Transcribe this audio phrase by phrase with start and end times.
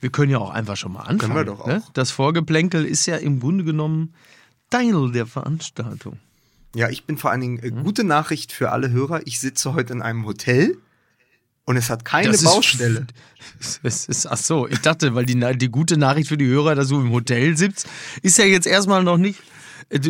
[0.00, 1.18] wir können ja auch einfach schon mal anfangen.
[1.18, 1.66] Können wir doch auch.
[1.66, 1.82] Ne?
[1.94, 4.14] Das Vorgeplänkel ist ja im Grunde genommen
[4.70, 6.18] Teil der Veranstaltung.
[6.74, 9.26] Ja, ich bin vor allen Dingen äh, gute Nachricht für alle Hörer.
[9.26, 10.78] Ich sitze heute in einem Hotel
[11.64, 13.06] und es hat keine Das ist- Baustelle.
[13.82, 16.88] Es ist, ach so, ich dachte, weil die, die gute Nachricht für die Hörer, dass
[16.88, 17.88] du im Hotel sitzt,
[18.22, 19.40] ist ja jetzt erstmal noch nicht.
[19.90, 20.00] Äh,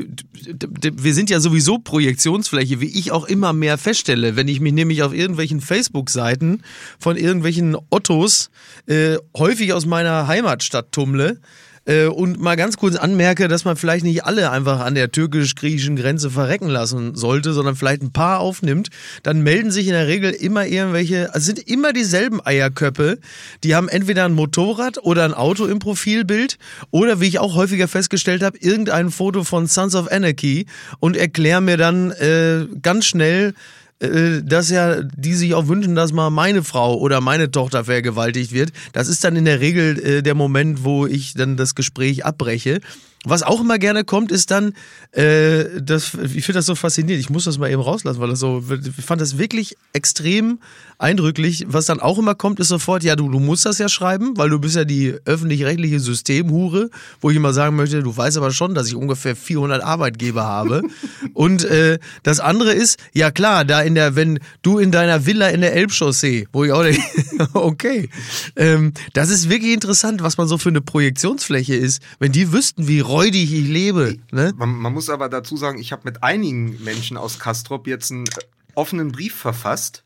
[0.95, 5.03] Wir sind ja sowieso Projektionsfläche, wie ich auch immer mehr feststelle, wenn ich mich nämlich
[5.03, 6.62] auf irgendwelchen Facebook-Seiten
[6.99, 8.51] von irgendwelchen Ottos
[8.87, 11.41] äh, häufig aus meiner Heimatstadt tummle.
[11.87, 15.97] Äh, Und mal ganz kurz anmerke, dass man vielleicht nicht alle einfach an der türkisch-griechischen
[15.97, 18.91] Grenze verrecken lassen sollte, sondern vielleicht ein paar aufnimmt,
[19.23, 23.19] dann melden sich in der Regel immer irgendwelche, also es sind immer dieselben Eierköpfe,
[23.65, 26.59] die haben entweder ein Motorrad oder ein Auto im Profilbild
[26.91, 30.67] oder wie ich auch häufiger festgestellt habe, irgendein Foto von Sons of Anarchy
[30.98, 33.55] und erklären mir dann äh, ganz schnell,
[34.01, 38.73] dass ja die sich auch wünschen, dass mal meine Frau oder meine Tochter vergewaltigt wird.
[38.93, 42.81] Das ist dann in der Regel äh, der Moment, wo ich dann das Gespräch abbreche.
[43.24, 44.72] Was auch immer gerne kommt, ist dann,
[45.12, 47.22] äh, das, ich finde das so faszinierend.
[47.22, 50.58] Ich muss das mal eben rauslassen, weil das so, ich fand das wirklich extrem
[51.00, 51.67] eindrücklich.
[51.69, 54.48] Was dann auch immer kommt, ist sofort, ja, du, du musst das ja schreiben, weil
[54.48, 58.75] du bist ja die öffentlich-rechtliche Systemhure, wo ich immer sagen möchte, du weißt aber schon,
[58.75, 60.83] dass ich ungefähr 400 Arbeitgeber habe.
[61.34, 65.48] Und äh, das andere ist, ja klar, da in der, wenn du in deiner Villa
[65.48, 67.02] in der Elbchaussee, wo ich auch denke,
[67.55, 68.08] okay,
[68.56, 72.02] ähm, das ist wirklich interessant, was man so für eine Projektionsfläche ist.
[72.19, 74.53] Wenn die wüssten, wie räudig ich lebe, ne?
[74.56, 78.27] Man, man muss aber dazu sagen, ich habe mit einigen Menschen aus Kastrop jetzt einen
[78.27, 78.30] äh,
[78.75, 80.05] offenen Brief verfasst,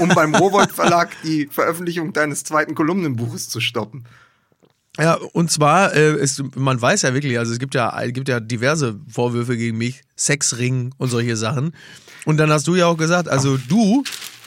[0.00, 4.04] um beim Rowold Verlag die Veröffentlichung deines zweiten Kolumnenbuches zu stoppen.
[4.98, 8.28] Ja, und zwar, äh, ist, man weiß ja wirklich, also es gibt ja, es gibt
[8.28, 11.74] ja diverse Vorwürfe gegen mich, Sexring und solche Sachen.
[12.24, 14.04] Und dann hast du ja auch gesagt, also du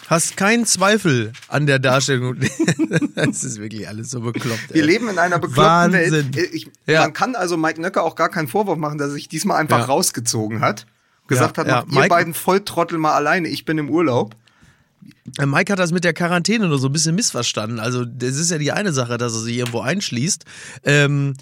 [0.07, 2.37] hast keinen Zweifel an der Darstellung.
[3.15, 4.73] das ist wirklich alles so bekloppt.
[4.73, 4.87] Wir ey.
[4.87, 6.35] leben in einer bekloppten Wahnsinn.
[6.35, 6.49] Welt.
[6.53, 7.01] Ich, Ja.
[7.01, 9.79] Man kann also Mike Nöcker auch gar keinen Vorwurf machen, dass er sich diesmal einfach
[9.79, 9.85] Ja.
[9.85, 10.85] rausgezogen hat.
[11.27, 14.35] Gesagt Ja, hat, macht ihr beiden Volltrottel mal alleine, ich bin im Urlaub.
[15.39, 17.79] Mike hat das mit der Quarantäne nur so ein bisschen missverstanden.
[17.79, 20.45] Also, das ist ja die eine Sache, dass er sich irgendwo einschließt.
[20.85, 21.33] Ähm,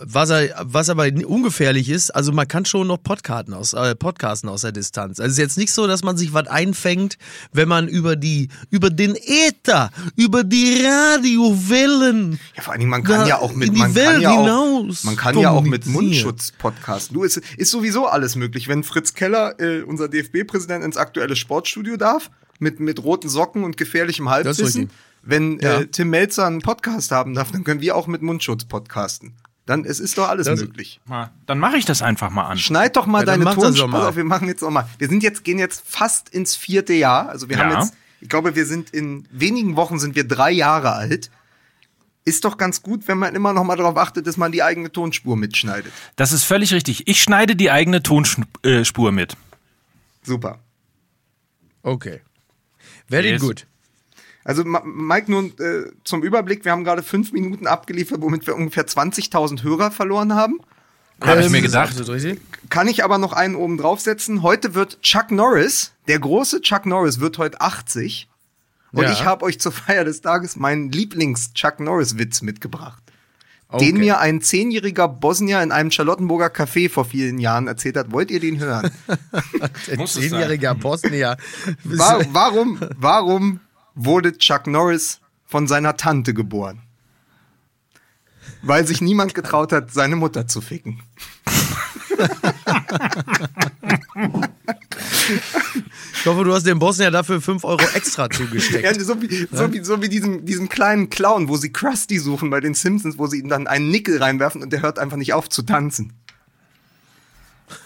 [0.00, 4.48] was, er, was aber ungefährlich ist, also man kann schon noch Podcasten aus, äh, Podcasten
[4.48, 5.18] aus der Distanz.
[5.18, 7.18] Also es ist jetzt nicht so, dass man sich was einfängt,
[7.52, 12.38] wenn man über die, über den Äther, über die Radiowellen.
[12.56, 15.04] Ja, vor allen Dingen, man kann ja auch mit, man Welt kann ja auch, hinaus
[15.04, 15.86] man kann ja auch mit.
[15.86, 17.14] Mundschutz podcasten.
[17.14, 18.68] Du, ist, ist sowieso alles möglich.
[18.68, 23.76] Wenn Fritz Keller, äh, unser DFB-Präsident, ins aktuelle Sportstudio darf, mit, mit roten Socken und
[23.76, 24.90] gefährlichem Halbwissen.
[25.22, 25.80] Wenn Ja.
[25.80, 29.34] äh, Tim Melzer einen Podcast haben darf, dann können wir auch mit Mundschutz podcasten.
[29.68, 30.98] Dann, es ist doch alles Das- möglich.
[31.04, 32.56] Mal, Dann mache ich das einfach mal an.
[32.56, 34.08] Schneid doch mal Ja, deine Tonspur mal.
[34.08, 34.16] auf.
[34.16, 34.88] Wir machen jetzt noch mal.
[34.96, 37.28] Wir sind jetzt, gehen jetzt fast ins vierte Jahr.
[37.28, 37.80] Also wir haben Ja.
[37.82, 37.92] jetzt,
[38.22, 41.30] ich glaube, wir sind in wenigen Wochen sind wir drei Jahre alt.
[42.24, 44.90] Ist doch ganz gut, wenn man immer noch mal darauf achtet, dass man die eigene
[44.90, 45.92] Tonspur mitschneidet.
[46.16, 47.06] Das ist völlig richtig.
[47.06, 49.36] Ich schneide die eigene Tonspur mit.
[50.22, 50.60] Super.
[51.82, 52.20] Okay.
[53.06, 53.40] Very Yes.
[53.42, 53.66] good.
[54.48, 58.86] Also Mike, nur äh, zum Überblick, wir haben gerade fünf Minuten abgeliefert, womit wir ungefähr
[58.86, 60.58] 20.000 Hörer verloren haben.
[61.20, 62.08] Habe ich Ähm, mir Das gedacht.
[62.08, 62.40] richtig.
[62.70, 64.42] Kann ich aber noch einen oben draufsetzen.
[64.42, 68.28] Heute wird Chuck Norris, der große Chuck Norris, wird heute 80.
[68.92, 69.12] Und Ja.
[69.12, 73.02] ich habe euch zur Feier des Tages meinen Lieblings-Chuck Norris-Witz mitgebracht.
[73.68, 73.84] Okay.
[73.84, 78.12] Den mir ein zehnjähriger Bosnier in einem Charlottenburger Café vor vielen Jahren erzählt hat.
[78.12, 78.90] Wollt ihr den hören?
[79.92, 81.36] Ein zehnjähriger Bosnier.
[81.84, 83.60] Wa- warum, warum
[83.98, 86.80] wurde Chuck Norris von seiner Tante geboren?
[88.62, 91.02] Weil sich niemand getraut hat, seine Mutter zu ficken.
[96.20, 98.84] Ich hoffe, du hast dem Bosnier dafür 5 Euro extra zugesteckt.
[98.84, 102.50] Ja, so wie, so wie, so wie diesem, diesem kleinen Clown, wo sie Krusty suchen
[102.50, 105.34] bei den Simpsons, wo sie ihm dann einen Nickel reinwerfen und der hört einfach nicht
[105.34, 106.12] auf zu tanzen.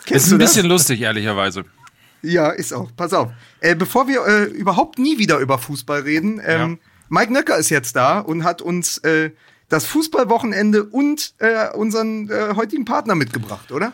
[0.09, 1.65] Ist ein bisschen lustig, ehrlicherweise.
[2.23, 2.91] Ja, ist auch.
[2.97, 3.31] Pass auf.
[3.61, 6.89] Äh, bevor wir äh, überhaupt nie wieder über Fußball reden, ähm, Ja.
[7.09, 9.31] Mike Nöcker ist jetzt da und hat uns äh,
[9.69, 13.93] das Fußballwochenende und äh, unseren äh, heutigen Partner mitgebracht, oder?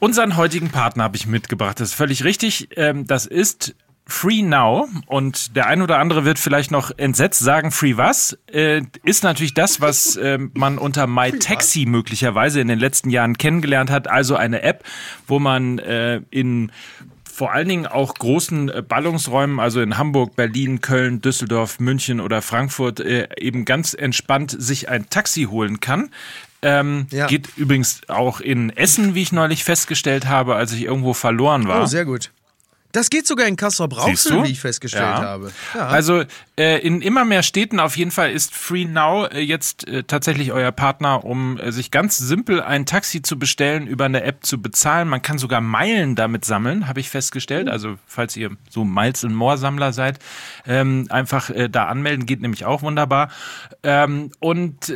[0.00, 1.80] Unseren heutigen Partner habe ich mitgebracht.
[1.80, 2.68] Das ist völlig richtig.
[2.76, 3.74] Ähm, das ist
[4.06, 8.38] Free Now und der ein oder andere wird vielleicht noch entsetzt sagen, Free was?
[8.50, 13.90] Äh, ist natürlich das, was ähm, man unter MyTaxi möglicherweise in den letzten Jahren kennengelernt
[13.90, 14.08] hat.
[14.08, 14.84] Also eine App,
[15.26, 16.72] wo man äh, in
[17.38, 22.42] vor allen Dingen auch großen äh, Ballungsräumen, also in Hamburg, Berlin, Köln, Düsseldorf, München oder
[22.42, 26.10] Frankfurt, äh, eben ganz entspannt sich ein Taxi holen kann.
[26.62, 27.28] Ähm, Ja.
[27.28, 31.84] Geht übrigens auch in Essen, wie ich neulich festgestellt habe, als ich irgendwo verloren war.
[31.84, 32.32] Oh, sehr gut.
[32.92, 34.44] Das geht sogar in Kassel du?
[34.44, 35.22] wie ich festgestellt Ja.
[35.22, 35.52] habe.
[35.74, 35.88] Ja.
[35.88, 36.24] Also
[36.58, 40.52] äh, in immer mehr Städten auf jeden Fall ist Free Now äh, jetzt äh, tatsächlich
[40.52, 44.60] euer Partner, um äh, sich ganz simpel ein Taxi zu bestellen, über eine App zu
[44.62, 45.06] bezahlen.
[45.08, 47.68] Man kann sogar Meilen damit sammeln, habe ich festgestellt.
[47.68, 50.18] Also falls ihr so Miles and More Sammler seid,
[50.66, 53.30] ähm, einfach äh, da anmelden, geht nämlich auch wunderbar.
[53.82, 54.88] Ähm, und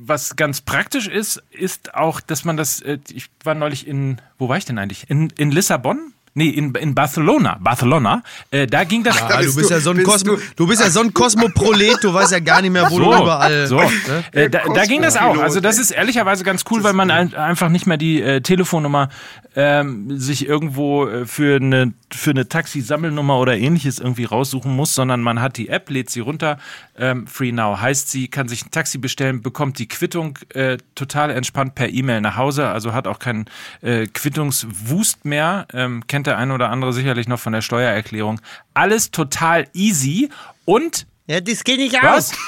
[0.00, 4.56] was ganz praktisch ist, ist auch, dass man das, ich war neulich in, wo war
[4.56, 5.10] ich denn eigentlich?
[5.10, 6.12] In, in Lissabon?
[6.38, 7.58] Nee, in, in Barcelona.
[7.60, 8.22] Barcelona.
[8.50, 9.20] Äh, da ging das.
[9.20, 11.00] Ah, du bist bist du- ja so ein bist Kosmo, du- du bist ja so
[11.00, 13.66] ein Kosmoprolet, du weißt ja gar nicht mehr, wo du überall.
[13.66, 13.90] So, Ne?
[14.32, 15.36] äh, da, da ging das auch.
[15.38, 19.08] Also das ist ehrlicherweise ganz cool, weil man ein, einfach nicht mehr die äh, Telefonnummer
[19.56, 25.20] ähm, sich irgendwo äh, für eine für eine Taxi-Sammelnummer oder ähnliches irgendwie raussuchen muss, sondern
[25.20, 26.58] man hat die App, lädt sie runter.
[26.96, 31.30] Ähm, Free Now heißt sie, kann sich ein Taxi bestellen, bekommt die Quittung äh, total
[31.30, 33.46] entspannt per E-Mail nach Hause, also hat auch keinen
[33.82, 35.66] äh, Quittungswust mehr.
[35.74, 38.40] Ähm, kennt der eine oder andere sicherlich noch von der Steuererklärung.
[38.74, 40.30] Alles total easy
[40.64, 42.32] und Ja, das kenne ich was?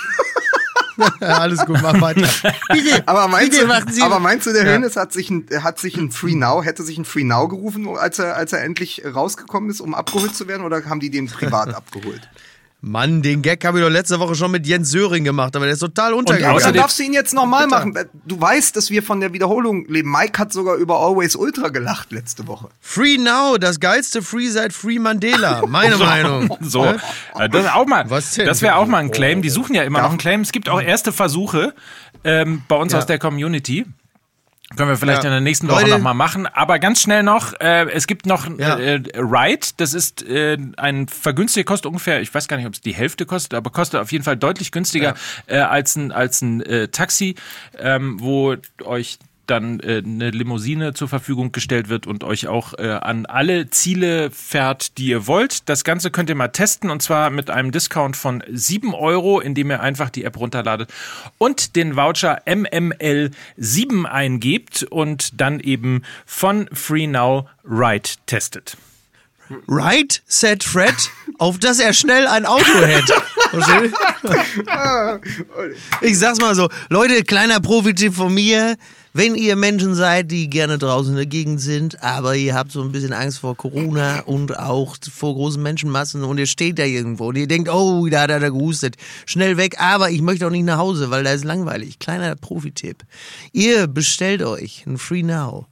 [1.21, 2.29] Ja, alles gut, mach weiter.
[2.71, 4.03] Bitte, Aber meinst, bitte du, machen Sie.
[4.03, 4.73] aber meinst du, der Ja.
[4.75, 7.89] Hönes hat sich ein, hat sich ein Free Now, hätte sich ein Free Now gerufen,
[7.97, 11.27] als er, als er endlich rausgekommen ist, um abgeholt zu werden, oder haben die den
[11.27, 12.29] privat abgeholt?
[12.83, 15.75] Mann, den Gag habe ich doch letzte Woche schon mit Jens Söring gemacht, aber der
[15.75, 16.53] ist total untergegangen.
[16.57, 17.95] Aber dann außerdem- darfst du ihn jetzt nochmal machen.
[18.25, 20.11] Du weißt, dass wir von der Wiederholung leben.
[20.11, 22.69] Mike hat sogar über Always Ultra gelacht letzte Woche.
[22.81, 26.57] Free Now, das geilste Free seit Free Mandela, meine Meinung.
[26.63, 28.47] So, äh, das ist auch mal, Was denn?
[28.47, 29.43] das wäre auch mal ein Claim.
[29.43, 30.41] Die suchen ja immer noch einen Claim.
[30.41, 31.75] Es gibt auch erste Versuche
[32.25, 32.99] ähm, bei uns Ja.
[32.99, 33.85] aus der Community.
[34.77, 35.29] Können wir vielleicht Ja.
[35.31, 36.47] in der nächsten Woche nochmal machen.
[36.47, 38.79] Aber ganz schnell noch, äh, es gibt noch Ja.
[38.79, 39.67] äh, Ride.
[39.77, 43.27] Das ist äh, ein vergünstigter, kostet ungefähr, ich weiß gar nicht, ob es die Hälfte
[43.27, 45.15] kostet, aber kostet auf jeden Fall deutlich günstiger
[45.49, 47.35] äh, als ein, als ein äh, Taxi,
[47.79, 49.19] ähm, wo euch
[49.51, 54.31] dann äh, eine Limousine zur Verfügung gestellt wird und euch auch äh, an alle Ziele
[54.31, 55.69] fährt, die ihr wollt.
[55.69, 59.71] Das Ganze könnt ihr mal testen und zwar mit einem Discount von 7 Euro, indem
[59.71, 60.91] ihr einfach die App runterladet
[61.39, 68.77] und den Voucher MML7 eingebt und dann eben von Free Now Ride testet.
[69.67, 70.95] Right, said Fred,
[71.39, 73.15] auf dass er schnell ein Auto hätte.
[76.03, 78.77] Ich sag's mal so, Leute, kleiner Profitipp von mir.
[79.13, 82.81] Wenn ihr Menschen seid, die gerne draußen in der Gegend sind, aber ihr habt so
[82.81, 87.31] ein bisschen Angst vor Corona und auch vor großen Menschenmassen und ihr steht da irgendwo
[87.31, 88.95] und ihr denkt, oh, da hat er gehustet,
[89.27, 91.99] schnell weg, aber ich möchte auch nicht nach Hause, weil da ist langweilig.
[91.99, 93.03] Kleiner Profitipp.
[93.53, 95.67] Ihr bestellt euch ein Free Now.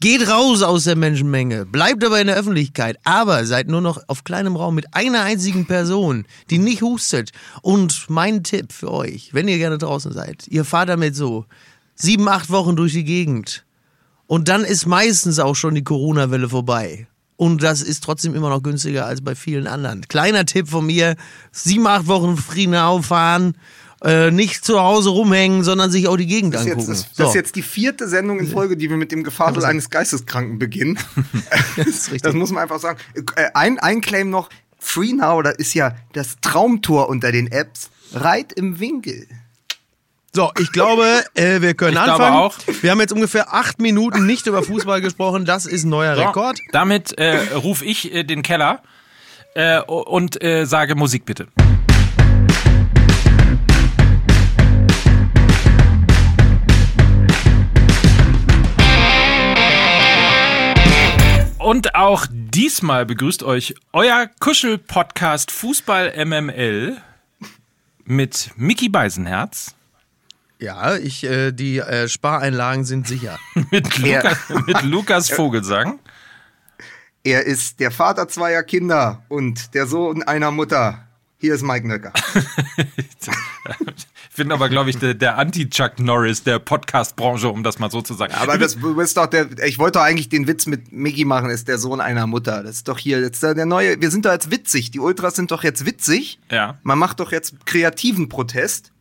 [0.00, 4.24] Geht raus aus der Menschenmenge, bleibt aber in der Öffentlichkeit, aber seid nur noch auf
[4.24, 7.30] kleinem Raum mit einer einzigen Person, die nicht hustet.
[7.62, 11.46] Und mein Tipp für euch, wenn ihr gerne draußen seid, ihr fahrt damit so
[11.96, 13.64] sieben, acht Wochen durch die Gegend.
[14.28, 17.06] Und dann ist meistens auch schon die Corona-Welle vorbei.
[17.36, 20.02] Und das ist trotzdem immer noch günstiger als bei vielen anderen.
[20.08, 21.16] Kleiner Tipp von mir,
[21.52, 23.56] sieben, acht Wochen Friedenau fahren,
[24.02, 26.80] äh, nicht zu Hause rumhängen, sondon sich auch die Gegend Das angucken.
[26.80, 27.22] jetzt, das, So.
[27.22, 30.58] das ist jetzt die vierte Sendung in Folge, die wir mit dem Gefadel eines Geisteskranken
[30.58, 30.98] beginnen.
[31.76, 32.22] Das ist richtig.
[32.22, 32.98] Das muss man einfach sagen.
[33.36, 34.48] Äh, Ein, ein Claim noch.
[34.78, 37.90] Free Now, das ist ja das Traumtor unter den Apps.
[38.14, 39.26] Reit im Winkel.
[40.36, 42.36] So, ich glaube, äh, wir können Ich glaube anfangen.
[42.36, 42.58] auch.
[42.82, 45.46] Wir haben jetzt ungefähr acht Minuten nicht über Fußball gesprochen.
[45.46, 46.58] Das ist ein neuer So, Rekord.
[46.72, 48.82] Damit äh, rufe ich äh, den Keller
[49.54, 51.46] äh, und äh, sage Musik bitte.
[61.58, 66.98] Und auch diesmal begrüßt euch euer Kuschel-Podcast Fußball MML
[68.04, 69.75] mit Mickey Beisenherz,
[70.58, 73.38] Ja, ich, äh, die äh, Spareinlagen sind sicher.
[73.70, 73.98] mit.
[73.98, 75.98] Lukas, mit Lukas Vogelsang.
[77.24, 81.06] Er ist der Vater zweier Kinder und der Sohn einer Mutter.
[81.38, 82.12] Hier ist Mike Nöcker.
[84.36, 88.02] Ich bin aber, glaube ich, der, der Anti-Chuck Norris der Podcast-Branche, um das mal so
[88.02, 88.34] zu sagen.
[88.34, 89.48] Aber das du bist doch der.
[89.64, 92.62] Ich wollte doch eigentlich den Witz mit Mickey machen, ist der Sohn einer Mutter.
[92.62, 93.98] Das ist doch hier jetzt der neue.
[93.98, 94.90] Wir sind doch jetzt witzig.
[94.90, 96.38] Die Ultras sind doch jetzt witzig.
[96.50, 96.78] Ja.
[96.82, 98.92] Man macht doch jetzt kreativen Protest.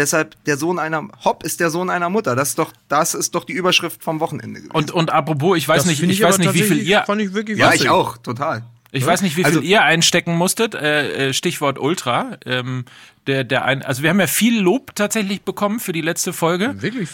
[0.00, 2.34] Deshalb der Sohn einer Hopp ist der Sohn einer Mutter.
[2.34, 4.72] Das ist doch das ist doch die Überschrift vom Wochenende gewesen.
[4.72, 7.20] Und, und apropos, ich weiß Das nicht, finde ich weiß nicht, wie viel ihr, Fand
[7.20, 7.82] ich wirklich ja, witzig.
[7.82, 8.62] ich auch total.
[8.92, 10.74] ich weiß nicht, wie viel Also- ihr einstecken musstet.
[10.74, 12.38] Äh, äh, Stichwort Ultra.
[12.46, 12.86] Ähm,
[13.26, 16.80] der, der ein, also wir haben ja viel Lob tatsächlich bekommen für die letzte Folge.
[16.82, 17.10] Wirklich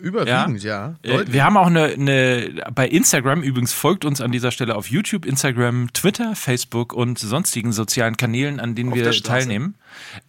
[0.00, 0.94] Überwiegend, ja.
[1.02, 4.88] Äh, wir haben auch eine, eine, bei Instagram, übrigens folgt uns an dieser Stelle auf
[4.88, 9.74] YouTube, Instagram, Twitter, Facebook und sonstigen sozialen Kanälen, an denen Auf wir teilnehmen.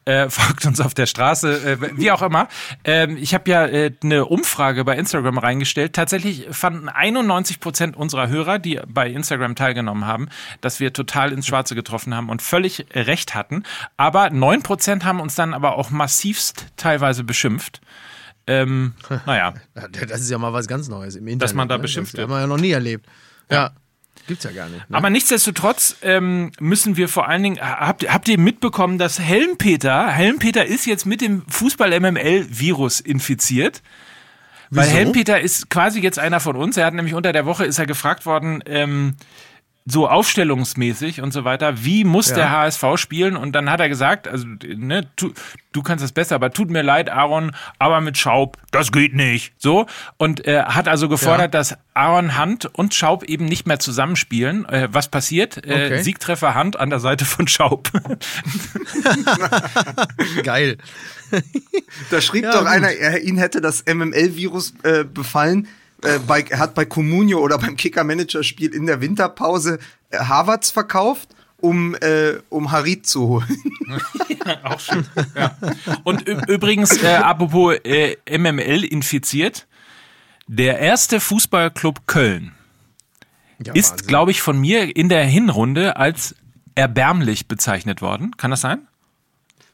[0.06, 2.48] Äh, folgt uns auf der Straße, äh, wie auch immer.
[2.84, 5.94] Ähm, ich habe ja äh, eine Umfrage bei Instagram reingestellt.
[5.94, 10.28] Tatsächlich fanden 91 Prozent unserer Hörer, die bei Instagram teilgenommen haben,
[10.62, 13.64] dass wir total ins Schwarze getroffen haben und völlig recht hatten.
[13.96, 17.82] Aber 9 Prozent haben uns dann aber auch massivst teilweise beschimpft.
[18.48, 18.94] Ähm,
[19.26, 21.42] naja, Ja, Das ist ja mal was ganz Neues im Internet.
[21.44, 21.82] Dass man da ne?
[21.82, 22.30] beschimpft Das wird.
[22.30, 23.06] haben wir ja noch nie erlebt.
[23.52, 23.72] Ja.
[24.26, 24.90] Gibt's ja gar nicht.
[24.90, 24.98] Ne?
[24.98, 30.66] Aber nichtsdestotrotz ähm, müssen wir vor allen Dingen, habt, habt ihr mitbekommen, dass Helmpeter, Helmpeter
[30.66, 33.82] ist jetzt mit dem Fußball-MML-Virus infiziert.
[34.70, 34.98] Weil Wieso?
[34.98, 36.76] Helmpeter ist quasi jetzt einer von uns.
[36.76, 39.16] Er hat nämlich unter der Woche ist er gefragt worden, ähm,
[39.90, 42.36] so aufstellungsmäßig und so weiter, wie muss Ja.
[42.36, 43.38] der HSV spielen?
[43.38, 45.32] Und dann hat er gesagt, also ne, tu,
[45.72, 49.54] du kannst das besser, aber tut mir leid, Aaron, aber mit Schaub, das geht nicht.
[49.58, 49.86] So
[50.18, 54.66] und äh, hat also gefordert, dass Aaron Hunt und Schaub eben nicht mehr zusammenspielen.
[54.68, 55.66] Äh, was passiert?
[55.66, 56.04] Äh, Okay.
[56.04, 57.90] Siegtreffer Hunt an der Seite von Schaub.
[60.44, 60.78] Geil.
[62.10, 62.68] Da schrieb Ja, doch gut.
[62.68, 65.68] einer, er, ihn hätte das MML-Virus äh, befallen.
[66.04, 69.80] Äh, bei, er hat bei Comunio oder beim Kicker-Manager-Spiel in der Winterpause
[70.12, 73.58] äh, Harvards verkauft, um, äh, um Harit zu holen.
[74.64, 75.06] Auch schön.
[75.36, 75.58] Ja.
[76.04, 79.68] Und übrigens, äh, apropos äh, MML infiziert,
[80.48, 82.54] der erste Fußballclub Köln
[83.64, 86.36] Ja, ist, glaube ich, von mir in der Hinrunde als
[86.76, 88.38] erbärmlich bezeichnet worden.
[88.38, 88.88] Kann das sein?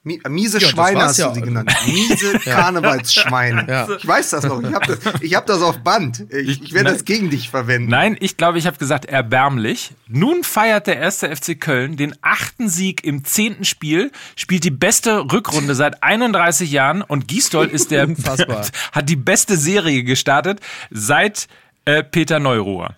[0.05, 1.29] Mi- Miese Ja, Schweine hast ja.
[1.29, 1.74] du sie genannt.
[1.88, 3.65] Miese Karnevalsschweine.
[3.69, 3.88] Ja.
[3.98, 4.62] Ich weiß das noch.
[4.62, 6.25] Ich habe das, ich hab das auf Band.
[6.29, 7.89] Ich, ich werde das gegen dich verwenden.
[7.89, 9.91] Nein, ich glaube, ich habe gesagt erbärmlich.
[10.10, 15.31] Nun feiert der erste FC Köln den achten Sieg im zehnten Spiel, spielt die beste
[15.31, 18.07] Rückrunde seit 31 Jahren und Gisdol ist der
[18.91, 20.60] hat die beste Serie gestartet
[20.91, 21.48] seit
[21.86, 22.95] äh, Peter Neuruhr.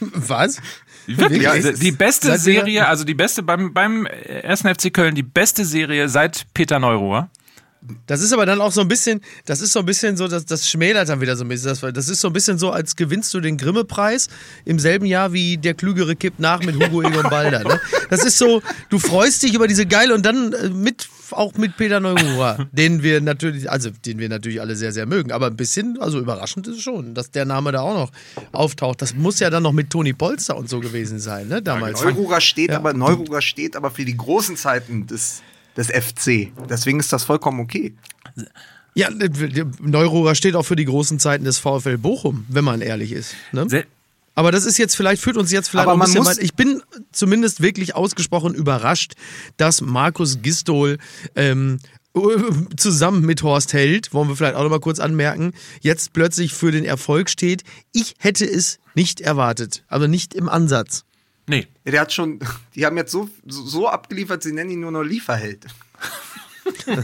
[0.00, 0.60] Was?
[1.06, 1.42] Wirklich?
[1.42, 4.62] Ja, die, beste Serie, also die beste beim, beim 1.
[4.62, 7.28] FC Köln, die beste Serie seit Peter Neuruhr.
[8.06, 10.46] Das ist aber dann auch so ein bisschen, das ist so ein bisschen so, das,
[10.46, 11.68] das schmälert dann wieder so ein bisschen.
[11.68, 14.28] Das, das ist so ein bisschen so, als gewinnst du den Grimme-Preis
[14.64, 17.62] im selben Jahr wie der Klügere kippt nach mit Hugo Egon Balder.
[17.64, 17.80] Ne?
[18.10, 21.76] Das ist so, du freust dich über diese geile und dann äh, mit, auch mit
[21.76, 25.30] Peter Neururer, den wir natürlich, also den wir natürlich alle sehr, sehr mögen.
[25.32, 28.12] Aber ein bisschen, also überraschend ist es schon, dass der Name da auch noch
[28.52, 29.02] auftaucht.
[29.02, 31.60] Das muss ja dann noch mit Toni Polster und so gewesen sein, ne?
[31.60, 32.02] Damals.
[32.02, 32.76] Neururer steht Ja.
[32.76, 35.42] aber Neururer steht aber für die großen Zeiten des,
[35.76, 36.52] des FC.
[36.68, 37.94] Deswegen ist das vollkommen okay.
[38.94, 43.12] Ja, äh, Neururer steht auch für die großen Zeiten des VfL Bochum, wenn man ehrlich
[43.12, 43.34] ist.
[43.52, 43.84] Ne?
[44.36, 46.36] Aber das ist jetzt vielleicht, führt uns jetzt vielleicht Aber auch ein man bisschen muss-
[46.38, 46.42] weit.
[46.44, 49.14] Ich bin zumindest wirklich ausgesprochen überrascht,
[49.56, 50.98] dass Markus Gistol
[51.36, 51.78] ähm,
[52.76, 56.70] zusammen mit Horst Held, wollen wir vielleicht auch noch mal kurz anmerken, jetzt plötzlich für
[56.70, 57.64] den Erfolg steht.
[57.92, 61.04] Ich hätte es nicht erwartet, also nicht im Ansatz.
[61.46, 61.66] Nee.
[61.84, 62.40] Ja, der hat schon,
[62.74, 65.66] die haben jetzt so, so, abgeliefert, sie nennen ihn nur noch Lieferheld.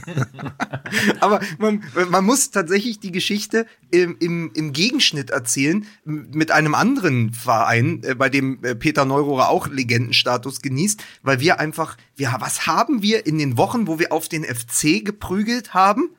[1.21, 7.33] Aber man, man muss tatsächlich die Geschichte im, im, im Gegenschnitt erzählen mit einem anderen
[7.33, 12.67] Verein, äh, bei dem äh, Peter Neurohrer auch Legendenstatus genießt, weil wir einfach, wir, was
[12.67, 16.11] haben wir in den Wochen, wo wir auf den FC geprügelt haben?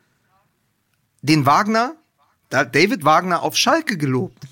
[1.21, 1.95] Den Wagner,
[2.49, 4.43] da David Wagner auf Schalke gelobt.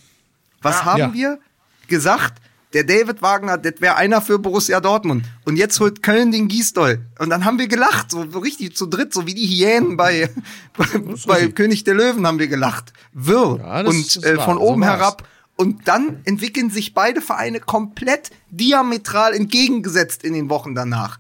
[0.62, 1.14] Was haben Ja.
[1.14, 1.40] wir
[1.88, 2.42] gesagt?
[2.74, 5.26] Der David Wagner, das wäre einer für Borussia Dortmund.
[5.46, 7.00] Und jetzt holt Köln den Gisdol.
[7.18, 10.30] Und dann haben wir gelacht, so, so richtig zu dritt, so wie die Hyänen bei,
[11.28, 12.94] bei, König der Löwen haben wir gelacht.
[13.14, 13.58] Wirr.
[13.60, 15.00] Ja, das- und das äh, von so oben war's.
[15.00, 15.28] herab.
[15.56, 21.20] Und dann entwickeln sich beide Vereine komplett diametral entgegengesetzt in den Wochen danach.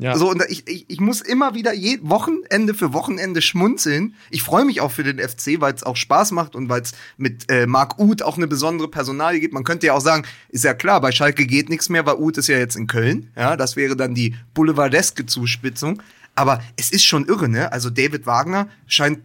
[0.00, 0.16] Ja.
[0.16, 4.14] So, und ich, ich, ich muss immer wieder je, Wochenende für Wochenende schmunzeln.
[4.30, 6.92] Ich freue mich auch für den FC, weil es auch Spaß macht und weil es
[7.18, 9.52] mit äh, Marc Uth auch eine besondere Personalie gibt.
[9.52, 12.38] Man könnte ja auch sagen, ist ja klar, bei Schalke geht nichts mehr, weil Uth
[12.38, 13.30] ist ja jetzt in Köln.
[13.36, 16.02] Ja, das wäre dann die boulevardeske Zuspitzung.
[16.34, 17.70] Aber es ist schon irre, ne?
[17.70, 19.20] Also David Wagner scheint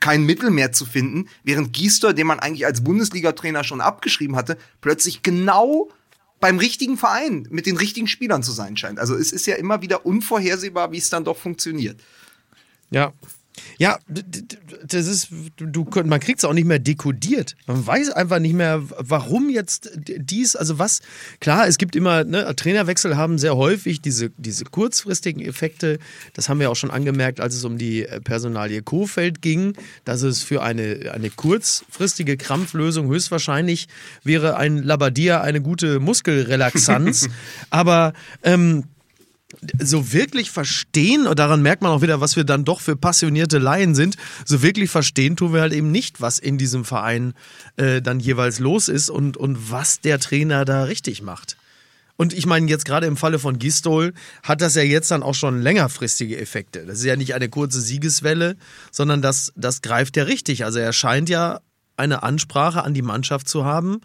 [0.00, 4.56] kein Mittel mehr zu finden, während Giester, den man eigentlich als Bundesliga-Trainer schon abgeschrieben hatte,
[4.80, 5.90] plötzlich genau
[6.40, 8.98] beim richtigen Verein mit den richtigen Spielern zu sein scheint.
[8.98, 12.00] Also es ist ja immer wieder unvorhersehbar, wie es dann doch funktioniert.
[12.90, 13.12] Ja.
[13.78, 13.98] Ja,
[14.86, 17.56] das ist, du, du, man kriegt es auch nicht mehr dekodiert.
[17.66, 21.00] Man weiß einfach nicht mehr, warum jetzt dies, also was.
[21.40, 25.98] Klar, es gibt immer, ne, Trainerwechsel haben sehr häufig diese, diese kurzfristigen Effekte.
[26.34, 29.74] Das haben wir auch schon angemerkt, als es um die äh, Personalie Kofeld ging,
[30.04, 33.88] dass es für eine, eine kurzfristige Krampflösung höchstwahrscheinlich
[34.24, 37.28] wäre ein Labadia eine gute Muskelrelaxanz.
[37.70, 38.12] Aber
[38.42, 38.84] ähm,
[39.82, 43.58] so wirklich verstehen, und daran merkt man auch wieder, was wir dann doch für passionierte
[43.58, 47.34] Laien sind, so wirklich verstehen tun wir halt eben nicht, was in diesem Verein
[47.76, 51.56] äh, dann jeweils los ist und, und was der Trainer da richtig macht.
[52.16, 55.34] Und ich meine, jetzt gerade im Falle von Gistol hat das ja jetzt dann auch
[55.34, 56.84] schon längerfristige Effekte.
[56.84, 58.56] Das ist ja nicht eine kurze Siegeswelle,
[58.90, 60.66] sondern das, das greift ja richtig.
[60.66, 61.60] Also er scheint ja
[61.96, 64.02] eine Ansprache an die Mannschaft zu haben,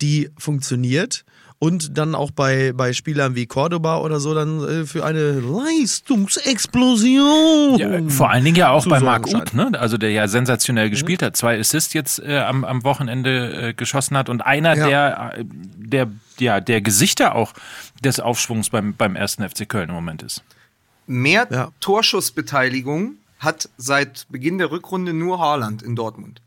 [0.00, 1.24] die funktioniert
[1.58, 7.78] und dann auch bei, bei Spielern wie Cordoba oder so dann äh, für eine Leistungsexplosion.
[7.78, 9.72] Ja, vor allen Dingen ja auch bei Marc Uth, ne?
[9.78, 11.26] also der ja sensationell gespielt mhm.
[11.26, 14.88] hat, zwei Assists jetzt äh, am, am Wochenende äh, geschossen hat und einer ja.
[14.88, 15.34] der,
[15.76, 16.08] der,
[16.38, 17.54] ja, der Gesichter auch
[18.02, 20.44] des Aufschwungs beim, beim ersten FC Köln im Moment ist.
[21.06, 21.70] Mehr ja.
[21.80, 26.40] Torschussbeteiligung hat seit Beginn der Rückrunde nur Haaland in Dortmund.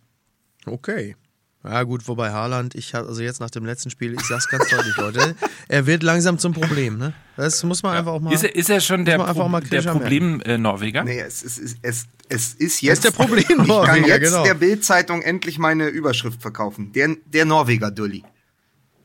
[0.65, 1.15] Okay.
[1.63, 4.69] Ja, gut, wobei Haaland, ich habe, also jetzt nach dem letzten Spiel, ich sag's ganz
[4.69, 5.35] deutlich, Leute,
[5.67, 7.13] er wird langsam zum Problem, ne?
[7.35, 8.33] Das muss man einfach auch mal.
[8.33, 11.01] Ist er, ist er schon der, Pro der Problem-Norweger?
[11.01, 12.99] Äh, nee, es, es, es, es, es ist jetzt.
[12.99, 14.43] ist der Problem-Norweger, Ich kann jetzt genau.
[14.45, 16.93] der Bild-Zeitung endlich meine Überschrift verkaufen.
[16.93, 18.23] Der, der Norweger-Dulli.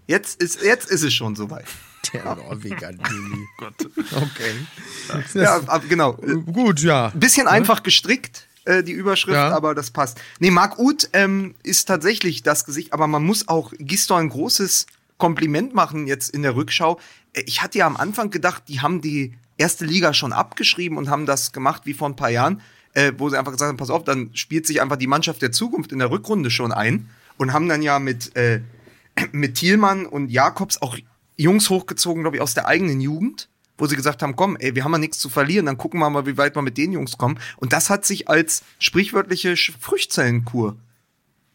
[0.06, 1.66] Jetzt ist, jetzt ist es schon soweit.
[2.12, 3.46] Der Norweger-Dulli.
[3.58, 3.74] Gott.
[4.12, 4.52] Okay.
[5.34, 5.58] Ja,
[5.88, 6.12] genau.
[6.12, 7.10] Gut, ja.
[7.14, 9.50] Bisschen einfach gestrickt äh, die Überschrift, ja.
[9.50, 10.20] aber das passt.
[10.38, 14.86] Nee, Marc Uth ähm, ist tatsächlich das Gesicht, aber man muss auch Gistor ein großes
[15.18, 16.98] Kompliment machen jetzt in der Rückschau.
[17.32, 21.08] Äh, ich hatte ja am Anfang gedacht, die haben die erste Liga schon abgeschrieben und
[21.08, 22.60] haben das gemacht wie vor ein paar Jahren,
[22.94, 25.52] äh, wo sie einfach gesagt haben, pass auf, dann spielt sich einfach die Mannschaft der
[25.52, 28.60] Zukunft in der Rückrunde schon ein und haben dann ja mit, äh,
[29.32, 30.96] mit Thielmann und Jakobs auch
[31.36, 34.84] Jungs hochgezogen, glaube ich, aus der eigenen Jugend wo sie gesagt haben, komm, ey, wir
[34.84, 37.18] haben ja nichts zu verlieren, dann gucken wir mal, wie weit wir mit den Jungs
[37.18, 37.38] kommen.
[37.56, 40.76] Und das hat sich als sprichwörtliche Früchtzellenkur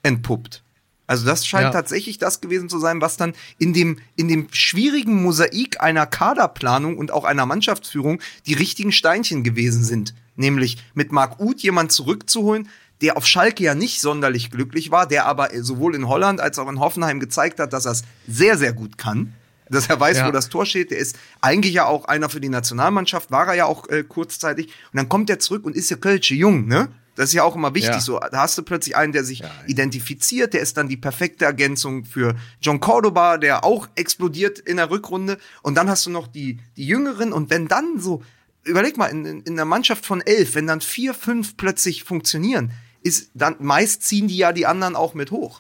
[0.03, 0.63] entpuppt.
[1.07, 1.71] Also das scheint ja.
[1.71, 6.99] tatsächlich das gewesen zu sein, was dann in dem, in dem schwierigen Mosaik einer Kaderplanung
[6.99, 10.13] und auch einer Mannschaftsführung die richtigen Steinchen gewesen sind.
[10.35, 12.69] Nämlich mit Marc Uth jemand zurückzuholen,
[13.01, 16.69] der auf Schalke ja nicht sonderlich glücklich war, der aber sowohl in Holland als auch
[16.69, 19.33] in Hoffenheim gezeigt hat, dass er es sehr, sehr gut kann
[19.69, 20.27] dass er weiß, ja.
[20.27, 20.91] wo das Tor steht.
[20.91, 24.67] Der ist eigentlich ja auch einer für die Nationalmannschaft, war er ja auch äh, kurzzeitig.
[24.67, 26.89] Und dann kommt er zurück und ist ja Kölsche jung, ne?
[27.15, 27.95] Das ist ja auch immer wichtig.
[27.95, 27.99] Ja.
[27.99, 31.43] So, da hast du plötzlich einen, der sich ja, identifiziert, der ist dann die perfekte
[31.43, 35.37] Ergänzung für John Cordoba, der auch explodiert in der Rückrunde.
[35.61, 37.33] Und dann hast du noch die, die Jüngeren.
[37.33, 38.23] Und wenn dann so,
[38.63, 42.71] überleg mal, in, in, in einer Mannschaft von elf, wenn dann vier, fünf plötzlich funktionieren,
[43.01, 45.59] ist dann meist ziehen die ja die anderen auch mit hoch.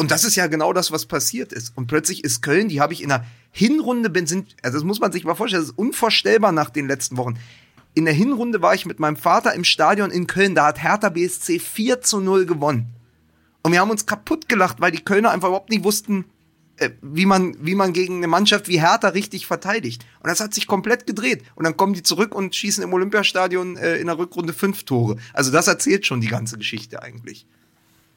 [0.00, 1.76] Und das ist ja genau das, was passiert ist.
[1.76, 4.98] Und plötzlich ist Köln, die habe ich in der Hinrunde, bin, sind, also das muss
[4.98, 7.34] man sich mal vorstellen, das ist unvorstellbar nach den letzten Wochen.
[7.92, 11.10] In der Hinrunde war ich mit meinem Vater im Stadion in Köln, da hat Hertha
[11.10, 12.86] BSC 4 zu 0 gewonnen.
[13.62, 16.24] Und wir haben uns kaputt gelacht, weil die Kölner einfach überhaupt nicht wussten,
[16.78, 20.06] äh, wie man, wie man gegen eine Mannschaft wie Hertha richtig verteidigt.
[20.20, 21.44] Und das hat sich komplett gedreht.
[21.56, 25.16] Und dann kommen die zurück und schießen im Olympiastadion äh, in der Rückrunde fünf Tore.
[25.34, 27.46] Also das erzählt schon die ganze Geschichte eigentlich.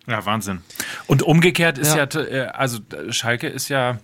[0.08, 0.62] Ja, Wahnsinn.
[1.08, 4.00] Und umgekehrt ist ja, ja äh, also Schalke ist ja.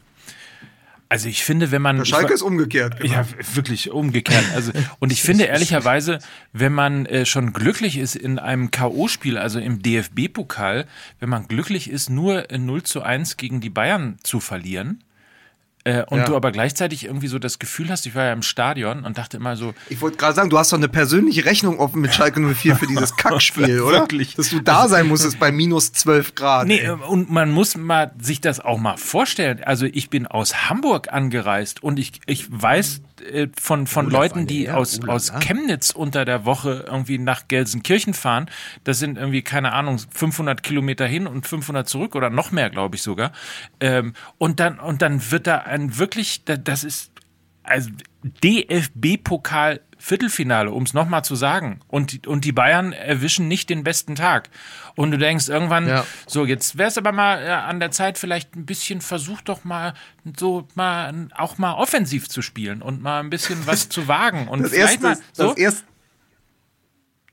[1.11, 1.97] Also ich finde, wenn man.
[1.97, 2.99] Der Schalke ist umgekehrt.
[2.99, 3.13] Genau.
[3.13, 4.45] Ja, wirklich umgekehrt.
[4.53, 6.19] Also, und ich finde ehrlicherweise,
[6.53, 10.85] wenn man äh, schon glücklich ist in einem K.O.-Spiel, also im DFB-Pokal,
[11.19, 15.03] wenn man glücklich ist, nur 0 zu 1 gegen die Bayern zu verlieren,
[15.85, 16.25] äh, und ja.
[16.25, 19.37] du aber gleichzeitig irgendwie so das Gefühl hast, ich war ja im Stadion und dachte
[19.37, 19.73] immer so.
[19.89, 22.87] Ich wollte gerade sagen, du hast doch eine persönliche Rechnung offen mit Schalke 04 für
[22.87, 24.01] dieses Kackspiel, oder?
[24.01, 24.35] Wirklich.
[24.35, 26.67] Dass du da sein musstest bei minus 12 Grad.
[26.67, 26.89] Nee, ey.
[26.89, 29.63] und man muss mal sich das auch mal vorstellen.
[29.63, 33.01] Also ich bin aus Hamburg angereist und ich, ich weiß,
[33.59, 38.13] von, von Olaf Leuten, die ja, aus, aus Chemnitz unter der Woche irgendwie nach Gelsenkirchen
[38.13, 38.49] fahren.
[38.83, 42.95] Das sind irgendwie, keine Ahnung, 500 Kilometer hin und 500 zurück oder noch mehr, glaube
[42.95, 43.31] ich sogar.
[43.79, 47.11] Ähm, und dann, und dann wird da ein wirklich, das ist,
[47.63, 47.89] also
[48.43, 51.81] DFB-Pokal Viertelfinale, um es nochmal zu sagen.
[51.87, 54.49] Und, und die Bayern erwischen nicht den besten Tag.
[54.95, 56.05] Und du denkst irgendwann, ja.
[56.25, 59.65] so, jetzt wäre es aber mal ja, an der Zeit, vielleicht ein bisschen, versuch doch
[59.65, 59.93] mal
[60.37, 64.47] so mal auch mal offensiv zu spielen und mal ein bisschen was zu wagen.
[64.47, 65.49] Und das vielleicht erste, mal so.
[65.49, 65.83] Das erste,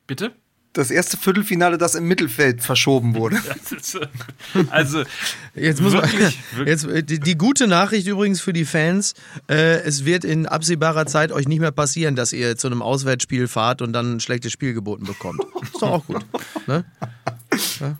[0.06, 0.32] Bitte?
[0.76, 3.36] Das erste Viertelfinale, das im Mittelfeld verschoben wurde.
[4.70, 5.02] also
[5.54, 9.14] jetzt muss wirklich, man, jetzt die, die, gute Nachricht übrigens für die Fans:
[9.48, 13.48] äh, Es wird in absehbarer Zeit euch nicht mehr passieren, dass ihr zu einem Auswärtsspiel
[13.48, 15.40] fahrt und dann ein schlechtes Spiel geboten bekommt.
[15.62, 16.24] Ist doch auch gut.
[16.66, 16.84] Ne?
[17.80, 17.98] Ja.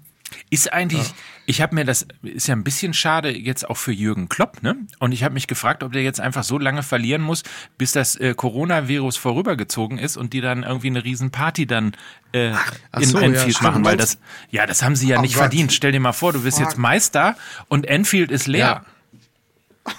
[0.49, 1.15] Ist eigentlich, ja.
[1.47, 4.77] ich habe mir das, ist ja ein bisschen schade jetzt auch für Jürgen Klopp, ne?
[5.01, 7.43] Und ich habe mich gefragt, ob der jetzt einfach so lange verlieren muss,
[7.79, 11.97] bis das äh, Coronavirus vorübergezogen ist und die dann irgendwie eine Riesenparty dann
[12.31, 14.19] äh, ach, ach in so, Enfield ja, machen, weil das,
[14.51, 15.43] ja, das haben sie ja oh nicht Gott.
[15.43, 15.73] verdient.
[15.73, 18.67] Stell dir mal vor, du bist jetzt Meister und Enfield ist leer.
[18.67, 18.85] Ja.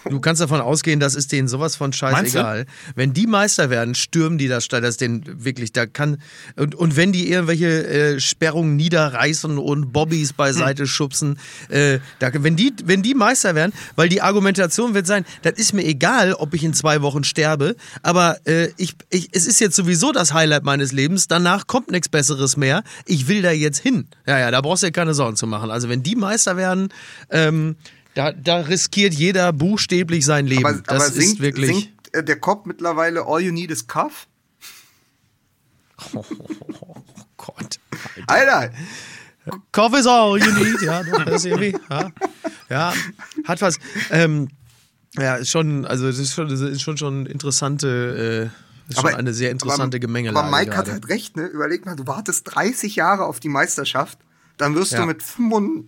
[0.10, 2.66] Du kannst davon ausgehen, das ist denen sowas von scheißegal.
[2.96, 4.84] Wenn die Meister werden, stürmen die das Stadion.
[4.84, 6.18] Das ist denen wirklich, da kann.
[6.56, 10.88] Und, und wenn die irgendwelche äh, Sperrungen niederreißen und Bobbys beiseite hm.
[10.88, 15.54] schubsen, äh, da, wenn, die, wenn die Meister werden, weil die Argumentation wird sein, das
[15.54, 19.60] ist mir egal, ob ich in zwei Wochen sterbe, aber äh, ich, ich, es ist
[19.60, 22.84] jetzt sowieso das Highlight meines Lebens, danach kommt nichts Besseres mehr.
[23.06, 24.08] Ich will da jetzt hin.
[24.26, 25.72] Ja, ja, da brauchst du dir keine Sorgen zu machen.
[25.72, 26.90] Also wenn die Meister werden,
[27.30, 27.76] ähm,
[28.18, 30.66] da, da riskiert jeder buchstäblich sein Leben.
[30.66, 31.68] Aber, das aber singt, ist wirklich.
[31.68, 34.28] Singt äh, der Kopf mittlerweile All You Need is Cuff?
[36.14, 36.26] Oh,
[36.82, 36.96] oh,
[37.38, 37.80] Gott.
[38.26, 38.58] Alter.
[38.58, 38.74] Alter.
[39.72, 42.12] Cough is all you need, ja, das irgendwie, ja,
[42.70, 42.94] ja,
[43.46, 43.80] hat was,
[44.12, 44.50] ähm,
[45.14, 49.12] ja, ist schon, also das ist schon, das ist schon, schon interessante, äh, ist aber,
[49.12, 50.46] schon eine sehr interessante aber, Gemengelage.
[50.46, 50.78] Aber Mike gerade.
[50.78, 51.46] hat halt recht, ne?
[51.46, 54.20] Überleg mal, du wartest 30 Jahre auf die Meisterschaft,
[54.58, 55.00] dann wirst ja.
[55.00, 55.86] du mit 25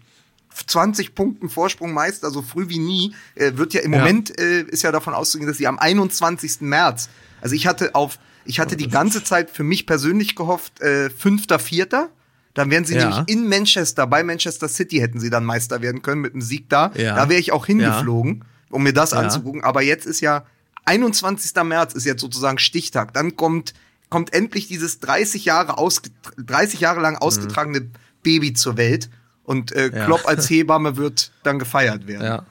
[0.65, 3.99] 20 Punkten Vorsprung Meister, so früh wie nie, äh, wird ja im ja.
[3.99, 6.61] Moment äh, ist ja davon auszugehen, dass sie am 21.
[6.61, 7.09] März,
[7.41, 11.59] also ich hatte auf, ich hatte die ganze Zeit für mich persönlich gehofft, äh, fünfter,
[11.59, 12.09] vierter.
[12.55, 13.07] Dann wären sie ja.
[13.07, 16.67] nämlich in Manchester, bei Manchester City hätten sie dann Meister werden können mit einem Sieg
[16.67, 16.91] da.
[16.95, 17.15] Ja.
[17.15, 19.63] Da wäre ich auch hingeflogen, um mir das anzugucken.
[19.63, 20.45] Aber jetzt ist ja
[20.85, 21.53] 21.
[21.63, 23.13] März ist jetzt sozusagen Stichtag.
[23.13, 23.73] Dann kommt,
[24.09, 27.91] kommt endlich dieses 30 Jahre, ausge 30 Jahre lang ausgetragene mhm.
[28.23, 29.09] Baby zur Welt.
[29.49, 30.29] Und äh, Klopp ja.
[30.29, 32.23] als Hebamme wird dann gefeiert werden.
[32.23, 32.45] Ja.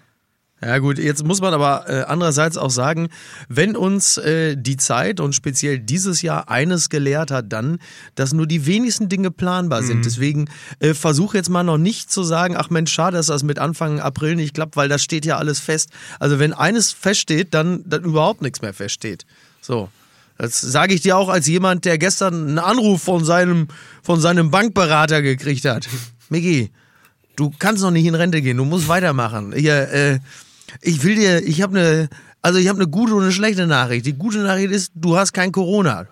[0.61, 3.11] Ja gut, jetzt muss man aber äh, andererseits auch sagen,
[3.49, 7.79] wenn uns äh, die Zeit und speziell dieses Jahr eines gelehrt hat, dann,
[8.17, 9.99] dass nur die wenigsten Dinge planbar sind.
[9.99, 10.03] Mhm.
[10.03, 13.61] Deswegen äh, versuche jetzt mal noch nicht zu sagen, ach Mensch, schade, dass das mit
[13.61, 15.91] Anfang April nicht klappt, weil das steht ja alles fest.
[16.19, 19.25] Also wenn eines feststeht, dann, dann überhaupt nichts mehr feststeht.
[19.61, 19.89] So.
[20.37, 23.69] Das sage ich dir auch als jemand, der gestern einen Anruf von seinem,
[24.03, 25.89] von seinem Bankberater gekriegt hat.
[26.29, 26.73] Miki,
[27.39, 29.53] du kannst noch nicht in Rente gehen, du musst weitermachen.
[29.55, 30.19] Hier, äh,
[30.83, 32.09] ich will dir, ich habe eine,
[32.43, 34.05] also ich habe eine gute und eine schlechte Nachricht.
[34.07, 36.07] Die gute Nachricht ist, du hast kein Corona.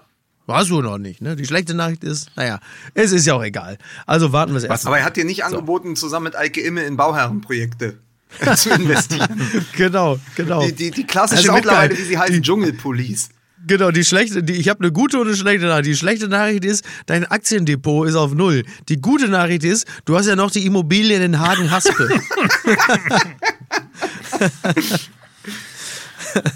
[0.46, 1.34] Warst du noch nicht, ne?
[1.34, 2.60] Die schlechte Nachricht ist, naja,
[2.94, 3.78] es ist ja auch egal.
[4.06, 4.86] Also warten wir es erst.
[4.86, 5.44] Aber er hat dir nicht so.
[5.46, 7.98] angeboten, zusammen mit Eike Imme in Bauherrenprojekte
[8.56, 9.40] zu investieren.
[9.76, 10.64] genau, genau.
[10.64, 13.30] Die, die, die klassische mittlerweile, wie sie heißen, Dschungelpolice.
[13.66, 15.86] Genau, die schlechte, die, ich habe eine gute und eine schlechte Nachricht.
[15.88, 18.64] Die schlechte Nachricht ist, dein Aktiendepot ist auf Null.
[18.88, 22.08] Die gute Nachricht ist, du hast ja noch die Immobilien in Hagen-Haspel.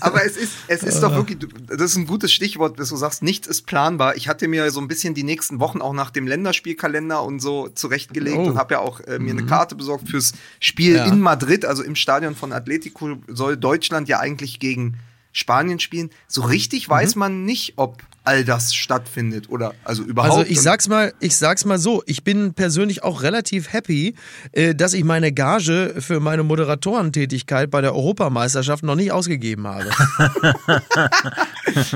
[0.00, 3.22] Aber es ist, es ist doch wirklich, das ist ein gutes Stichwort, dass du sagst,
[3.22, 4.14] nichts ist planbar.
[4.16, 7.68] Ich hatte mir so ein bisschen die nächsten Wochen auch nach dem Länderspielkalender und so
[7.68, 8.48] zurechtgelegt oh.
[8.48, 9.40] und habe ja auch äh, mir mhm.
[9.40, 11.06] eine Karte besorgt fürs Spiel ja.
[11.06, 14.98] in Madrid, also im Stadion von Atletico soll Deutschland ja eigentlich gegen
[15.32, 16.10] Spanien spielen.
[16.26, 16.92] So richtig mhm.
[16.92, 20.38] weiß man nicht, ob all das stattfindet oder also überhaupt.
[20.38, 24.14] Also ich sag's mal, ich sag's mal so, ich bin persönlich auch relativ happy,
[24.52, 29.88] äh, dass ich meine Gage für meine Moderatorentätigkeit bei der Europameisterschaft noch nicht ausgegeben habe.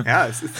[0.04, 0.54] ja, es ist.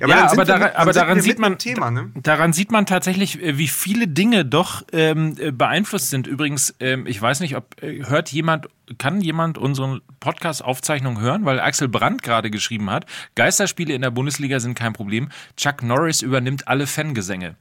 [0.00, 2.10] Ja, aber, ja, aber, daran, aber daran sieht man, Thema, ne?
[2.14, 6.26] daran sieht man tatsächlich, äh, wie viele Dinge doch ähm, äh, beeinflusst sind.
[6.26, 11.44] Übrigens, ähm, ich weiß nicht, ob hört jemand kann jemand unsere Podcast-Aufzeichnung hören?
[11.44, 15.28] Weil Axel Brandt gerade geschrieben hat, Geisterspiele in der Bundesliga sind kein Problem.
[15.56, 17.56] Chuck Norris übernimmt alle Fangesänge.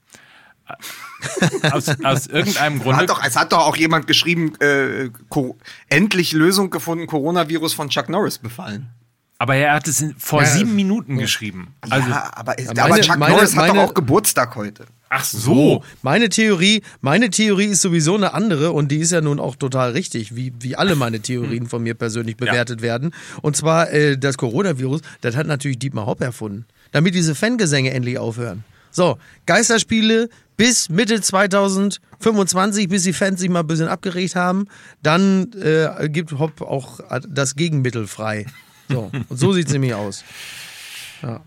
[1.71, 2.83] aus, aus, irgendeinem.
[2.95, 5.09] Hat doch, es hat doch auch jemand geschrieben, äh,
[5.89, 8.89] endlich Lösung gefunden, Coronavirus von Chuck Norris befallen.
[9.37, 11.23] Aber er hat es vor ja, sieben Minuten ja.
[11.23, 11.75] geschrieben.
[11.81, 14.85] Also, ja, aber, meine, aber Chuck meine, Norris meine, hat doch auch Geburtstag heute.
[15.09, 15.83] Ach so.
[16.01, 19.91] Meine Theorie, meine Theorie ist sowieso eine andere und die ist ja nun auch total
[19.91, 22.87] richtig, wie, wie alle meine Theorien von mir persönlich bewertet ja.
[22.87, 23.11] werden.
[23.41, 28.17] Und zwar äh, das Coronavirus, das hat natürlich Dietmar Hopp erfunden, damit diese Fangesänge endlich
[28.17, 28.63] aufhören.
[28.89, 34.67] So, Geisterspiele bis Mitte 2025, bis die Fans sich mal ein bisschen abgeregt haben,
[35.03, 38.45] dann äh, gibt Hopp auch das Gegenmittel frei.
[38.87, 40.23] So, und so sieht es nämlich aus.
[41.21, 41.41] Ja.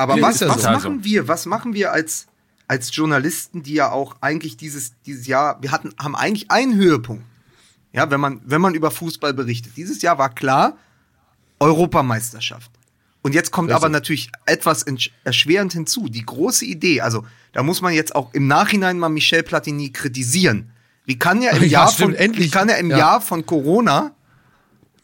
[0.00, 0.70] Aber ja, was, was so.
[0.70, 1.28] machen wir?
[1.28, 2.26] Was machen wir als,
[2.66, 7.24] als Journalisten, die ja auch eigentlich dieses, dieses Jahr, wir hatten, haben eigentlich einen Höhepunkt.
[7.92, 9.76] Ja, wenn man, wenn man über Fußball berichtet.
[9.76, 10.78] Dieses Jahr war klar,
[11.58, 12.70] Europameisterschaft.
[13.22, 14.84] Und jetzt kommt aber natürlich etwas
[15.24, 16.08] erschwerend hinzu.
[16.08, 20.70] Die große Idee, also da muss man jetzt auch im Nachhinein mal Michel Platini kritisieren.
[21.04, 22.46] Wie kann ja im, ja, Jahr, stimmt, von, endlich.
[22.46, 22.98] Wie kann ja im ja.
[22.98, 24.12] Jahr von Corona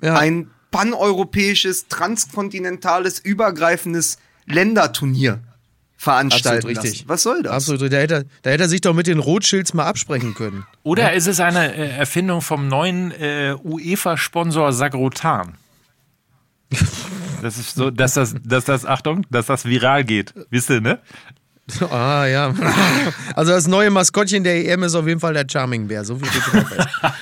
[0.00, 0.16] ja.
[0.16, 5.40] ein paneuropäisches, transkontinentales, übergreifendes Länderturnier
[5.98, 7.00] veranstalten Absolut richtig.
[7.00, 7.08] Lassen.
[7.08, 7.52] Was soll das?
[7.52, 10.66] Absolut, da hätte, da hätte er sich doch mit den Rothschilds mal absprechen können.
[10.82, 11.08] Oder ja?
[11.10, 15.54] ist es eine äh, Erfindung vom neuen äh, UEFA-Sponsor Sagrotan?
[17.46, 20.34] Das ist so, dass das, dass das, Achtung, dass das viral geht.
[20.50, 20.98] Wisst ihr, ne?
[21.90, 22.54] Ah, ja.
[23.34, 26.04] Also das neue Maskottchen der EM ist auf jeden Fall der Charming Bär.
[26.04, 26.28] So viel.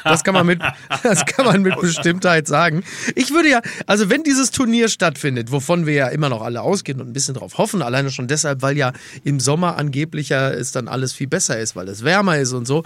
[0.02, 0.60] Das kann man mit,
[1.02, 2.84] das kann man mit Bestimmtheit sagen.
[3.14, 7.00] Ich würde ja, also wenn dieses Turnier stattfindet, wovon wir ja immer noch alle ausgehen
[7.00, 8.92] und ein bisschen drauf hoffen, alleine schon deshalb, weil ja
[9.24, 12.66] im Sommer angeblich ja es dann alles viel besser ist, weil es wärmer ist und
[12.66, 12.82] so.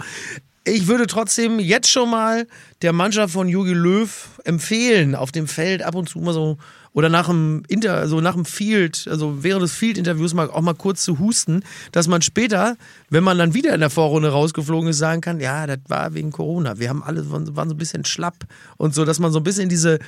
[0.65, 2.47] Ich würde trotzdem jetzt schon mal
[2.81, 6.57] der Mannschaft von Jogi Löw empfehlen, auf dem Feld ab und zu mal so
[6.93, 10.73] oder nach dem Inter, also nach dem Field, also während des Field-Interviews mal auch mal
[10.73, 12.77] kurz zu husten, dass man später,
[13.09, 16.31] wenn man dann wieder in der Vorrunde rausgeflogen ist, sagen kann, ja, das war wegen
[16.31, 16.79] Corona.
[16.79, 18.45] Wir haben alle waren, waren so ein bisschen schlapp
[18.77, 19.99] und so, dass man so ein bisschen diese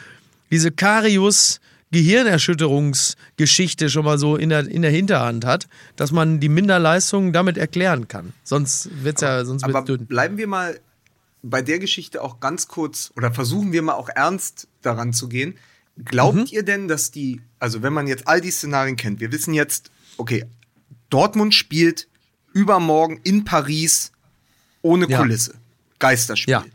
[0.52, 1.60] diese Karius
[1.92, 5.68] Gehirnerschütterungsgeschichte schon mal so in der, in der Hinterhand hat,
[5.98, 8.34] dass man die Minderleistungen damit erklären kann.
[8.44, 10.06] Sonst wird's ja sonst wird's Aber dünn.
[10.06, 10.80] bleiben wir mal
[11.44, 15.56] bei der Geschichte auch ganz kurz oder versuchen wir mal auch ernst daran zu gehen.
[16.06, 16.46] Glaubt Mhm.
[16.52, 19.92] ihr denn, dass die, also wenn man jetzt all die Szenarien kennt, wir wissen jetzt,
[20.18, 20.46] okay,
[21.10, 22.08] Dortmund spielt
[22.54, 24.12] übermorgen in Paris
[24.82, 25.20] ohne Ja.
[25.20, 25.56] Kulisse.
[26.00, 26.52] Geisterspiel.
[26.54, 26.66] Ja.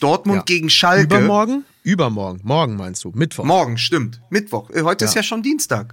[0.00, 0.42] Dortmund Ja.
[0.44, 1.04] gegen Schalke.
[1.16, 1.64] Übermorgen?
[1.82, 2.40] Übermorgen.
[2.42, 3.10] Morgen meinst du?
[3.14, 3.44] Mittwoch.
[3.44, 4.20] Morgen, stimmt.
[4.30, 4.70] Mittwoch.
[4.70, 5.22] Äh, Heute ist Ja.
[5.22, 5.92] schon Dienstag.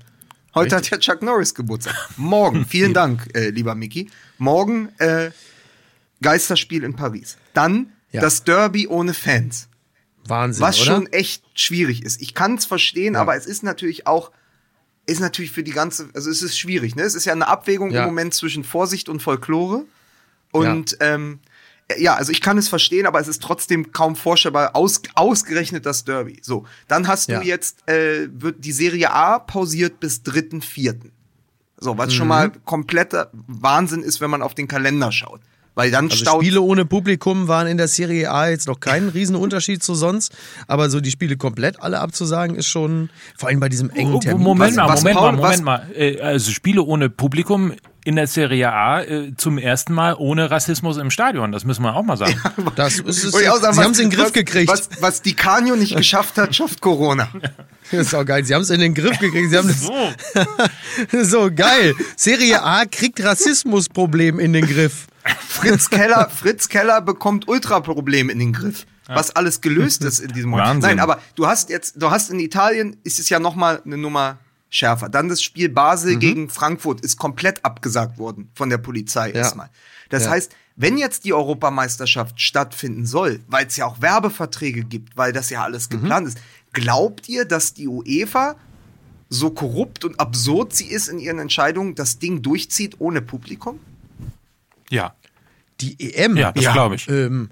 [0.55, 1.95] Heute hat ja Chuck Norris Geburtstag.
[2.17, 4.09] Morgen, vielen Dank, äh, lieber Mickey.
[4.37, 5.31] Morgen äh,
[6.21, 7.37] Geisterspiel in Paris.
[7.53, 9.67] Dann das Derby ohne Fans.
[10.29, 10.85] Wahnsinn, Was oder?
[10.95, 12.21] schon echt schwierig ist.
[12.21, 13.21] Ich kann es verstehen, Ja.
[13.21, 14.31] aber es ist natürlich auch,
[15.05, 17.03] ist natürlich für die ganze, also es ist schwierig, ne?
[17.03, 18.01] Es ist ja eine Abwägung Ja.
[18.01, 19.85] im Moment zwischen Vorsicht und Folklore.
[20.51, 21.39] Und ähm,
[21.97, 26.03] ja, also ich kann es verstehen, aber es ist trotzdem kaum vorstellbar, aus, ausgerechnet das
[26.03, 26.39] Derby.
[26.41, 27.41] So, dann hast du Ja.
[27.41, 31.11] jetzt, äh, wird die Serie A pausiert bis 3.4.
[31.77, 32.11] So, was Mhm.
[32.11, 35.41] schon mal kompletter Wahnsinn ist, wenn man auf den Kalender schaut.
[35.77, 39.09] Weil dann Also staut Spiele ohne Publikum waren in der Serie A jetzt noch kein
[39.09, 40.35] Riesenunterschied zu sonst,
[40.67, 44.19] aber so die Spiele komplett alle abzusagen ist schon, vor allem bei diesem engen Oh,
[44.19, 44.43] Termin.
[44.43, 45.87] Moment Was- mal, was Moment Paul- mal, Moment mal.
[45.95, 47.73] Äh, Also Spiele ohne Publikum
[48.05, 51.51] in der Serie A äh, zum ersten Mal ohne Rassismus im Stadion.
[51.51, 52.41] Das müssen wir auch mal sagen.
[52.75, 54.71] Das ist auch sagen, sie was- haben es in den Griff was, gekriegt.
[54.71, 57.29] Was, was die Canio nicht geschafft hat, schafft Corona.
[57.91, 58.43] Das ist auch geil.
[58.43, 59.49] Sie haben es in den Griff gekriegt.
[59.49, 61.23] Sie haben das, So.
[61.23, 61.93] so geil.
[62.17, 65.07] Serie A kriegt Rassismusproblem in den Griff.
[65.47, 68.85] Fritz Keller, Fritz Keller bekommt Ultraproblem in den Griff.
[69.07, 70.67] Was alles gelöst ist in diesem Moment.
[70.67, 70.89] Wahnsinn.
[70.89, 73.97] Nein, aber du hast jetzt, du hast in Italien, ist es ja noch mal eine
[73.97, 74.37] Nummer
[74.69, 75.07] schärfer.
[75.07, 76.19] Dann das Spiel Basel Mhm.
[76.19, 79.69] gegen Frankfurt ist komplett abgesagt worden von der Polizei erstmal.
[80.09, 80.31] Das Ja.
[80.31, 85.49] heißt, wenn jetzt die Europameisterschaft stattfinden soll, weil es ja auch Werbeverträge gibt, weil das
[85.49, 85.65] ja Mhm.
[85.65, 86.37] alles geplant ist,
[86.73, 88.55] glaubt ihr, dass die UEFA
[89.29, 93.79] so korrupt und absurd sie ist in ihren Entscheidungen, das Ding durchzieht ohne Publikum?
[94.89, 95.13] Ja,
[95.81, 96.37] Die EM.
[96.37, 97.07] ja, das glaube ich.
[97.09, 97.49] Ähm,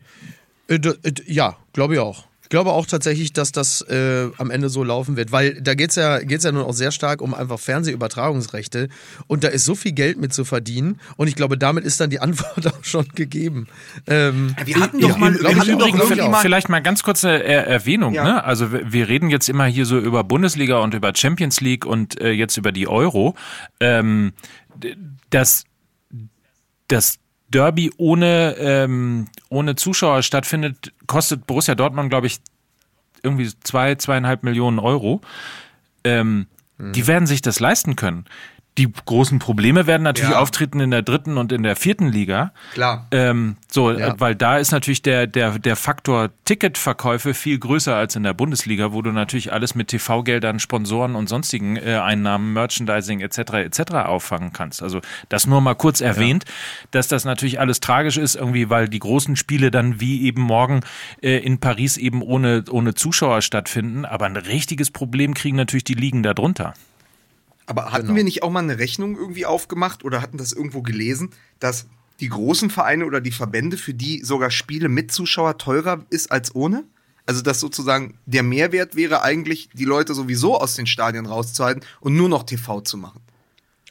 [0.67, 2.25] äh, äh, ja, glaube ich auch.
[2.41, 5.95] Ich glaube auch tatsächlich, dass das äh, am Ende so laufen wird, weil da geht's
[5.95, 8.89] ja, geht's ja nun auch sehr stark um einfach Fernsehübertragungsrechte
[9.25, 12.11] und da ist so viel Geld mit zu verdienen und ich glaube, damit ist dann
[12.11, 13.67] die Antwort auch schon gegeben.
[14.05, 17.01] Ähm, Wir hatten doch mal, glaub wir ich hatten auch, doch mal, Vielleicht mal ganz
[17.01, 18.13] kurze Er Erwähnung.
[18.13, 18.23] Ja.
[18.23, 18.43] Ne?
[18.43, 22.21] Also wir wir reden jetzt immer hier so über Bundesliga und über Champions League und
[22.21, 23.33] äh, jetzt über die Euro.
[23.79, 24.33] Ähm,
[25.31, 25.63] das,
[26.89, 27.17] das
[27.55, 32.39] Derby ohne, ähm, ohne Zuschauer stattfindet, kostet Borussia Dortmund, glaube ich,
[33.23, 35.21] irgendwie zwei, zweieinhalb Millionen Euro.
[36.03, 38.25] Ähm, Die werden sich das leisten können.
[38.77, 40.39] Die großen Probleme werden natürlich Ja.
[40.39, 42.51] auftreten in der dritten und in der vierten Liga.
[42.73, 43.07] Klar.
[43.11, 44.07] Ähm, so, Ja.
[44.09, 48.33] äh, weil da ist natürlich der, der, der Faktor Ticketverkäufe viel größer als in der
[48.33, 53.37] Bundesliga, wo du natürlich alles mit TV-Geldern, Sponsoren und sonstigen äh, Einnahmen, Merchandising etc.
[53.53, 53.79] etc.
[54.05, 54.83] auffangen kannst.
[54.83, 56.43] Also das nur mal kurz erwähnt,
[56.91, 60.81] dass das natürlich alles tragisch ist, irgendwie, weil die großen Spiele dann wie eben morgen
[61.21, 64.03] äh, in Paris eben ohne, ohne Zuschauer stattfinden.
[64.03, 66.73] Aber ein richtiges Problem kriegen natürlich die Ligen darunter.
[67.65, 68.15] Aber hatten Genau.
[68.17, 71.87] wir nicht auch mal eine Rechnung irgendwie aufgemacht oder hatten das irgendwo gelesen, dass
[72.19, 76.53] die großen Vereine oder die Verbände, für die sogar Spiele mit Zuschauer teurer ist als
[76.55, 76.83] ohne?
[77.25, 82.15] Also dass sozusagen der Mehrwert wäre eigentlich, die Leute sowieso aus den Stadien rauszuhalten und
[82.15, 83.19] nur noch TV zu machen.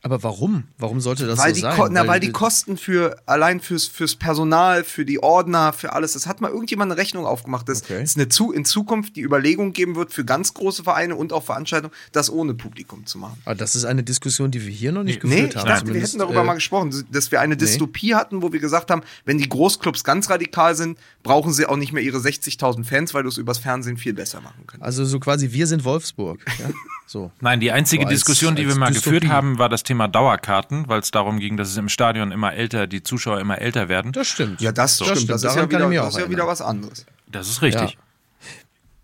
[0.05, 0.65] Aber warum?
[0.77, 1.77] Warum sollte das weil, so die sein?
[1.77, 6.13] Ko na, weil die Kosten für allein fürs, fürs Personal, für die Ordner, für alles,
[6.13, 8.03] das hat mal irgendjemand eine Rechnung aufgemacht, dass Okay.
[8.03, 11.43] es eine zu, in Zukunft die Überlegung geben wird, für ganz große Vereine und auch
[11.43, 13.41] Veranstaltungen, das ohne Publikum zu machen.
[13.47, 15.69] Ah, das ist eine Diskussion, die wir hier noch nicht Nee, geführt ich haben.
[15.69, 18.91] dachte, wir hätten darüber äh, mal gesprochen, dass wir eine Dystopie hatten, wo wir gesagt
[18.91, 23.15] haben, wenn die Großclubs ganz radikal sind, brauchen sie auch nicht mehr ihre 60.000 Fans,
[23.15, 24.85] weil du es übers Fernsehen viel besser machen kannst.
[24.85, 26.41] Also so quasi, wir sind Wolfsburg.
[26.59, 26.67] Ja?
[27.07, 27.31] So.
[27.43, 29.17] Nein, die einzige So als- Diskussion, die wir mal Dystopie.
[29.21, 32.53] geführt haben, war das Thema Dauerkarten, weil es darum ging, dass es im Stadion immer
[32.53, 34.13] älter, die Zuschauer immer älter werden.
[34.13, 34.61] Das stimmt.
[34.61, 35.19] Ja, das Das stimmt.
[35.19, 37.07] stimmt, Das, ist ja wieder, das auch ist ja wieder was anderes.
[37.27, 37.99] Das ist richtig.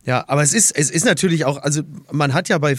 [0.04, 2.76] Ja, aber es ist, es ist natürlich auch, also man hat ja bei,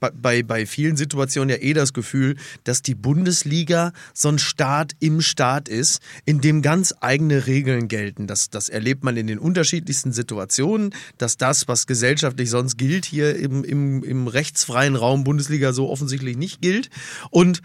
[0.00, 5.20] bei, bei, vielen Situationen ja eh das Gefühl, dass die Bundesliga so ein Staat im
[5.20, 8.26] Staat ist, in dem ganz eigene Regeln gelten.
[8.26, 13.36] Das, das erlebt man in den unterschiedlichsten Situationen, dass das, was gesellschaftlich sonst gilt, hier
[13.36, 16.90] im, im, im rechtsfreien Raum Bundesliga so offensichtlich nicht gilt.
[17.30, 17.62] Und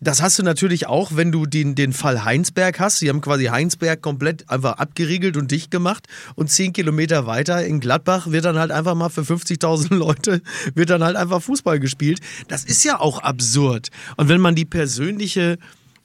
[0.00, 2.98] das hast du natürlich auch, wenn du den, den Fall Heinsberg hast.
[2.98, 6.06] Sie haben quasi Heinsberg komplett einfach abgeriegelt und dicht gemacht.
[6.34, 10.42] Und zehn Kilometer weiter in Gladbach wird dann halt einfach mal für 50.000 Leute,
[10.74, 12.20] wird dann halt einfach Fußball gespielt.
[12.48, 13.88] Das ist ja auch absurd.
[14.16, 15.58] Und wenn man die persönliche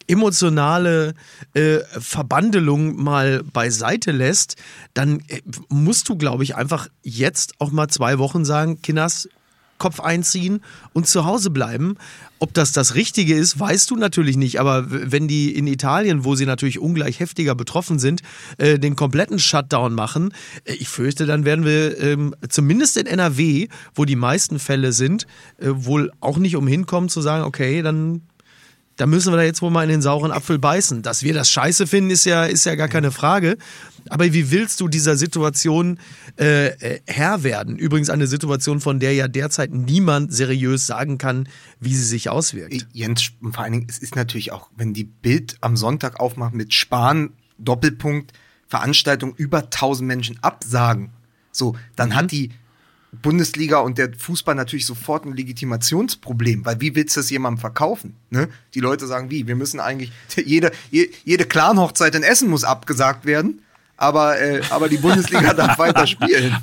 [0.08, 1.13] emotionale
[1.54, 4.56] äh, Verbandelung mal beiseite lässt,
[4.93, 9.30] dann äh, musst du, glaube ich, einfach jetzt auch mal zwei Wochen sagen, Kinders,
[9.82, 10.62] Kopf einziehen
[10.94, 11.96] und zu Hause bleiben.
[12.38, 14.60] Ob das das Richtige ist, weißt du natürlich nicht.
[14.60, 18.22] Aber wenn die in Italien, wo sie natürlich ungleich heftiger betroffen sind,
[18.60, 20.34] äh, den kompletten Shutdown machen,
[20.65, 25.26] äh, ich fürchte, dann werden wir ähm, zumindest in NRW, wo die meisten Fälle sind,
[25.58, 28.22] äh, wohl auch nicht umhin kommen zu sagen, okay, dann
[29.02, 31.02] da müssen wir da jetzt wohl mal in den sauren Apfel beißen.
[31.02, 33.58] Dass wir das scheiße finden, ist ja, ist ja gar keine Frage.
[34.10, 36.00] Aber wie willst du dieser Situation
[36.40, 37.78] äh, äh, Herr werden?
[37.78, 41.48] Übrigens eine Situation, von der ja derzeit niemand seriös sagen kann,
[41.80, 42.88] wie sie sich auswirkt.
[42.94, 46.74] Jens, vor allen Dingen, es ist natürlich auch, wenn die Bild am Sonntag aufmacht mit
[46.74, 48.34] Spahn, Doppelpunkt,
[48.68, 51.12] Veranstaltung über 1000 Menschen absagen.
[51.52, 52.16] So, dann mhm.
[52.16, 52.52] hat die
[53.22, 58.16] Bundesliga und der Fußball natürlich sofort ein Legitimationsproblem, weil wie willst du das jemandem verkaufen?
[58.30, 58.48] Ne?
[58.74, 59.48] Die Leute sagen, wie?
[59.48, 60.12] Wir müssen eigentlich,
[60.46, 63.62] jede, jede Clan-Hochzeit in Essen muss abgesagt werden
[64.02, 66.58] aber, äh, aber die Bundesliga darf weiter spielen.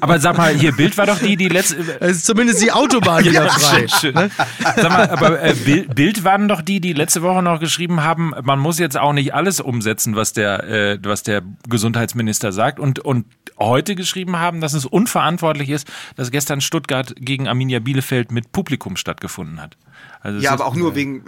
[0.00, 1.98] aber sag mal, hier Bild war doch die, die letzte.
[2.00, 3.88] Es ist zumindest die Autobahn wieder ja, frei.
[3.88, 4.14] Schön, schön.
[4.14, 4.30] Ne?
[4.76, 8.32] Sag mal, aber äh, Bild, Bild waren doch die, die letzte Woche noch geschrieben haben,
[8.42, 12.78] man muss jetzt auch nicht alles umsetzen, was der, äh, was der Gesundheitsminister sagt.
[12.78, 13.26] Und, und
[13.58, 18.96] heute geschrieben haben, dass es unverantwortlich ist, dass gestern Stuttgart gegen Arminia Bielefeld mit Publikum
[18.96, 19.76] stattgefunden hat.
[20.20, 21.22] Also ja, aber auch nur wegen,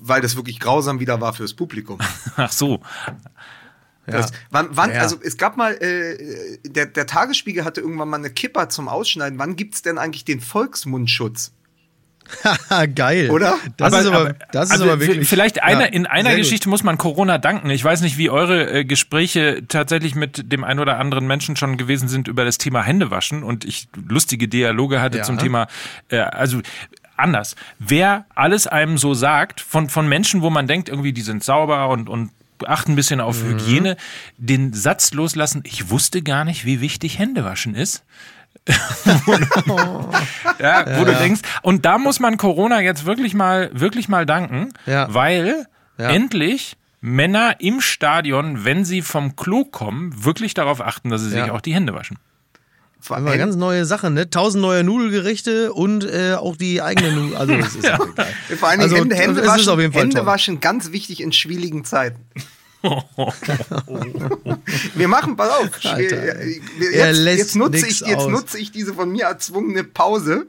[0.00, 1.98] weil das wirklich grausam wieder war fürs Publikum.
[2.36, 2.80] Ach so.
[4.06, 4.36] Das, ja.
[4.50, 5.00] wann, wann, ja.
[5.00, 9.38] also es gab mal, äh, der, der Tagesspiegel hatte irgendwann mal eine Kipper zum Ausschneiden.
[9.38, 11.52] Wann gibt's denn eigentlich den Volksmundschutz?
[12.94, 13.30] Geil.
[13.30, 13.58] Oder?
[13.76, 15.28] Das aber, ist aber, das also ist aber wirklich.
[15.28, 16.70] Vielleicht einer, ja, in einer Geschichte gut.
[16.70, 17.70] muss man Corona danken.
[17.70, 21.76] Ich weiß nicht, wie eure äh, Gespräche tatsächlich mit dem einen oder anderen Menschen schon
[21.76, 25.24] gewesen sind über das Thema Händewaschen und ich lustige Dialoge hatte ja.
[25.24, 25.68] zum Thema,
[26.08, 26.60] äh, also
[27.16, 27.56] anders.
[27.78, 31.88] Wer alles einem so sagt, von, von Menschen, wo man denkt, irgendwie, die sind sauber
[31.88, 32.30] und, und
[32.64, 33.50] achten ein bisschen auf mhm.
[33.50, 33.96] Hygiene,
[34.38, 38.04] den Satz loslassen, ich wusste gar nicht, wie wichtig Händewaschen ist.
[38.66, 44.26] ja, wo ja, du denkst, und da muss man Corona jetzt wirklich mal, wirklich mal
[44.26, 45.12] danken, ja.
[45.12, 45.66] weil
[45.98, 51.50] endlich Männer im Stadion, wenn sie vom Klo kommen, wirklich darauf achten, dass sie sich
[51.50, 52.18] auch die Hände waschen.
[53.06, 54.30] Vor allem ganz neue Sachen, ne?
[54.30, 57.36] Tausend neue Nudelgerichte und äh, auch die eigenen Nudeln.
[57.36, 57.98] Also, das ist ja.
[58.02, 58.26] egal.
[58.58, 61.84] Vor allem also, Hände, Hände, waschen, auf jeden Fall Hände waschen, ganz wichtig in schwierigen
[61.84, 62.20] Zeiten.
[64.94, 65.70] Wir machen, pass auf.
[65.84, 70.46] Alter, jetzt, jetzt, nutze ich, jetzt nutze ich diese von mir erzwungene Pause.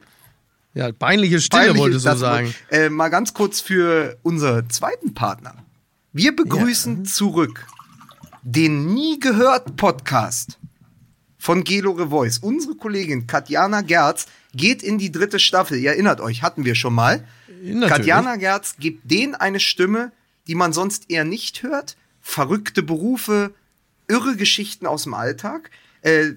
[0.74, 2.56] Ja, peinliche Stille Peinliche, wolltest du sagen.
[2.70, 5.54] Äh, mal ganz kurz für unseren zweiten Partner.
[6.12, 7.12] Wir begrüßen ja.
[7.12, 7.68] zurück
[8.42, 10.58] den Nie gehört Podcast
[11.38, 12.40] von Gelore Voice.
[12.40, 15.78] Unsere Kollegin Katjana Gerz geht in die dritte Staffel.
[15.78, 17.24] Ihr erinnert euch, hatten wir schon mal.
[17.62, 17.90] Natürlich.
[17.90, 20.12] Katjana Gerz gibt denen eine Stimme,
[20.48, 21.96] die man sonst eher nicht hört.
[22.22, 23.54] Verrückte Berufe,
[24.08, 25.70] irre Geschichten aus dem Alltag.
[26.02, 26.34] Äh,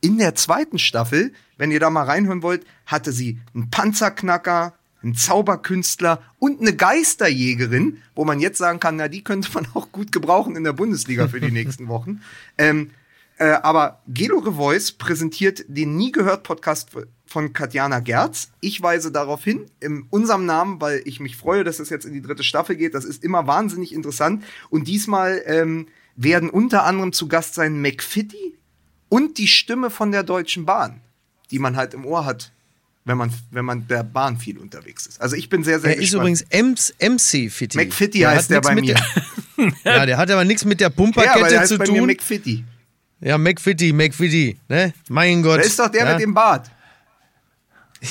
[0.00, 5.14] in der zweiten Staffel, wenn ihr da mal reinhören wollt, hatte sie einen Panzerknacker, einen
[5.14, 10.12] Zauberkünstler und eine Geisterjägerin, wo man jetzt sagen kann, na, die könnte man auch gut
[10.12, 12.22] gebrauchen in der Bundesliga für die nächsten Wochen.
[12.58, 12.90] Ähm,
[13.40, 16.90] äh, aber Gelo Revoice präsentiert den Nie gehört Podcast
[17.24, 18.50] von Katjana Gerz.
[18.60, 22.12] Ich weise darauf hin, in unserem Namen, weil ich mich freue, dass es jetzt in
[22.12, 22.92] die dritte Staffel geht.
[22.92, 24.44] Das ist immer wahnsinnig interessant.
[24.68, 28.58] Und diesmal ähm, werden unter anderem zu Gast sein McFitty
[29.08, 31.00] und die Stimme von der Deutschen Bahn,
[31.50, 32.52] die man halt im Ohr hat,
[33.06, 35.18] wenn man, wenn man der Bahn viel unterwegs ist.
[35.18, 37.78] Also ich bin sehr, sehr Er ist übrigens MC Fitty.
[37.78, 38.96] McFitty der heißt der bei mir.
[39.84, 41.94] ja, der hat aber nichts mit der Pumperkette ja, zu tun.
[41.94, 42.64] Mir McFitty.
[43.20, 44.94] Ja, McFitty, McFitty, ne?
[45.08, 45.58] Mein Gott.
[45.58, 46.12] Das ist doch der ja?
[46.12, 46.70] mit dem Bart.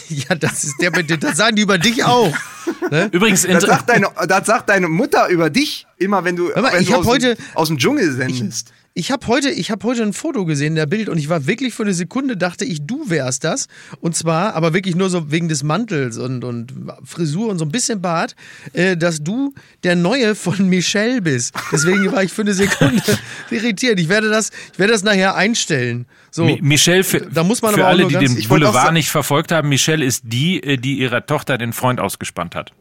[0.10, 2.32] Ja, das ist der mit dem, das sagen die über dich auch.
[2.91, 3.10] Ne?
[3.12, 6.82] Übrigens, das sagt, deine, das sagt deine Mutter über dich immer, wenn du, mal, wenn
[6.82, 8.72] ich du aus, heute, dem, aus dem Dschungel sendest.
[9.00, 11.74] Ich, habe heute, ich habe heute ein Foto gesehen, der Bild, und ich war wirklich
[11.74, 13.68] für eine Sekunde, dachte ich, du wärst das.
[14.02, 16.74] Und zwar, aber wirklich nur so wegen des Mantels und, und
[17.06, 18.36] Frisur und so ein bisschen Bart,
[18.74, 19.54] äh, dass du
[19.86, 21.54] der Neue von Michelle bist.
[21.72, 23.02] Deswegen war ich für eine Sekunde
[23.52, 24.02] irritiert.
[24.02, 26.06] Ich werde das, ich werde das nachher einstellen.
[26.30, 29.70] So, Mi Michelle, für, da muss man für alle, die den Boulevard nicht verfolgt haben,
[29.70, 32.74] Michelle ist die, äh, die ihrer Tochter den Freund ausgespannt hat.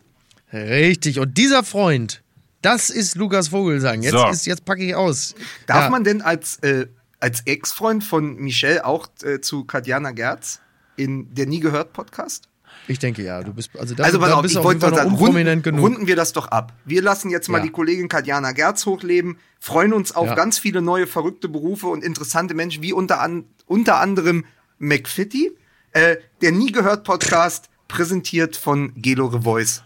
[0.53, 1.21] Richtig.
[1.21, 2.23] Und dieser Freund,
[2.63, 4.03] das ist Lukas Vogelsang.
[4.03, 4.29] Jetzt, So.
[4.29, 5.35] ist, jetzt packe ich aus.
[5.67, 5.91] Darf Ja.
[5.91, 6.87] man denn als, äh,
[7.21, 10.61] als Ex-Freund von Michelle auch äh, zu Katjana Gerz
[10.97, 12.49] in der Nie gehört Podcast?
[12.87, 15.15] Ich denke ja, du bist also da, Also pass da auf, bist ich wollte sagen,
[15.15, 15.81] runden, genug.
[15.83, 16.73] runden wir das doch ab.
[16.85, 17.65] Wir lassen jetzt mal Ja.
[17.65, 20.35] die Kollegin Katjana Gerz hochleben, freuen uns auf Ja.
[20.35, 24.45] ganz viele neue verrückte Berufe und interessante Menschen, wie unter, an, unter anderem
[24.79, 25.53] McFitty.
[25.93, 29.83] Äh, der Nie gehört Podcast, präsentiert von Gelo Revoice.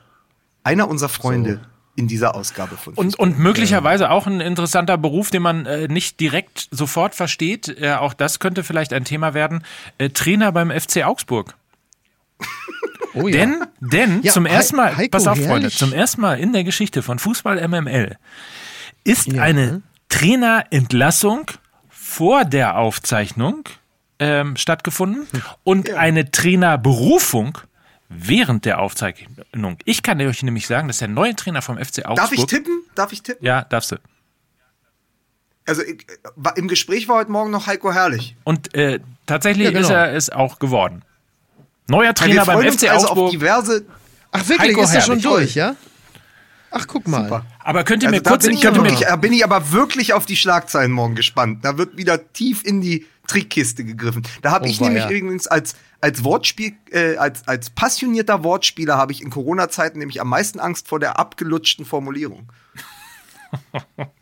[0.65, 1.61] Einer unserer Freunde
[1.95, 6.21] in dieser Ausgabe von Und, und möglicherweise auch ein interessanter Beruf, den man äh, nicht
[6.21, 7.69] direkt sofort versteht.
[7.69, 9.63] Äh, auch das könnte vielleicht ein Thema werden.
[9.99, 11.55] Äh, Trainer beim FC Augsburg.
[13.15, 13.33] oh, ja.
[13.33, 16.65] Denn, denn Ja, zum ersten Mal, Heiko pass auf, Freunde, zum ersten Mal in der
[16.65, 18.17] Geschichte von Fußball MML
[19.05, 19.43] ist Ja.
[19.43, 21.51] eine Trainerentlassung
[21.91, 23.65] vor der Aufzeichnung
[24.19, 25.27] ähm, stattgefunden
[25.65, 27.59] und eine Trainerberufung
[28.17, 29.77] während der Aufzeichnung.
[29.85, 32.17] Ich kann euch nämlich sagen, dass der neue Trainer vom FC Augsburg.
[32.17, 32.83] Darf ich tippen?
[32.95, 33.45] Darf ich tippen?
[33.45, 33.97] Ja, darfst du.
[35.65, 38.37] Also ich, äh, im Gespräch war heute Morgen noch Heiko Herrlich.
[38.45, 39.85] Und äh, tatsächlich Ja, genau.
[39.85, 41.03] ist er es auch geworden.
[41.89, 43.25] Neuer Trainer beim freuen FC uns also Augsburg.
[43.27, 43.85] auf diverse.
[44.33, 45.77] Ach wirklich, Heiko ist das schon durch, ja?
[46.71, 47.25] Ach, guck mal.
[47.25, 47.45] Super.
[47.61, 50.15] Aber könnt ihr Also mir da kurz, bin, ich wirklich, da bin ich aber wirklich
[50.15, 51.65] auf die Schlagzeilen morgen gespannt.
[51.65, 54.23] Da wird wieder tief in die Trickkiste gegriffen.
[54.43, 54.89] Da habe Oh, ich weia.
[54.91, 60.21] nämlich übrigens als, als Wortspiel, äh, als, als passionierter Wortspieler habe ich in Corona-Zeiten nämlich
[60.21, 62.49] am meisten Angst vor der abgelutschten Formulierung.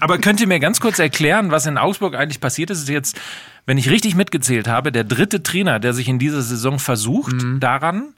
[0.00, 2.78] Aber könnt ihr mir ganz kurz erklären, was in Augsburg eigentlich passiert ist?
[2.78, 3.20] Es ist jetzt,
[3.66, 8.12] wenn ich richtig mitgezählt habe, der dritte Trainer, der sich in dieser Saison versucht, daran,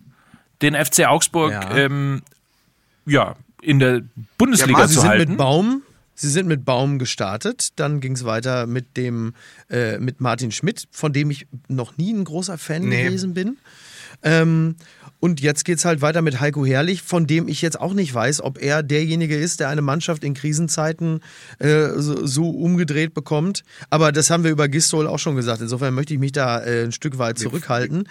[0.62, 1.60] den FC Augsburg Mhm.
[1.70, 1.76] Ja.
[1.76, 2.22] ähm,
[3.06, 4.02] ja, in der
[4.38, 5.30] Bundesliga Ja, Sie zu sind halten.
[5.32, 5.82] mit Baum.
[6.14, 9.34] Sie sind mit Baum gestartet, dann ging es weiter mit dem
[9.70, 13.04] äh, mit Martin Schmidt, von dem ich noch nie ein großer Fan Nee.
[13.04, 13.58] gewesen bin.
[14.24, 14.76] Ähm,
[15.24, 18.12] und jetzt geht es halt weiter mit Heiko Herrlich, von dem ich jetzt auch nicht
[18.12, 21.20] weiß, ob er derjenige ist, der eine Mannschaft in Krisenzeiten
[21.60, 23.64] äh, so, so umgedreht bekommt.
[23.88, 25.62] Aber das haben wir über Gistol auch schon gesagt.
[25.62, 28.06] Insofern möchte ich mich da äh, ein Stück weit zurückhalten.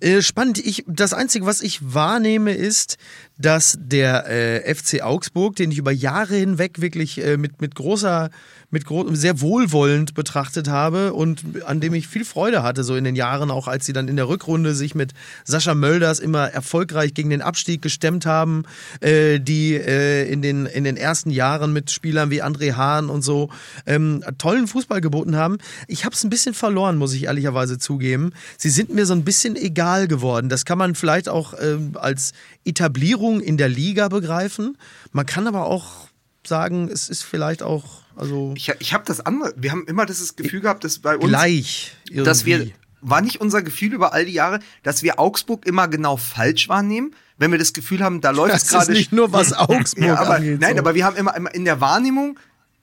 [0.00, 0.58] Äh, spannend.
[0.64, 2.96] Ich, das Einzige, was ich wahrnehme, ist,
[3.36, 8.30] dass der äh, FC Augsburg, den ich über Jahre hinweg wirklich äh, mit, mit großer,
[8.76, 13.16] mit sehr wohlwollend betrachtet habe und an dem ich viel Freude hatte, so in den
[13.16, 15.12] Jahren, auch als sie dann in der Rückrunde sich mit
[15.44, 18.64] Sascha Mölders immer erfolgreich gegen den Abstieg gestemmt haben,
[19.00, 23.22] äh, die äh, in, den, in den ersten Jahren mit Spielern wie André Hahn und
[23.22, 23.48] so
[23.86, 25.58] ähm, tollen Fußball geboten haben.
[25.88, 28.32] Ich habe es ein bisschen verloren, muss ich ehrlicherweise zugeben.
[28.58, 30.48] Sie sind mir so ein bisschen egal geworden.
[30.48, 32.32] Das kann man vielleicht auch ähm, als
[32.64, 34.76] Etablierung in der Liga begreifen.
[35.12, 36.08] Man kann aber auch
[36.46, 39.54] sagen, es ist vielleicht auch also Ich, ich habe das andere.
[39.56, 41.92] Wir haben immer das Gefühl gehabt, dass bei uns, gleich.
[42.08, 42.24] Irgendwie.
[42.24, 46.16] dass wir, war nicht unser Gefühl über all die Jahre, dass wir Augsburg immer genau
[46.16, 49.32] falsch wahrnehmen, wenn wir das Gefühl haben, da läuft es das ist gerade nicht nur
[49.32, 50.60] was Augsburg Ja, aber, angeht.
[50.60, 50.78] nein, so.
[50.80, 52.38] aber wir haben immer, immer in der Wahrnehmung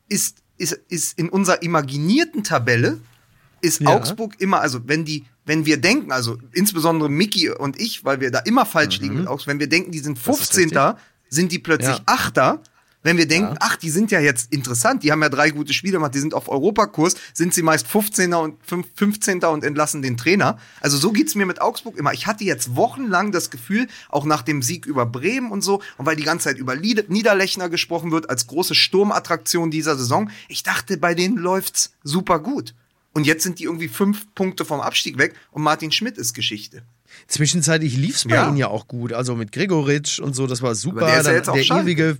[0.08, 3.00] ist, ist, ist in unserer imaginierten Tabelle
[3.62, 3.90] ist Ja.
[3.90, 8.30] Augsburg immer, also wenn die, wenn wir denken, also insbesondere Mickey und ich, weil wir
[8.30, 10.34] da immer falsch liegen mit Augsburg, wenn wir denken, die sind Mhm.
[10.34, 10.94] ist 15.
[11.30, 12.04] sind die plötzlich Ja.
[12.06, 12.62] Achter.
[13.04, 13.58] Wenn wir denken, Ja.
[13.60, 16.34] ach, die sind ja jetzt interessant, die haben ja drei gute Spiele gemacht, die sind
[16.34, 19.43] auf Europakurs, sind sie meist 15er und fünf- 15.
[19.51, 20.58] und entlassen den Trainer.
[20.80, 22.14] Also so geht's mir mit Augsburg immer.
[22.14, 26.06] Ich hatte jetzt wochenlang das Gefühl, auch nach dem Sieg über Bremen und so, und
[26.06, 30.97] weil die ganze Zeit über Niederlechner gesprochen wird als große Sturmattraktion dieser Saison, ich dachte,
[30.97, 32.74] bei denen läuft's super gut.
[33.14, 36.84] Und jetzt sind die irgendwie fünf Punkte vom Abstieg weg und Martin Schmidt ist Geschichte.
[37.28, 38.47] Zwischenzeitlich lief es bei Ja.
[38.47, 39.14] ihnen ja auch gut.
[39.14, 41.01] Also mit Gregoritsch und so, das war super.
[41.01, 42.18] Aber der ist ja Dann jetzt auch der ewige.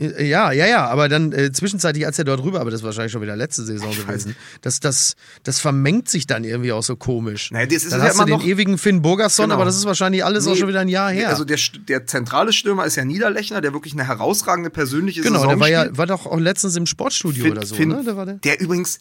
[0.00, 2.84] Äh, Ja, ja, ja, aber dann äh, zwischenzeitlich, als er dort rüber, aber das ist
[2.86, 4.34] wahrscheinlich schon wieder letzte Saison gewesen.
[4.62, 7.50] Das, das, das vermengt sich dann irgendwie auch so komisch.
[7.50, 9.56] Naja, das ist dann ja hast du den ewigen Finn Burgerson, Genau.
[9.56, 11.28] aber das ist wahrscheinlich alles auch Nee, schon wieder ein Jahr her.
[11.28, 15.48] Also der, der zentrale Stürmer ist ja Niederlechner, der wirklich eine herausragende persönliche genau, Saison
[15.50, 18.02] der war ja, war doch auch letztens im Sportstudio Finn- oder so, Finn- ne?
[18.04, 18.34] Der war der.
[18.36, 18.98] der übrigens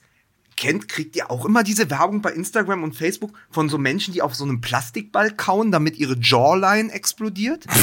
[0.58, 4.22] kennt, kriegt ihr auch immer diese Werbung bei Instagram und Facebook von so Menschen, die
[4.22, 7.66] auf so einem Plastikball kauen, damit ihre Jawline explodiert?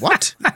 [0.00, 0.36] What?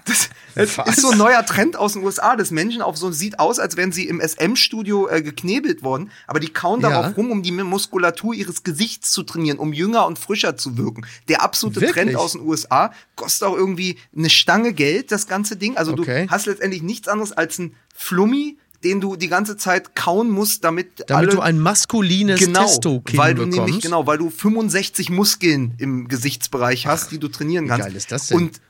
[0.57, 0.89] Das Was?
[0.89, 3.77] ist so ein neuer Trend aus den USA, dass Menschen auf so sieht aus, als
[3.77, 6.91] wären sie im SM-Studio äh, geknebelt worden, aber die kauen Ja.
[6.91, 11.07] darauf rum, um die Muskulatur ihres Gesichts zu trainieren, um jünger und frischer zu wirken.
[11.29, 12.05] Der absolute Wirklich?
[12.07, 15.77] Trend aus den USA kostet auch irgendwie eine Stange Geld, das ganze Ding.
[15.77, 16.25] Also Okay.
[16.27, 20.65] du hast letztendlich nichts anderes als ein Flummi den du die ganze Zeit kauen musst,
[20.65, 23.59] damit, Damit du ein maskulines genau, Testo-Kind weil du bekommst.
[23.67, 27.87] nämlich genau, weil du 65 Muskeln im Gesichtsbereich hast, die du trainieren kannst.
[27.89, 28.39] geil ist das denn?
[28.39, 28.61] Und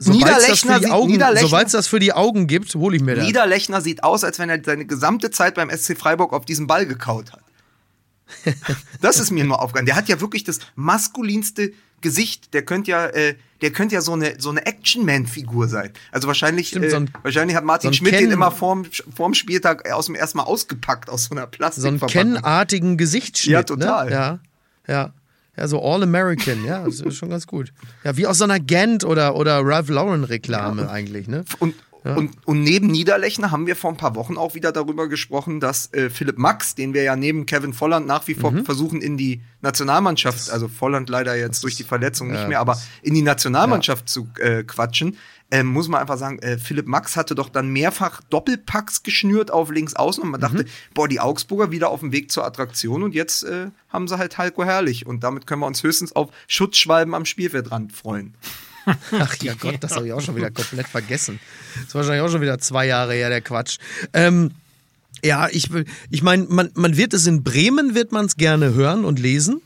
[0.00, 3.16] Niederlechner, die sieht, Augen, Niederlechner, sobald es das für die Augen gibt, hole ich mir
[3.16, 3.24] das.
[3.26, 6.86] Niederlechner sieht aus, als wenn er seine gesamte Zeit beim SC Freiburg auf diesem Ball
[6.86, 7.42] gekaut hat.
[9.00, 9.86] das ist mir nur aufgegangen.
[9.86, 12.52] Der hat ja wirklich das maskulinste Gesicht.
[12.54, 15.90] Der könnte ja, äh, der könnte ja so eine so eine Action-Man-Figur sein.
[16.12, 18.84] Also wahrscheinlich, Stimmt, äh, so ein- wahrscheinlich hat Martin so Schmidt Ken- den immer vorm,
[19.16, 21.98] vorm Spieltag aus dem ersten Mal ausgepackt aus so einer so einen.
[22.00, 23.52] Ken-artigen Gesichtsschnitt.
[23.52, 24.06] Ja, total.
[24.06, 24.12] Ne?
[24.12, 24.38] Ja,
[24.86, 25.12] ja.
[25.58, 27.72] Ja, so All-American, ja, das ist schon ganz gut.
[28.04, 31.44] Ja, wie aus so einer Gant oder, oder Ralph Lauren-Reklame eigentlich, ne?
[31.58, 31.74] Und,
[32.16, 35.92] und, und neben Niederlechner haben wir vor ein paar Wochen auch wieder darüber gesprochen, dass
[35.92, 38.40] äh, Philipp Max, den wir ja neben Kevin Volland nach wie Mhm.
[38.40, 42.60] vor versuchen in die Nationalmannschaft, also Volland leider jetzt durch die Verletzung nicht ja, mehr,
[42.60, 45.16] aber in die Nationalmannschaft zu äh, quatschen,
[45.50, 49.70] ähm, muss man einfach sagen, äh, Philipp Max hatte doch dann mehrfach Doppelpacks geschnürt auf
[49.70, 50.68] links außen und man dachte, Mhm.
[50.94, 54.36] boah, die Augsburger wieder auf dem Weg zur Attraktion und jetzt äh, haben sie halt
[54.36, 58.34] Heiko Herrlich und damit können wir uns höchstens auf Schutzschwalben am Spielfeldrand freuen.
[59.12, 61.40] Ach ja Gott, das habe ich auch schon wieder komplett vergessen.
[61.74, 63.78] Das ist wahrscheinlich auch schon wieder zwei Jahre her, der Quatsch.
[64.12, 64.52] Ähm,
[65.24, 65.68] ja, ich,
[66.10, 69.60] ich meine, man, man wird es in Bremen, wird man es gerne hören und lesen.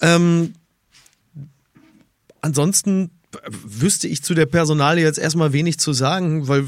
[0.00, 0.54] Ähm,
[2.40, 3.10] ansonsten
[3.46, 6.64] wüsste ich zu der Personalie jetzt erstmal wenig zu sagen, weil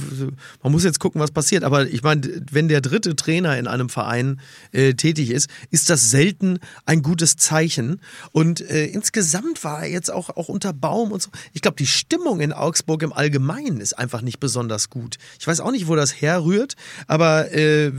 [0.62, 1.64] man muss jetzt gucken, was passiert.
[1.64, 4.40] Aber ich meine, wenn der dritte Trainer in einem Verein
[4.72, 8.00] äh, tätig ist, ist das selten ein gutes Zeichen.
[8.32, 11.30] Und äh, insgesamt war er jetzt auch, auch unter Baum und so.
[11.52, 15.16] Ich glaube, die Stimmung in Augsburg im Allgemeinen ist einfach nicht besonders gut.
[15.38, 17.92] Ich weiß auch nicht, wo das herrührt, aber äh,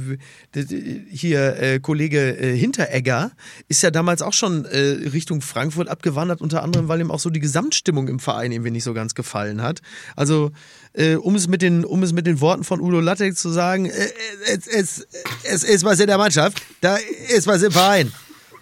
[1.10, 3.32] hier äh, Kollege äh, Hinteregger
[3.68, 7.30] ist ja damals auch schon äh, Richtung Frankfurt abgewandert, unter anderem, weil ihm auch so
[7.30, 9.82] die Gesamtstimmung im Verein irgendwie nicht so ganz gefallen hat.
[10.16, 10.52] Also,
[10.94, 13.86] äh, um, es mit den, um es mit den Worten von Udo Lattek zu sagen,
[13.88, 14.08] äh,
[14.48, 15.08] es, es,
[15.44, 16.98] es ist was in der Mannschaft, da
[17.30, 18.12] ist was im Verein.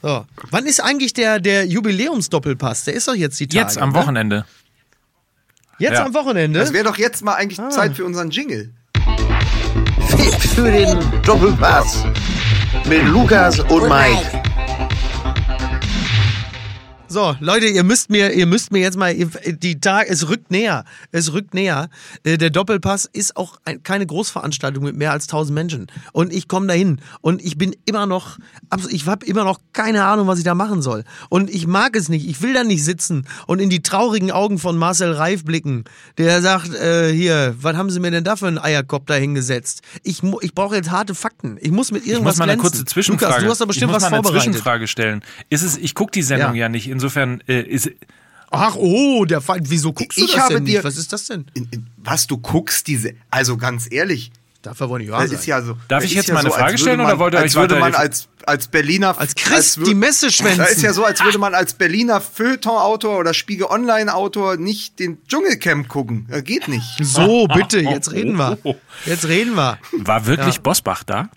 [0.02, 0.26] So.
[0.52, 2.86] Wann ist eigentlich der, der Jubiläumsdoppelpass?
[2.86, 3.60] Der ist doch jetzt die Tage.
[3.66, 3.96] Jetzt am ne?
[3.96, 4.46] Wochenende.
[5.78, 6.06] Jetzt Ja.
[6.06, 6.60] am Wochenende?
[6.60, 7.36] Das wäre doch jetzt mal Ah.
[7.36, 8.70] eigentlich Zeit für unseren Jingle.
[10.56, 12.06] Für den Doppelpass
[12.88, 14.39] mit Lukas und Mike.
[17.12, 20.86] So, Leute, ihr müsst mir, ihr müsst mir jetzt mal, die Tag, es rückt näher,
[21.12, 21.90] es rückt näher.
[22.24, 25.88] Äh, Der Doppelpass ist auch ein, keine Großveranstaltung mit mehr als 1000 Menschen.
[26.14, 28.38] Und ich komme dahin und ich bin immer noch,
[28.92, 31.04] ich habe immer noch keine Ahnung, was ich da machen soll.
[31.30, 34.60] Und ich mag es nicht, ich will da nicht sitzen und in die traurigen Augen
[34.60, 35.86] von Marcel Reif blicken,
[36.20, 39.82] der sagt, äh, hier, was haben Sie mir denn da für einen Eierkopf da hingesetzt?
[40.04, 41.58] Ich, ich brauche jetzt harte Fakten.
[41.60, 42.72] Ich muss mit Ich irgendwas muss mal eine glänzen.
[42.82, 43.32] kurze Zwischenfrage.
[43.32, 44.54] Lukas, du hast doch bestimmt ich muss was mal eine vorbereitet.
[44.54, 45.24] Zwischenfrage stellen.
[45.50, 46.62] Ist es, ich gucke die Sendung Ja.
[46.66, 46.99] ja, nicht.
[47.00, 47.90] Insofern äh, ist
[48.52, 49.60] Ach, oh, der Fall.
[49.64, 50.84] Wieso guckst du Ich das habe denn dir- nicht?
[50.84, 51.46] Was ist das denn?
[51.54, 54.32] In, in, was du guckst, diese, also ganz ehrlich,
[54.62, 55.40] Darf er wohl nicht wahr das sein.
[55.40, 55.78] ist ja so.
[55.88, 57.56] Darf ich jetzt ja mal eine so, als Frage stellen man, oder wollt ihr als
[57.56, 60.58] euch würde man als als Berliner Als Christ wür- die Messe schwänzen.
[60.58, 65.20] Das ist ja so, als würde man als Berliner Feuilleton-Autor oder Spiegel Online-Autor nicht den
[65.30, 66.26] Dschungelcamp gucken.
[66.30, 66.84] Das geht nicht.
[67.02, 68.58] So, bitte, jetzt reden wir.
[69.06, 69.78] Jetzt reden wir.
[69.94, 70.62] war wirklich Ja.
[70.62, 71.30] Bosbach da?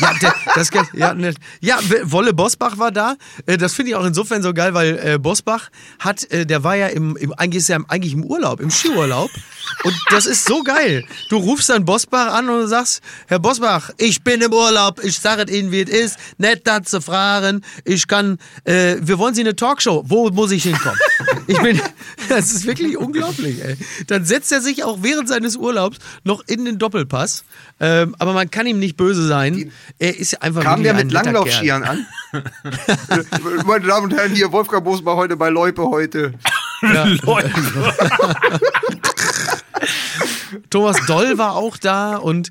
[0.00, 3.14] Ja, der, das, ja, ne, ja, Wolle Bosbach war da.
[3.46, 6.74] Äh, Das finde ich auch insofern so geil, weil äh, Bosbach hat, äh, der war
[6.74, 9.30] ja im, im eigentlich ist er im- eigentlich im Urlaub, im Skiurlaub.
[9.84, 11.04] Und das ist so geil.
[11.30, 15.50] Du rufst dann Bosbach an und sagst, Herr Bosbach, ich bin im Urlaub, ich sage
[15.52, 19.54] Ihnen, wie es ist, nicht da zu fragen, ich kann, äh, wir wollen Sie eine
[19.54, 20.98] Talkshow, wo muss ich hinkommen?
[21.46, 21.80] Ich bin,
[22.28, 23.76] das ist wirklich unglaublich, ey.
[24.06, 27.44] Dann setzt er sich auch während seines Urlaubs noch in den Doppelpass,
[27.80, 29.72] ähm, aber man kann ihm nicht böse sein.
[29.98, 32.06] Er ist einfach Kam der mit Langlaufskiern an?
[33.66, 36.34] Meine Damen und Herren, hier Wolfgang Bosbach heute bei Loipe heute.
[40.70, 42.50] Thomas Doll war auch da und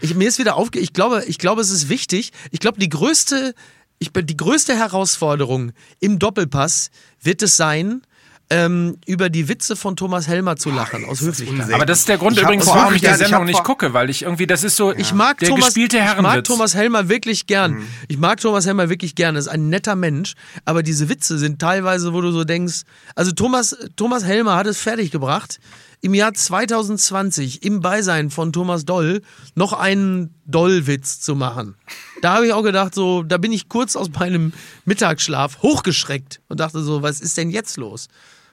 [0.00, 0.78] ich, mir ist wieder aufge...
[0.78, 2.32] Ich glaube, ich glaube, es ist wichtig.
[2.50, 3.54] Ich glaube, die größte,
[3.98, 6.90] ich, die größte Herausforderung im Doppelpass
[7.22, 8.02] wird es sein,
[8.50, 11.72] ähm, über die Witze von Thomas Helmer zu lachen, aus Höflichkeit.
[11.72, 13.94] Aber das ist der Grund Ich übrigens, warum ich die ich Sendung hab nicht gucke,
[13.94, 16.42] weil ich irgendwie, das ist so Ich mag, der Thomas, gespielte ich mag.
[16.42, 17.86] Thomas Helmer wirklich gern.
[18.08, 19.36] Ich mag Thomas Helmer wirklich gern.
[19.36, 20.34] Er ist ein netter Mensch.
[20.64, 22.82] Aber diese Witze sind teilweise, wo du so denkst.
[23.14, 25.60] Also Thomas, Thomas Helmer hat es fertiggebracht,
[26.00, 29.22] im Jahr 2020 im Beisein von Thomas Doll
[29.54, 31.76] noch einen Doll-Witz zu machen.
[32.22, 34.52] Da habe ich auch gedacht, so, da bin ich kurz aus meinem
[34.86, 38.08] Mittagsschlaf hochgeschreckt und dachte so, was ist denn jetzt los?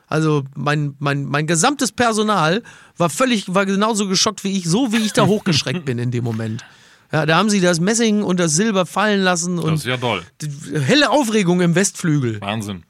[0.08, 2.64] Also mein, mein, mein gesamtes Personal
[2.98, 6.24] war völlig, war genauso geschockt wie ich, so wie ich da hochgeschreckt bin in dem
[6.24, 6.64] Moment.
[7.12, 9.98] Ja, da haben sie das Messing und das Silber fallen lassen und Das ist ja
[9.98, 10.24] toll.
[10.42, 12.42] die- helle Aufregung im Westflügel.
[12.42, 12.84] Wahnsinn.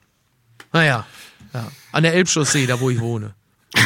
[0.74, 1.06] Naja,
[1.54, 3.34] ja, an der Elbchaussee, da wo ich wohne.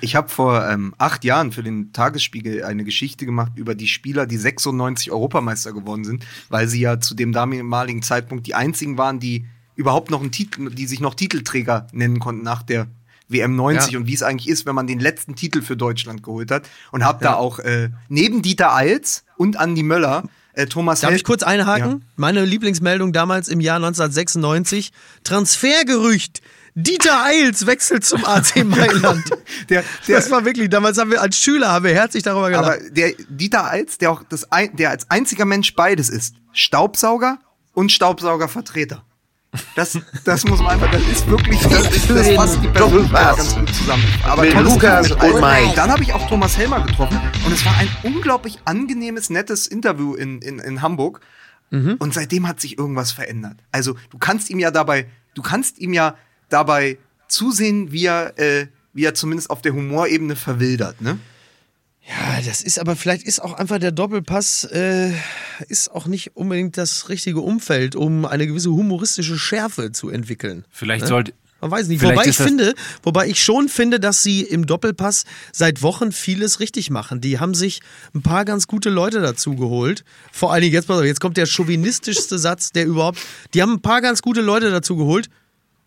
[0.00, 4.26] Ich habe vor ähm, acht Jahren für den Tagesspiegel eine Geschichte gemacht über die Spieler,
[4.26, 9.20] die 96 Europameister geworden sind, weil sie ja zu dem damaligen Zeitpunkt die einzigen waren,
[9.20, 12.86] die überhaupt noch einen Titel, die sich noch Titelträger nennen konnten nach der
[13.28, 13.98] WM 90 Ja.
[13.98, 16.68] und wie es eigentlich ist, wenn man den letzten Titel für Deutschland geholt hat.
[16.90, 17.36] Und habe da Ja.
[17.36, 21.90] auch äh, neben Dieter Eils und Andi Möller äh, Thomas Darf Hel- ich kurz einhaken?
[21.90, 22.00] Ja.
[22.16, 24.92] Meine Lieblingsmeldung damals im Jahr 1996.
[25.24, 26.42] Transfergerücht.
[26.74, 29.24] Dieter Eils wechselt zum AC Mailand.
[29.70, 32.64] Der, der, das war wirklich, damals haben wir als Schüler haben wir herzlich darüber gelacht.
[32.66, 37.38] Aber der Dieter Eils, der auch das, ein- der als einziger Mensch beides ist, Staubsauger
[37.72, 39.02] und Staubsaugervertreter.
[39.74, 43.54] Das, das muss man einfach, das ist wirklich, das, ist, das fasst die Persönlichkeit ganz
[43.54, 44.04] gut zusammen.
[44.24, 45.20] Aber Mit Lukas und.
[45.20, 45.72] Mike.
[45.76, 50.14] Dann habe ich auch Thomas Helmer getroffen und es war ein unglaublich angenehmes, nettes Interview
[50.14, 51.20] in, in, in Hamburg.
[51.72, 53.56] Und seitdem hat sich irgendwas verändert.
[53.72, 56.16] Also du kannst ihm ja dabei, du kannst ihm ja
[56.50, 56.98] dabei
[57.28, 61.18] zusehen, wie er, äh, wie er zumindest auf der Humorebene verwildert, ne?
[62.08, 65.12] Ja, das ist aber vielleicht ist auch einfach der Doppelpass äh,
[65.68, 70.64] ist auch nicht unbedingt das richtige Umfeld, um eine gewisse humoristische Schärfe zu entwickeln.
[70.70, 71.32] Vielleicht sollte.
[71.62, 72.00] Man weiß nicht.
[72.00, 72.74] Vielleicht wobei ich finde,
[73.04, 77.20] wobei ich schon finde, dass sie im Doppelpass seit Wochen vieles richtig machen.
[77.20, 77.80] Die haben sich
[78.16, 80.04] ein paar ganz gute Leute dazu geholt.
[80.32, 83.20] Vor allen Dingen jetzt, pass auf, jetzt kommt der chauvinistischste Satz, der überhaupt.
[83.54, 85.28] Die haben ein paar ganz gute Leute dazu geholt.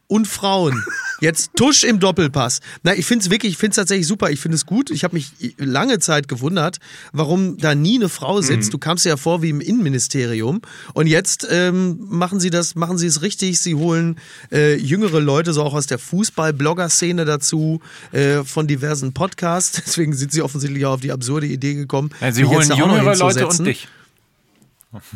[0.08, 0.84] Und Frauen.
[1.22, 2.60] Jetzt Tusch im Doppelpass.
[2.84, 4.30] Na, ich finde es wirklich, ich finde es tatsächlich super.
[4.30, 4.92] Ich finde es gut.
[4.92, 6.78] Ich habe mich lange Zeit gewundert,
[7.14, 8.74] warum da nie eine Frau sitzt.
[8.74, 10.62] Du kamst ja vor wie im Innenministerium.
[10.94, 13.60] Und jetzt ähm, machen sie das, machen sie es richtig.
[13.60, 14.20] Sie holen
[14.52, 17.82] äh, jüngere Leute, so auch aus der Fußball-Blogger-Szene dazu,
[18.12, 19.82] äh, von diversen Podcasts.
[19.86, 22.12] Deswegen sind sie offensichtlich auch auf die absurde Idee gekommen.
[22.22, 23.88] Ja, sie holen jüngere Leute und dich.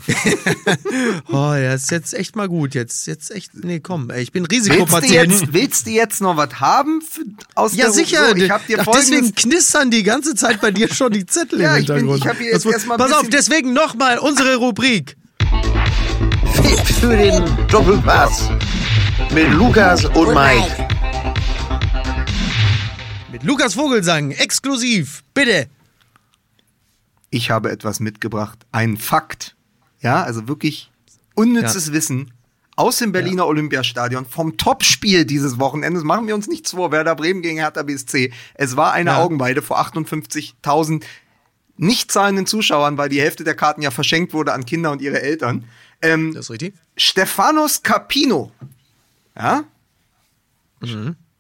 [1.32, 2.74] Oh, ja, ist jetzt echt mal gut.
[2.76, 5.32] Jetzt, jetzt echt, nee, komm, ey, ich bin Willst du, Risikopatient.
[5.32, 7.22] jetzt, willst du jetzt noch was haben für,
[7.56, 8.30] aus Ja, der sicher.
[8.30, 11.62] So, ich hab dir Ach, deswegen knistern die ganze Zeit bei dir schon die Zettel
[11.62, 12.24] Ja, im ich bin- Hintergrund.
[12.24, 15.16] ich hab hier jetzt Das erstmal Pass auf, deswegen nochmal unsere Rubrik.
[16.56, 18.50] Tipp für den Doppelpass
[19.34, 20.88] mit Lukas und Mike.
[23.32, 25.24] Mit Lukas Vogelsang, exklusiv.
[25.34, 25.68] Bitte.
[27.30, 28.60] ich habe etwas mitgebracht.
[28.72, 29.56] Ein Fakt.
[30.02, 30.92] Ja, also wirklich
[31.36, 32.32] unnützes Wissen
[32.76, 36.04] aus dem Berliner Olympiastadion vom Topspiel dieses Wochenendes.
[36.04, 36.92] Machen wir uns nichts vor.
[36.94, 38.32] Werder Bremen gegen Hertha BSC.
[38.54, 39.18] Es war eine Ja.
[39.22, 41.04] Augenweide vor 58.000
[41.76, 45.22] nicht zahlenden Zuschauern, weil die Hälfte der Karten ja verschenkt wurde an Kinder und ihre
[45.22, 45.66] Eltern.
[46.02, 46.74] Ähm, Das ist richtig.
[46.98, 48.52] Stefanos Capino,
[49.38, 49.64] ja,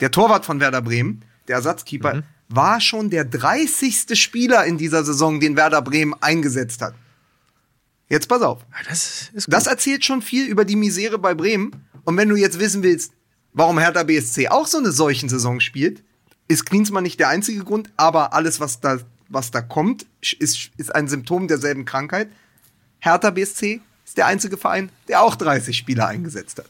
[0.01, 4.20] der Torwart von Werder Bremen, der Ersatzkeeper, war schon der 30.
[4.20, 6.93] Spieler in dieser Saison, den Werder Bremen eingesetzt hat.
[8.10, 8.66] Jetzt pass auf.
[8.72, 9.30] Ja, das.
[9.47, 11.72] Das erzählt schon viel über die Misere bei Bremen.
[12.05, 13.14] Und wenn du jetzt wissen willst,
[13.53, 16.03] warum Hertha BSC auch so eine solchen Saison spielt,
[16.47, 18.97] ist Klinsmann nicht der einzige Grund, aber alles, was da,
[19.30, 20.07] was da kommt,
[20.39, 22.30] ist, ist ein Symptom derselben Krankheit.
[22.99, 26.66] Hertha BSC ist der einzige Verein, der auch 30 Spieler eingesetzt hat.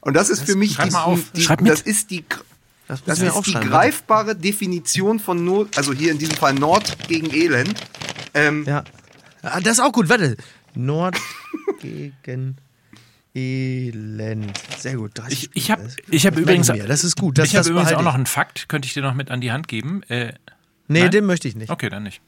[0.00, 1.30] Und das ist für mich schreib die, mal auf.
[1.32, 1.70] die, Schreib mit.
[1.70, 2.24] das ist die
[2.88, 7.30] das das ist die greifbare Definition von Not, also hier in diesem Fall Nord gegen
[7.32, 7.74] Elend.
[8.34, 8.82] Ähm, Ja.
[9.42, 10.08] Ah, Das ist auch gut.
[10.08, 10.36] Warte.
[10.74, 11.16] Nord
[11.80, 12.56] gegen
[13.34, 14.52] Elend.
[14.78, 15.12] Sehr gut.
[15.18, 16.66] 30 Ich, ich habe ich hab übrigens.
[16.66, 17.38] Das ist gut.
[17.38, 19.52] Das, ich habe übrigens auch noch einen Fakt, könnte ich dir noch mit an die
[19.52, 20.02] Hand geben.
[20.08, 20.32] Äh,
[20.88, 21.10] Nee, Nein?
[21.12, 21.70] den möchte ich nicht.
[21.70, 22.20] okay, dann nicht.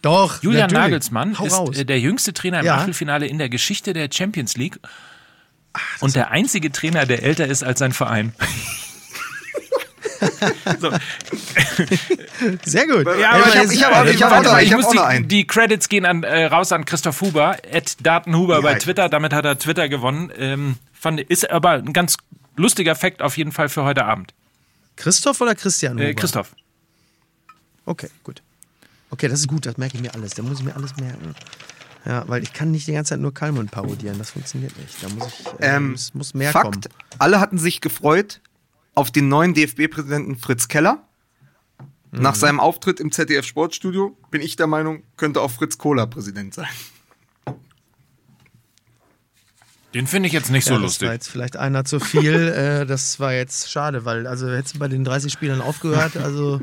[0.00, 0.42] Doch.
[0.42, 0.80] Julian natürlich.
[0.80, 1.76] Nagelsmann Hau ist raus.
[1.76, 2.76] äh, der jüngste Trainer im Ja.
[2.78, 4.78] Achtelfinale in der Geschichte der Champions League
[6.00, 8.32] und der einzige Trainer, der älter ist als sein Verein.
[10.80, 10.90] so,
[12.64, 13.06] Sehr gut.
[13.06, 14.86] Ja, Ey, aber man, ich hab- jetzt- ich hab hab auch noch- ich hab muss
[14.86, 15.28] auch noch die, einen.
[15.28, 18.78] die Credits gehen an, äh, raus an Christoph Huber, at Datenhuber bei Ja.
[18.78, 19.08] Twitter.
[19.08, 20.32] Damit hat er Twitter gewonnen.
[20.36, 22.16] Ähm, fand, ist aber ein ganz
[22.56, 24.34] lustiger Fakt auf jeden Fall für heute Abend.
[24.96, 25.98] Christoph oder Christian?
[25.98, 26.14] Äh, Huber?
[26.20, 26.54] Christoph.
[27.84, 28.42] Okay, gut.
[29.10, 30.34] Okay, das ist gut, das merke ich mir alles.
[30.34, 31.34] Da muss ich mir alles merken.
[32.04, 34.18] Ja, weil ich kann nicht die ganze Zeit nur Kalmund parodieren.
[34.18, 35.02] Das funktioniert nicht.
[35.02, 36.80] Da muss ich, äh, Ähm, es muss mehr Fakt, kommen.
[37.18, 38.40] alle hatten sich gefreut
[38.98, 41.04] auf den neuen DFB-Präsidenten Fritz Keller.
[42.10, 42.38] Nach Mhm.
[42.38, 46.66] seinem Auftritt im ZDF Sportstudio bin ich der Meinung, könnte auch Fritz Kohler Präsident sein.
[49.94, 51.06] Den finde ich jetzt nicht so ja, das lustig.
[51.08, 52.34] war jetzt vielleicht einer zu viel.
[52.82, 56.16] äh, das war jetzt schade, weil also hättest du bei den 30 Spielern aufgehört.
[56.16, 56.60] Also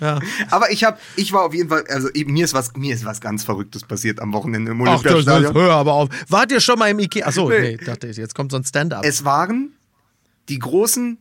[0.00, 0.18] ja.
[0.50, 3.04] Aber ich habe, ich war auf jeden Fall, also eben, mir ist was, mir ist
[3.04, 5.54] was ganz Verrücktes passiert am Wochenende im Ach, das Olympiastadion.
[5.54, 6.08] hör aber auf.
[6.28, 7.26] Wart ihr schon mal im Ikea?
[7.26, 7.60] Achso, Nee.
[7.60, 9.04] nee, dachte ich, jetzt kommt so ein Stand-up.
[9.04, 9.72] Es waren
[10.48, 11.18] die großen,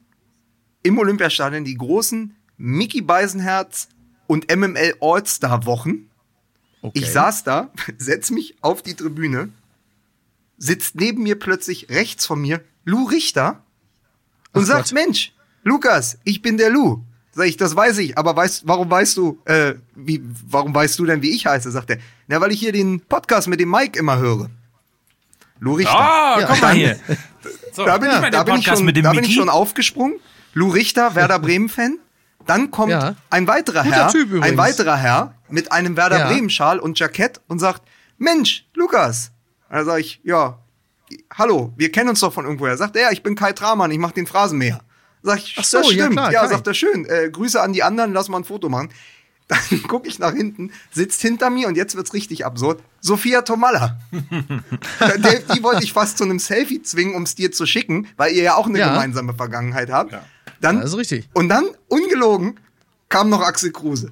[0.84, 3.88] im Olympiastadion, die großen Mickey Beisenherz
[4.27, 6.09] und MML All-Star-Wochen.
[6.81, 6.99] Okay.
[6.99, 9.49] Ich saß da, setz mich auf die Tribüne,
[10.57, 13.63] sitzt neben mir plötzlich rechts von mir Lou Richter
[14.53, 14.93] und Ach sagt, Gott.
[14.93, 17.01] Mensch, Lukas, ich bin der Lou.
[17.36, 21.05] Sag ich, das weiß ich, aber weißt, warum weißt du, äh, wie, warum weißt du
[21.05, 21.71] denn, wie ich heiße?
[21.71, 24.51] Sagt er, na, weil ich hier den Podcast mit dem Mike immer höre.
[25.59, 25.97] Lou Richter.
[25.97, 26.99] Ah, Ja, komm mal hier.
[27.73, 28.65] So, da bin, ich, da bin ich
[29.01, 30.19] bin schon aufgesprungen.
[30.54, 31.97] Lou Richter, Werder Bremen-Fan.
[32.45, 33.16] Dann kommt Ja.
[33.30, 36.28] ein weiterer Guter Herr, Typ ein weiterer Herr mit einem Werder Ja.
[36.28, 37.84] Bremen-Schal und Jackett und sagt,
[38.18, 39.32] Mensch, Lukas.
[39.70, 40.60] Da sage ich, ja,
[41.34, 42.78] hallo, wir kennen uns doch von irgendwoher.
[42.78, 44.82] Sagt er, ja, ich bin Kai Tramann, ich mache den Phrasenmäher.
[45.24, 46.12] Sag ich, Ach so, das ja, stimmt.
[46.12, 46.47] klar, ja, Kai.
[46.49, 47.06] sagt er, schön.
[47.06, 48.89] Äh, Grüße an die anderen, lass mal ein Foto machen.
[49.47, 52.82] Dann gucke ich nach hinten, sitzt hinter mir und jetzt wird's richtig absurd.
[53.01, 53.97] Sophia Tomalla.
[55.01, 58.34] Der, die wollte ich fast zu einem Selfie zwingen, um es dir zu schicken, weil
[58.34, 58.89] ihr ja auch eine Ja.
[58.93, 60.14] gemeinsame Vergangenheit habt.
[60.64, 61.28] Dann, Ja, ist richtig.
[61.34, 62.59] Und dann, ungelogen,
[63.09, 64.11] kam noch Axel Kruse.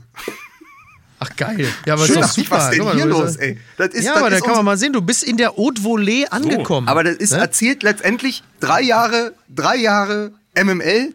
[1.20, 1.68] Ach geil.
[1.86, 2.58] Ja, aber Schön, ist doch super.
[2.58, 3.58] was denn mal, hier los, ey?
[3.78, 5.82] Das ist, ja, das aber da kann man mal sehen, du bist in der Haute
[5.82, 6.88] Volée angekommen.
[6.88, 7.38] Aber das ist Ne?
[7.40, 11.14] erzählt letztendlich drei Jahre, drei Jahre MML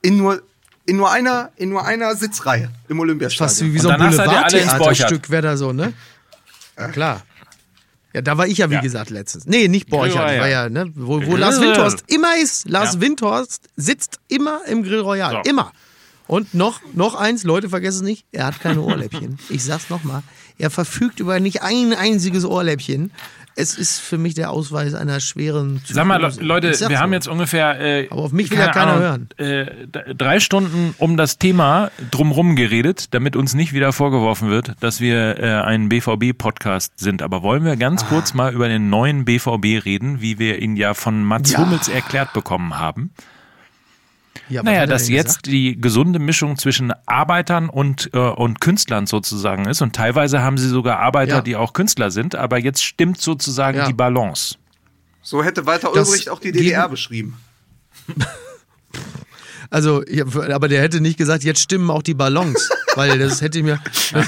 [0.00, 0.42] in nur,
[0.86, 3.48] in nur einer, in nur einer Sitzreihe im Olympiastadion.
[3.48, 5.92] Fast wie, wie so ein Boulevardtheaterstück wäre da so, ne?
[6.78, 7.22] Ja, klar.
[8.14, 8.80] Ja, da war ich ja, wie Ja.
[8.80, 9.46] gesagt, letztens.
[9.46, 10.92] Nee, nicht Borchert, war ja, ne?
[10.94, 11.60] Wo, wo Lars.
[11.60, 12.68] Windhorst immer ist.
[12.68, 13.00] Lars Ja.
[13.00, 15.42] Windhorst sitzt immer im Grill Royal.
[15.44, 15.50] So.
[15.50, 15.72] Immer.
[16.28, 19.38] Und noch, noch eins, Leute, vergessen es nicht, er hat keine Ohrläppchen.
[19.48, 20.22] Ich sag's nochmal.
[20.58, 23.10] Er verfügt über nicht ein einziges Ohrläppchen.
[23.54, 26.46] Es ist für mich der Ausweis einer schweren Sag mal, Le- Psychose.
[26.46, 27.14] Leute, wir haben so.
[27.14, 27.78] jetzt ungefähr.
[27.80, 29.28] Äh, Aber auf mich will ja keiner Ahnung, hören.
[29.36, 35.00] Äh, drei Stunden um das Thema drumrum geredet, damit uns nicht wieder vorgeworfen wird, dass
[35.00, 37.22] wir äh, ein BVB-Podcast sind.
[37.22, 37.76] Aber wollen wir Ah.
[37.76, 41.58] ganz kurz mal über den neuen BVB reden, wie wir ihn ja von Mats Ja.
[41.58, 43.12] Hummels erklärt bekommen haben?
[44.52, 45.46] Ja, Naja, dass jetzt gesagt?
[45.46, 49.80] die gesunde Mischung zwischen Arbeitern und, äh, und Künstlern sozusagen ist.
[49.82, 51.40] Und teilweise haben sie sogar Arbeiter, Ja.
[51.40, 52.34] die auch Künstler sind.
[52.34, 53.86] Aber jetzt stimmt sozusagen Ja.
[53.86, 54.56] die Balance.
[55.22, 57.38] So hätte Walter Das Ulbricht auch die DDR beschrieben.
[59.70, 60.02] Also,
[60.52, 63.80] aber der hätte nicht gesagt, jetzt stimmen auch die Ballons, weil das hätte mir,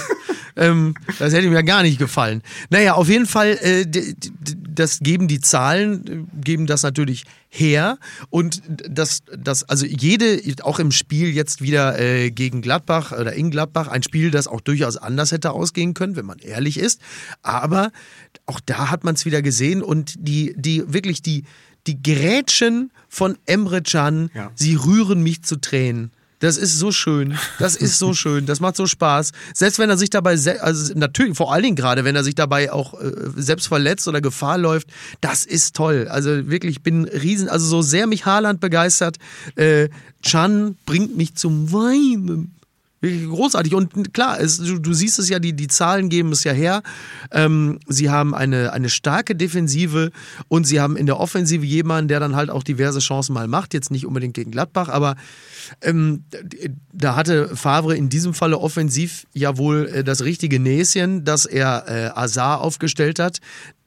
[0.57, 2.43] ähm, das hätte mir gar nicht gefallen.
[2.71, 3.87] Naja, auf jeden Fall, äh,
[4.75, 7.99] das geben die Zahlen, äh, geben das natürlich her
[8.31, 13.51] und das, das, also jede, auch im Spiel jetzt wieder äh, gegen Gladbach oder in
[13.51, 17.01] Gladbach, ein Spiel, das auch durchaus anders hätte ausgehen können, wenn man ehrlich ist,
[17.43, 17.91] aber
[18.47, 21.45] auch da hat man es wieder gesehen und die, die, wirklich die,
[21.87, 24.51] die Grätschen von Emre Can, Ja.
[24.55, 26.11] sie rühren mich zu Tränen.
[26.45, 27.39] Das ist so schön.
[27.59, 28.45] Das ist so schön.
[28.45, 29.33] Das macht so Spaß.
[29.55, 32.71] Selbst wenn er sich dabei, also natürlich, vor allen Dingen gerade, wenn er sich dabei
[32.71, 34.89] auch äh, selbst verletzt oder Gefahr läuft,
[35.23, 36.07] das ist toll.
[36.11, 39.17] Also wirklich, ich bin riesen, also so sehr mich Haaland begeistert.
[39.57, 39.89] Äh,
[40.21, 42.54] Chan bringt mich zum Weinen.
[43.05, 43.75] Wirklich großartig.
[43.75, 46.83] Und klar, es, du, du siehst es ja, die, die Zahlen geben es ja her.
[47.31, 50.11] Ähm, sie haben eine, eine starke Defensive
[50.49, 53.75] und sie haben in der Offensive jemanden, der dann halt auch diverse Chancen mal macht.
[53.75, 55.17] Jetzt nicht unbedingt gegen Gladbach, aber
[55.83, 56.25] ähm,
[56.95, 61.85] da hatte Favre in diesem Falle offensiv ja wohl äh, das richtige Näschen, dass er
[61.87, 63.41] äh, Azar aufgestellt hat.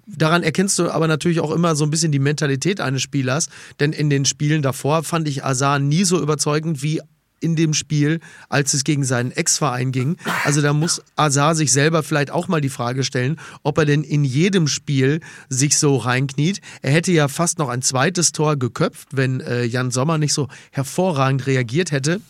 [0.05, 3.49] Daran erkennst du aber natürlich auch immer so ein bisschen die Mentalität eines Spielers,
[3.80, 7.01] denn in den Spielen davor fand ich Azar nie so überzeugend wie
[7.39, 8.19] in dem Spiel,
[8.49, 10.17] als es gegen seinen Ex-Verein ging.
[10.43, 14.03] Also da muss Azar sich selber vielleicht auch mal die Frage stellen, ob er denn
[14.03, 16.61] in jedem Spiel sich so reinkniet.
[16.81, 20.47] Er hätte ja fast noch ein zweites Tor geköpft, wenn äh, Jan Sommer nicht so
[20.71, 22.21] hervorragend reagiert hätte.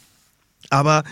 [0.70, 1.04] Aber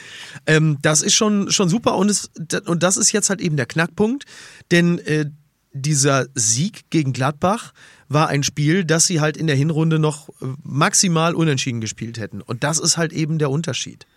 [0.47, 2.29] ähm, das ist schon, schon super und, es,
[2.65, 4.25] und das ist jetzt halt eben der Knackpunkt,
[4.71, 5.27] denn äh,
[5.75, 7.73] dieser Sieg gegen Gladbach
[8.07, 12.41] war ein Spiel, das sie halt in der Hinrunde noch äh, maximal unentschieden gespielt hätten.
[12.41, 14.07] Und das ist halt eben der Unterschied.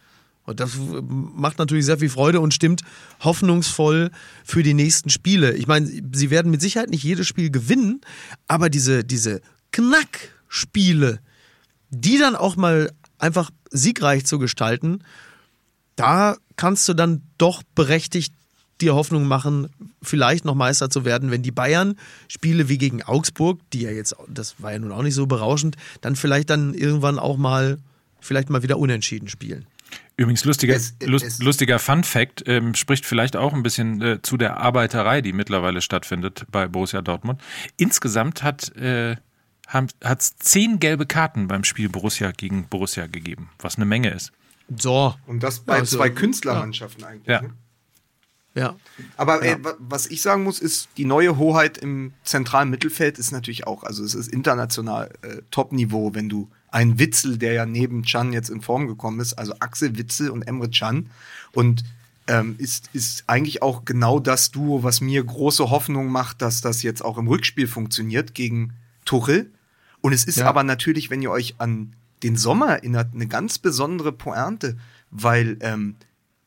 [0.44, 2.82] Und das äh, macht natürlich sehr viel Freude und stimmt
[3.20, 4.12] hoffnungsvoll
[4.44, 5.54] für die nächsten Spiele.
[5.54, 8.02] Ich meine, sie werden mit Sicherheit nicht jedes Spiel gewinnen,
[8.46, 9.40] aber diese, diese
[9.72, 11.18] Knackspiele,
[11.90, 15.02] die dann auch mal einfach siegreich zu gestalten,
[15.96, 18.32] da kannst du dann doch berechtigt
[18.80, 19.68] dir Hoffnung machen,
[20.02, 21.96] vielleicht noch Meister zu werden, wenn die Bayern
[22.28, 25.76] Spiele wie gegen Augsburg, die ja jetzt, das war ja nun auch nicht so berauschend,
[26.00, 27.78] dann vielleicht dann irgendwann auch mal,
[28.20, 29.66] vielleicht mal wieder unentschieden spielen.
[30.16, 34.36] Übrigens lustiger, Es- es- lustiger Fun Fact ähm, spricht vielleicht auch ein bisschen äh, zu
[34.36, 37.40] der Arbeiterei, die mittlerweile stattfindet bei Borussia Dortmund.
[37.76, 39.16] Insgesamt hat äh,
[39.68, 44.32] hat es zehn gelbe Karten beim Spiel Borussia gegen Borussia gegeben, was eine Menge ist.
[44.76, 47.26] So, Und das bei Also, zwei Künstlermannschaften eigentlich.
[47.28, 47.42] Ja.
[47.42, 47.50] Ne?
[48.54, 48.74] Ja.
[49.16, 53.30] Aber äh, wa- was ich sagen muss, ist, die neue Hoheit im zentralen Mittelfeld ist
[53.30, 58.02] natürlich auch, also es ist international äh, Top-Niveau, wenn du einen Witzel, der ja neben
[58.02, 61.08] Chan jetzt in Form gekommen ist, also Axel Witzel und Emre Can
[61.52, 61.84] und
[62.26, 66.82] ähm, ist, ist eigentlich auch genau das Duo, was mir große Hoffnung macht, dass das
[66.82, 68.74] jetzt auch im Rückspiel funktioniert gegen
[69.06, 69.50] Tuchel.
[70.02, 70.46] Und es ist Ja.
[70.46, 74.76] aber natürlich, wenn ihr euch an den Sommer erinnert, eine ganz besondere Pointe,
[75.10, 75.94] weil ähm,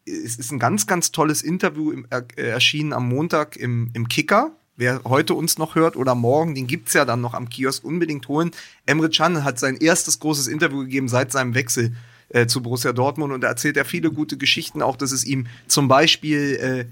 [0.06, 4.52] es ist ein ganz, ganz tolles Interview im, äh, erschienen am Montag im, im Kicker.
[4.78, 8.28] Wer heute uns noch hört oder morgen, den gibt's ja dann noch am Kiosk unbedingt
[8.28, 8.52] holen.
[8.86, 11.96] Emre Can hat sein erstes großes Interview gegeben seit seinem Wechsel
[12.30, 15.48] äh, zu Borussia Dortmund und da erzählt er viele gute Geschichten, auch dass es ihm
[15.68, 16.86] zum Beispiel äh,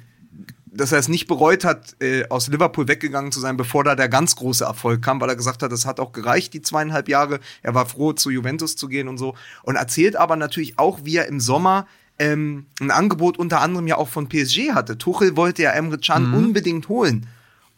[0.71, 4.09] dass er es nicht bereut hat, äh, aus Liverpool weggegangen zu sein, bevor da der
[4.09, 7.39] ganz große Erfolg kam, weil er gesagt hat, es hat auch gereicht, die zweieinhalb Jahre.
[7.63, 9.35] Er war froh, zu Juventus zu gehen und so.
[9.63, 11.87] Und erzählt aber natürlich auch, wie er im Sommer
[12.19, 14.97] ähm, ein Angebot unter anderem ja auch von PSG hatte.
[14.97, 16.33] Tuchel wollte ja Emre Can mhm.
[16.35, 17.27] unbedingt holen.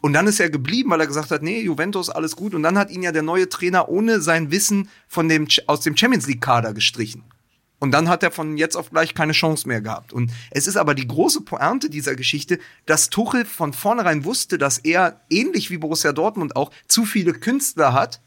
[0.00, 2.54] Und dann ist er geblieben, weil er gesagt hat, nee, Juventus, alles gut.
[2.54, 5.96] Und dann hat ihn ja der neue Trainer ohne sein Wissen von dem, aus dem
[5.96, 7.22] Champions League Kader gestrichen.
[7.78, 10.12] Und dann hat er von jetzt auf gleich keine Chance mehr gehabt.
[10.12, 14.78] Und es ist aber die große Pointe dieser Geschichte, dass Tuchel von vornherein wusste, dass
[14.78, 18.20] er ähnlich wie Borussia Dortmund auch zu viele Künstler hat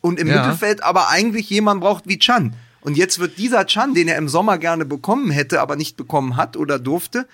[0.00, 0.36] und im ja.
[0.36, 2.54] Mittelfeld aber eigentlich jemand braucht wie Chan.
[2.82, 6.36] Und jetzt wird dieser Chan, den er im Sommer gerne bekommen hätte, aber nicht bekommen
[6.36, 7.26] hat oder durfte,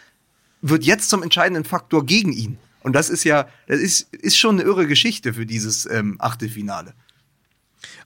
[0.60, 2.58] wird jetzt zum entscheidenden Faktor gegen ihn.
[2.82, 6.94] Und das ist ja, das ist, ist schon eine irre Geschichte für dieses ähm, Achtelfinale.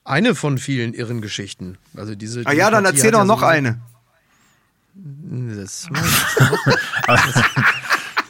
[0.05, 1.77] Eine von vielen irren Geschichten.
[1.95, 2.43] Also diese.
[2.47, 3.81] Ah ja, dann erzähl doch ja noch so eine.
[4.93, 5.89] Das,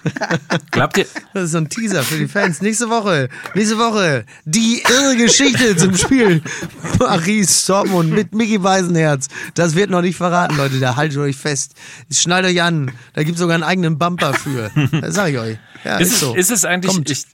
[0.71, 1.07] Glaubt ihr?
[1.35, 2.61] Das ist so ein Teaser für die Fans.
[2.61, 6.43] Nächste Woche, nächste Woche, die irre Geschichte zum Spiel
[6.99, 9.29] Paris Dortmund mit Mickey Weisenherz.
[9.55, 10.81] Das wird noch nicht verraten, Leute.
[10.81, 11.75] Da haltet euch fest.
[12.11, 12.93] Schneidet euch an.
[13.15, 14.71] Da gibt es sogar einen eigenen Bumper für.
[15.01, 15.59] Das sag ich euch.
[15.85, 16.35] Ja, ist, ist so.
[16.35, 17.11] Ist es eigentlich, Kommt.
[17.11, 17.27] ich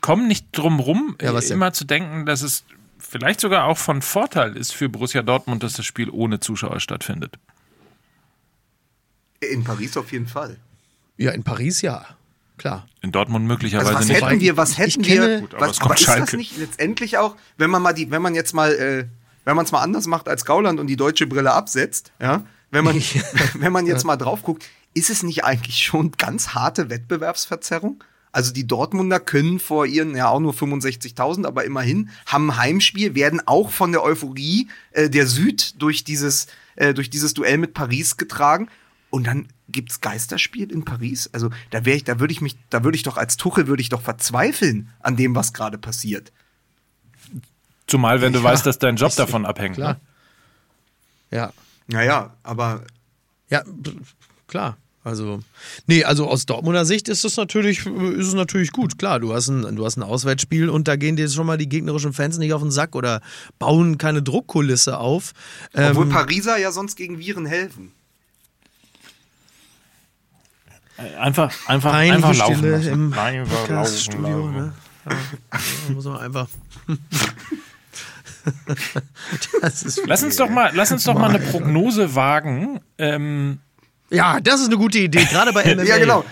[0.00, 2.64] komme nicht drum rum, ja, immer zu denken, dass es
[2.98, 7.38] vielleicht sogar auch von Vorteil ist für Borussia Dortmund, dass das Spiel ohne Zuschauer stattfindet.
[9.40, 10.58] In Paris auf jeden Fall.
[11.18, 12.06] Ja, in Paris ja.
[12.56, 12.88] Klar.
[13.02, 14.22] In Dortmund möglicherweise also was nicht.
[14.22, 17.70] Hätten wir, was hätten wir, Gut, aber, was, aber ist das nicht letztendlich auch, wenn
[17.70, 19.04] man mal die, wenn man jetzt mal, äh,
[19.44, 22.84] wenn man es mal anders macht als Gauland und die deutsche Brille absetzt, ja, wenn
[22.84, 22.96] man,
[23.54, 24.64] wenn man jetzt mal drauf guckt,
[24.94, 28.02] ist es nicht eigentlich schon ganz harte Wettbewerbsverzerrung?
[28.32, 33.14] Also die Dortmunder können vor ihren, ja auch nur 65.000, aber immerhin, haben ein Heimspiel,
[33.14, 36.46] werden auch von der Euphorie äh, der Süd durch dieses,
[36.76, 38.68] äh, durch dieses Duell mit Paris getragen.
[39.10, 41.30] Und dann gibt's Geisterspiel in Paris.
[41.32, 43.80] Also da wäre ich, da würde ich mich, da würde ich doch als Tuchel würde
[43.80, 46.32] ich doch verzweifeln an dem, was gerade passiert.
[47.86, 49.76] Zumal, wenn du ja, weißt, dass dein Job davon abhängt.
[49.76, 49.94] Klar.
[49.94, 50.00] Ne?
[51.30, 51.52] Ja.
[51.86, 52.82] Naja, aber.
[53.48, 53.64] Ja,
[54.46, 54.76] klar.
[55.04, 55.40] Also,
[55.86, 58.98] nee, also aus Dortmunder Sicht ist es natürlich, ist es natürlich gut.
[58.98, 61.68] Klar, du hast, ein, du hast ein Auswärtsspiel und da gehen dir schon mal die
[61.68, 63.22] gegnerischen Fans nicht auf den Sack oder
[63.58, 65.32] bauen keine Druckkulisse auf.
[65.72, 67.92] Obwohl ähm, Pariser ja sonst gegen Viren helfen.
[71.20, 72.92] Einfach, einfach, einfach laufen lassen.
[72.92, 73.14] im
[73.48, 74.50] Podcast-Studio.
[74.50, 74.72] Ne?
[75.08, 75.16] Ja,
[75.94, 76.48] muss man einfach.
[80.06, 82.80] lass uns doch mal, lass uns doch mal eine Prognose wagen.
[82.98, 83.60] Ähm,
[84.10, 85.84] ja, das ist eine gute Idee, gerade bei MMA.
[85.84, 86.24] ja, genau.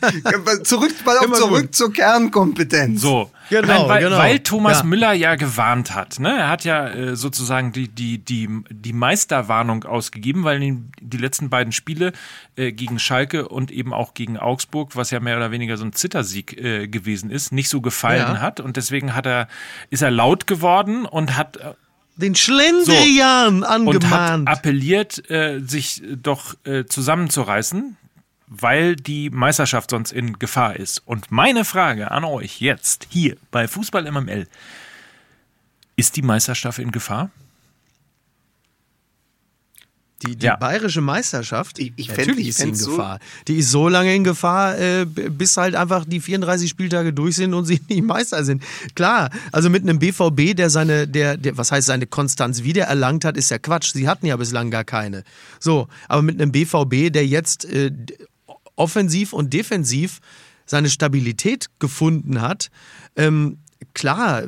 [0.62, 3.00] zurück, mal auf, zurück zur Kernkompetenz.
[3.00, 4.18] So, genau, weil, genau.
[4.18, 4.84] weil Thomas ja.
[4.84, 6.18] Müller ja gewarnt hat.
[6.18, 6.36] Ne?
[6.36, 11.50] Er hat ja äh, sozusagen die, die, die, die Meisterwarnung ausgegeben, weil ihm die letzten
[11.50, 12.12] beiden Spiele
[12.56, 15.92] äh, gegen Schalke und eben auch gegen Augsburg, was ja mehr oder weniger so ein
[15.92, 18.40] Zittersieg äh, gewesen ist, nicht so gefallen ja.
[18.40, 18.60] hat.
[18.60, 19.48] Und deswegen hat er,
[19.90, 21.74] ist er laut geworden und hat äh,
[22.16, 23.66] den Schlendrian so.
[23.66, 24.04] angemahnt.
[24.04, 27.96] Und hat appelliert, äh, sich doch äh, zusammenzureißen,
[28.46, 31.02] weil die Meisterschaft sonst in Gefahr ist.
[31.06, 34.46] Und meine Frage an euch jetzt hier bei Fußball MML.
[35.96, 37.30] Ist die Meisterschaft in Gefahr?
[40.26, 40.56] Die, die ja.
[40.56, 43.18] bayerische Meisterschaft, ich, ich natürlich ist sie in Gefahr.
[43.20, 47.36] So die ist so lange in Gefahr, äh, bis halt einfach die 34 Spieltage durch
[47.36, 48.62] sind und sie nicht Meister sind.
[48.94, 53.36] Klar, also mit einem BVB, der seine, der, der, was heißt seine Konstanz wiedererlangt hat,
[53.36, 53.92] ist ja Quatsch.
[53.92, 55.24] Sie hatten ja bislang gar keine.
[55.58, 57.90] So, aber mit einem BVB, der jetzt äh,
[58.76, 60.20] offensiv und defensiv
[60.66, 62.70] seine Stabilität gefunden hat,
[63.16, 63.58] ähm,
[63.92, 64.44] klar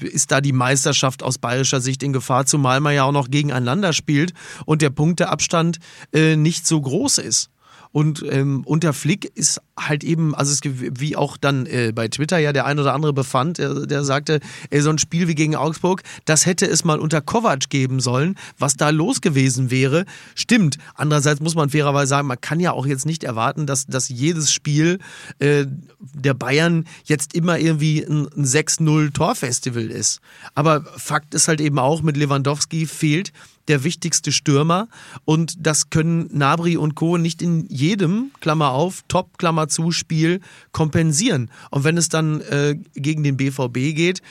[0.00, 3.92] ist da die Meisterschaft aus bayerischer Sicht in Gefahr, zumal man ja auch noch gegeneinander
[3.92, 4.32] spielt
[4.66, 5.78] und der Punkteabstand
[6.12, 7.51] äh, nicht so groß ist.
[7.92, 12.38] Und ähm, unter Flick ist halt eben, also es, wie auch dann äh, bei Twitter
[12.38, 14.40] ja der ein oder andere befand, der, der sagte,
[14.70, 18.36] ey, so ein Spiel wie gegen Augsburg, das hätte es mal unter Kovac geben sollen,
[18.58, 20.06] was da los gewesen wäre.
[20.34, 20.78] Stimmt.
[20.94, 24.52] Andererseits muss man fairerweise sagen, man kann ja auch jetzt nicht erwarten, dass, dass jedes
[24.52, 24.98] Spiel
[25.38, 25.66] äh,
[26.14, 30.20] der Bayern jetzt immer irgendwie ein, ein 6-0-Torfestival ist.
[30.54, 33.32] Aber Fakt ist halt eben auch, mit Lewandowski fehlt
[33.68, 34.88] der wichtigste Stürmer
[35.24, 37.18] und das können Nabri und Co.
[37.18, 40.40] nicht in jedem, Klammer auf, Top, Klammer zu, Spiel
[40.72, 41.50] kompensieren.
[41.70, 44.22] Und wenn es dann äh, gegen den BVB geht,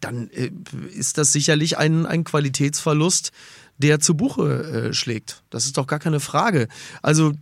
[0.00, 0.50] dann äh,
[0.94, 3.32] ist das sicherlich ein, ein Qualitätsverlust,
[3.78, 5.42] der zu Buche äh, schlägt.
[5.50, 6.68] Das ist doch gar keine Frage.
[7.00, 7.32] Also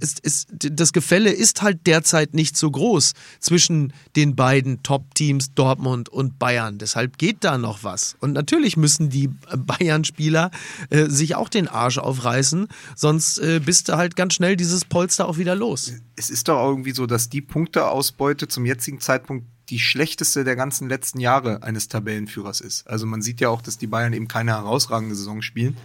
[0.00, 6.08] es, es, das Gefälle ist halt derzeit nicht so groß zwischen den beiden Top-Teams Dortmund
[6.08, 6.78] und Bayern.
[6.78, 8.16] Deshalb geht da noch was.
[8.20, 10.50] Und natürlich müssen die Bayern-Spieler
[10.90, 15.28] äh, sich auch den Arsch aufreißen, sonst äh, bist du halt ganz schnell dieses Polster
[15.28, 15.92] auch wieder los.
[16.16, 20.88] Es ist doch irgendwie so, dass die Punkteausbeute zum jetzigen Zeitpunkt die schlechteste der ganzen
[20.88, 22.86] letzten Jahre eines Tabellenführers ist.
[22.86, 25.76] Also man sieht ja auch, dass die Bayern eben keine herausragende Saison spielen.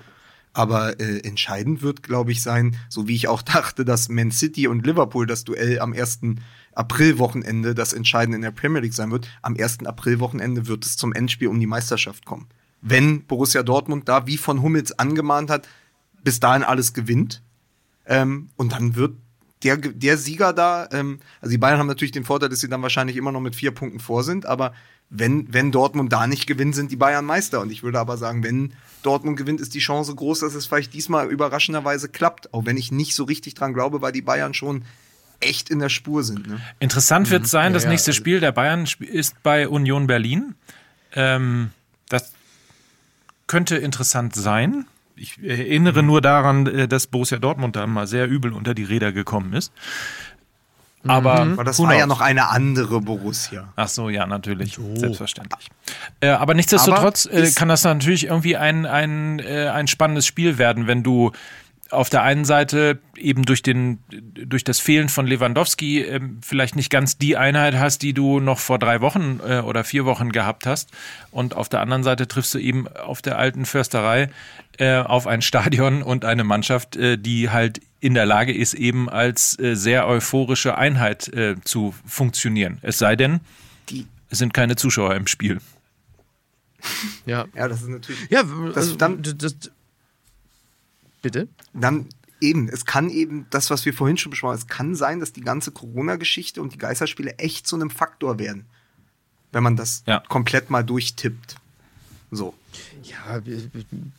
[0.51, 4.67] Aber äh, entscheidend wird, glaube ich, sein, so wie ich auch dachte, dass Man City
[4.67, 6.19] und Liverpool das Duell am 1.
[6.73, 9.27] April-Wochenende das Entscheidende in der Premier League sein wird.
[9.41, 9.85] Am 1.
[9.85, 12.47] April-Wochenende wird es zum Endspiel um die Meisterschaft kommen.
[12.81, 15.67] Wenn Borussia Dortmund da, wie von Hummels angemahnt hat,
[16.23, 17.41] bis dahin alles gewinnt.
[18.05, 19.15] Ähm, und dann wird
[19.63, 22.81] der, der Sieger da, ähm, also die Bayern haben natürlich den Vorteil, dass sie dann
[22.81, 24.73] wahrscheinlich immer noch mit vier Punkten vor sind, aber
[25.09, 27.61] wenn, wenn Dortmund da nicht gewinnt, sind die Bayern Meister.
[27.61, 30.93] Und ich würde aber sagen, wenn Dortmund gewinnt, ist die Chance groß, dass es vielleicht
[30.93, 32.53] diesmal überraschenderweise klappt.
[32.53, 34.83] Auch wenn ich nicht so richtig dran glaube, weil die Bayern schon
[35.39, 36.47] echt in der Spur sind.
[36.47, 36.61] Ne?
[36.79, 40.53] Interessant wird sein, das Ja, nächste also- Spiel der Bayern ist bei Union Berlin.
[41.13, 41.71] Ähm,
[42.09, 42.31] das
[43.47, 44.85] könnte interessant sein.
[45.19, 49.11] Ich erinnere nur daran, äh, dass Borussia Dortmund da mal sehr übel unter die Räder
[49.11, 49.71] gekommen ist.
[51.07, 53.71] Aber, Aber das war ja noch eine andere Borussia.
[53.77, 54.77] Ach so, ja, natürlich.
[54.95, 55.69] Selbstverständlich.
[56.19, 60.57] Äh, aber nichtsdestotrotz Aber äh, kann das natürlich irgendwie ein, ein, äh, ein spannendes Spiel
[60.57, 61.31] werden, wenn du
[61.91, 63.99] auf der einen Seite eben durch den
[64.33, 68.59] durch das Fehlen von Lewandowski ähm, vielleicht nicht ganz die Einheit hast, die du noch
[68.59, 70.89] vor drei Wochen äh, oder vier Wochen gehabt hast,
[71.31, 74.29] und auf der anderen Seite triffst du eben auf der alten Försterei
[74.77, 79.09] äh, auf ein Stadion und eine Mannschaft, äh, die halt in der Lage ist, eben
[79.09, 82.77] als äh, sehr euphorische Einheit äh, zu funktionieren.
[82.81, 83.41] Es sei denn,
[84.29, 85.59] es sind keine Zuschauer im Spiel.
[87.25, 87.45] Ja.
[87.55, 88.29] ja, das ist natürlich.
[88.29, 89.71] Ja, Das- also, dann- das, das,
[91.21, 91.47] bitte?
[91.73, 92.05] dann
[92.41, 95.33] eben, es kann eben, das, was wir vorhin schon besprochen haben, es kann sein, dass
[95.33, 98.65] die ganze Corona-Geschichte und die Geisterspiele echt zu einem Faktor werden.
[99.51, 100.23] Wenn man das Ja.
[100.29, 101.55] komplett mal durchtippt.
[102.31, 102.53] So.
[103.03, 103.59] Ja, wir,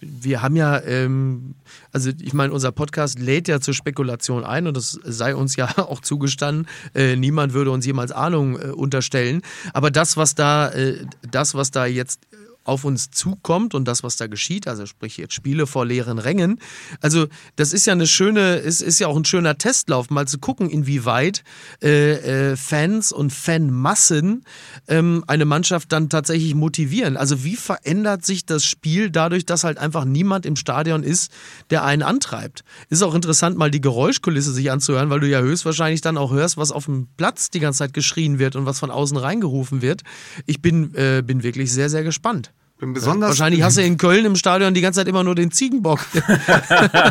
[0.01, 1.55] wir haben ja, ähm,
[1.93, 5.67] also ich meine, unser Podcast lädt ja zur Spekulation ein und das sei uns ja
[5.79, 6.67] auch zugestanden.
[6.95, 9.43] Äh, niemand würde uns jemals Ahnung äh, unterstellen.
[9.73, 12.27] Aber das, was da, äh, das, was da jetzt
[12.65, 16.61] auf uns zukommt und das, was da geschieht, also sprich jetzt Spiele vor leeren Rängen.
[17.01, 20.39] Also das ist ja eine schöne, es ist ja auch ein schöner Testlauf, mal zu
[20.39, 21.43] gucken, inwieweit
[21.83, 24.45] äh, äh, Fans und Fanmassen
[24.89, 27.17] ähm, eine Mannschaft dann tatsächlich motivieren.
[27.17, 31.33] Also wie verändert sich das Spiel dadurch, dass halt einfach niemand im Stadion ist,
[31.71, 32.63] der einen antreibt.
[32.89, 36.57] Ist auch interessant, mal die Geräuschkulisse sich anzuhören, weil du ja höchstwahrscheinlich dann auch hörst,
[36.57, 40.03] was auf dem Platz die ganze Zeit geschrien wird und was von außen reingerufen wird.
[40.47, 42.50] Ich bin, äh, bin wirklich sehr, sehr gespannt.
[42.81, 43.29] Bin besonders.
[43.31, 46.01] Wahrscheinlich hast du in Köln im Stadion die ganze Zeit immer nur den Ziegenbock.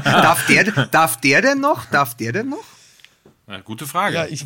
[0.03, 1.85] darf, der, darf der denn noch?
[1.85, 2.63] Darf der denn noch?
[3.47, 4.15] Na, gute Frage.
[4.15, 4.45] ja, ich,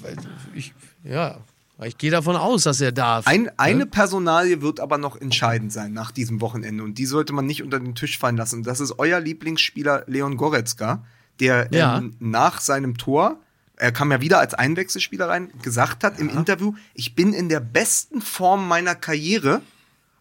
[0.53, 1.37] ich, ja,
[1.83, 3.25] ich gehe davon aus, dass er darf.
[3.27, 7.45] Ein, eine Personalie wird aber noch entscheidend sein nach diesem Wochenende und die sollte man
[7.45, 8.63] nicht unter den Tisch fallen lassen.
[8.63, 11.03] Das ist euer Lieblingsspieler Leon Goretzka,
[11.39, 11.97] der Ja.
[11.97, 13.37] ähm, nach seinem Tor,
[13.75, 17.59] er kam ja wieder als Einwechselspieler rein, gesagt hat im Interview, ich bin in der
[17.59, 19.61] besten Form meiner Karriere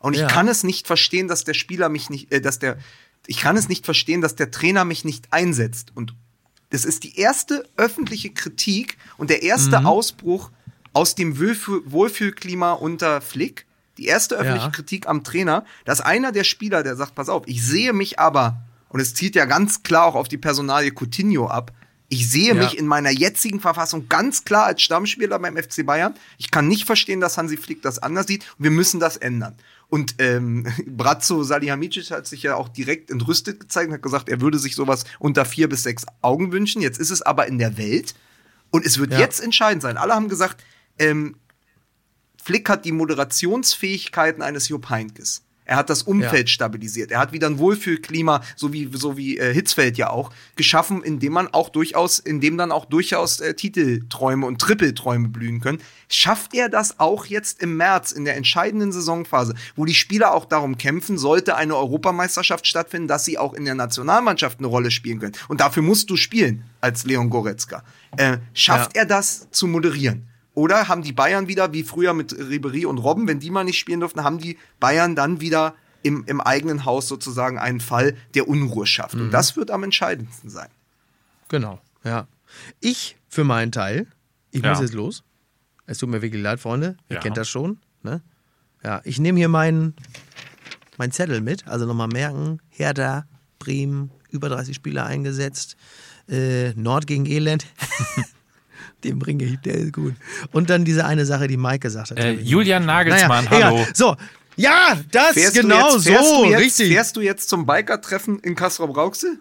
[0.03, 0.27] und ich Ja.
[0.29, 2.77] kann es nicht verstehen, dass der Spieler mich nicht, äh, dass der,
[3.27, 6.15] ich kann es nicht verstehen, dass der Trainer mich nicht einsetzt und
[6.71, 9.87] das ist die erste öffentliche Kritik und der erste Mhm.
[9.87, 10.51] Ausbruch
[10.95, 13.67] aus dem Wohlfühl Wohlfühlklima unter Flick.
[13.99, 14.71] Die erste öffentliche Ja.
[14.73, 18.63] Kritik am Trainer, dass einer der Spieler, der sagt, pass auf, ich sehe mich aber,
[18.89, 21.73] und es zielt ja ganz klar auch auf die Personalie Coutinho ab,
[22.13, 22.63] ich sehe Ja.
[22.63, 26.13] mich in meiner jetzigen Verfassung ganz klar als Stammspieler beim FC Bayern.
[26.37, 28.45] Ich kann nicht verstehen, dass Hansi Flick das anders sieht.
[28.59, 29.55] Wir müssen das ändern.
[29.89, 34.43] Und ähm, Brazzo Salihamidzic hat sich ja auch direkt entrüstet gezeigt und hat gesagt, er
[34.43, 36.83] würde sich sowas unter vier bis sechs Augen wünschen.
[36.83, 38.15] Jetzt ist es aber in der Welt.
[38.71, 39.19] Und es wird Ja.
[39.19, 39.97] jetzt entscheidend sein.
[39.97, 40.63] Alle haben gesagt,
[40.99, 41.37] ähm,
[42.43, 45.43] Flick hat die Moderationsfähigkeiten eines Jupp Heynckes.
[45.65, 47.13] Er hat das Umfeld stabilisiert.
[47.13, 51.35] Er hat wieder ein Wohlfühlklima, so wie, so wie äh, Hitzfeld ja auch, geschaffen, indem
[51.35, 55.79] man auch durchaus, indem dann auch durchaus äh, Titelträume und Trippelträume blühen können.
[56.09, 60.47] Schafft er das auch jetzt im März in der entscheidenden Saisonphase, wo die Spieler auch
[60.47, 65.21] darum kämpfen, sollte eine Europameisterschaft stattfinden, dass sie auch in der Nationalmannschaft eine Rolle spielen
[65.21, 65.35] können.
[65.49, 67.85] Und dafür musst du spielen als Leon Goretzka.
[68.17, 70.32] Äh, schafft er das zu moderieren?
[70.55, 73.79] Oder haben die Bayern wieder, wie früher mit Ribery und Robben, wenn die mal nicht
[73.79, 78.49] spielen durften, haben die Bayern dann wieder im, im eigenen Haus sozusagen einen Fall, der
[78.49, 79.15] Unruhe schafft.
[79.15, 80.69] Und das wird am entscheidendsten sein.
[81.49, 82.27] Genau, ja.
[82.81, 84.07] Ich für meinen Teil,
[84.51, 84.71] ich Ja.
[84.71, 85.23] muss jetzt los.
[85.87, 86.97] Es tut mir wirklich leid, Freunde.
[87.09, 87.21] Ihr Ja.
[87.23, 87.79] kennt das schon.
[88.03, 88.21] Ne?
[88.85, 89.95] Ja, ich nehme hier meinen
[90.99, 91.67] mein Zettel mit.
[91.67, 93.27] Also nochmal merken, Hertha
[93.59, 95.77] Bremen, über 30 Spieler eingesetzt.
[96.29, 97.67] Äh, Nord gegen Elend.
[99.05, 100.15] Den bringe ich, der ist gut.
[100.53, 102.19] Und dann diese eine Sache, die Mike gesagt hat.
[102.19, 103.77] Äh, Julian Nagelsmann, naja, hallo.
[103.77, 103.95] Egal.
[103.95, 104.17] So,
[104.57, 106.93] ja, das Fährst genau jetzt, fährst so, jetzt, richtig.
[106.93, 109.39] Fährst du jetzt zum Biker-Treffen in Kastrop-Rauxel?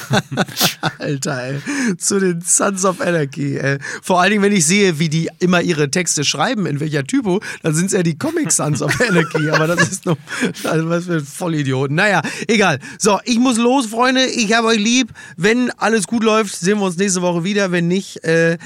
[0.98, 1.96] Alter, ey.
[1.98, 3.78] Zu den Sons of Anarchy, ey.
[4.02, 7.40] Vor allen Dingen, wenn ich sehe, wie die immer ihre Texte schreiben, in welcher Typo,
[7.62, 9.50] dann sind es ja die Comic Sons of Anarchy.
[9.52, 10.16] Aber das ist noch,
[10.62, 11.96] also was für Vollidioten.
[11.96, 12.78] Naja, egal.
[12.98, 14.26] So, ich muss los, Freunde.
[14.26, 15.10] Ich habe euch lieb.
[15.36, 17.72] Wenn alles gut läuft, sehen wir uns nächste Woche wieder.
[17.72, 18.58] Wenn nicht, äh,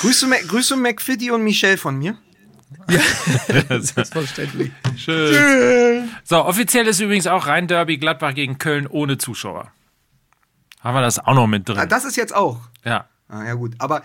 [0.00, 2.16] Grüße, Grüße McFitty und Michelle von mir.
[3.80, 4.70] Selbstverständlich.
[4.96, 6.08] Schön.
[6.24, 9.72] So, offiziell ist übrigens auch Rhein-Derby Gladbach gegen Köln ohne Zuschauer.
[10.80, 11.88] Haben wir das auch noch mit Ah, drin?
[11.88, 12.60] das ist jetzt auch.
[12.84, 13.06] Ja.
[13.28, 14.02] Ah, ja gut, aber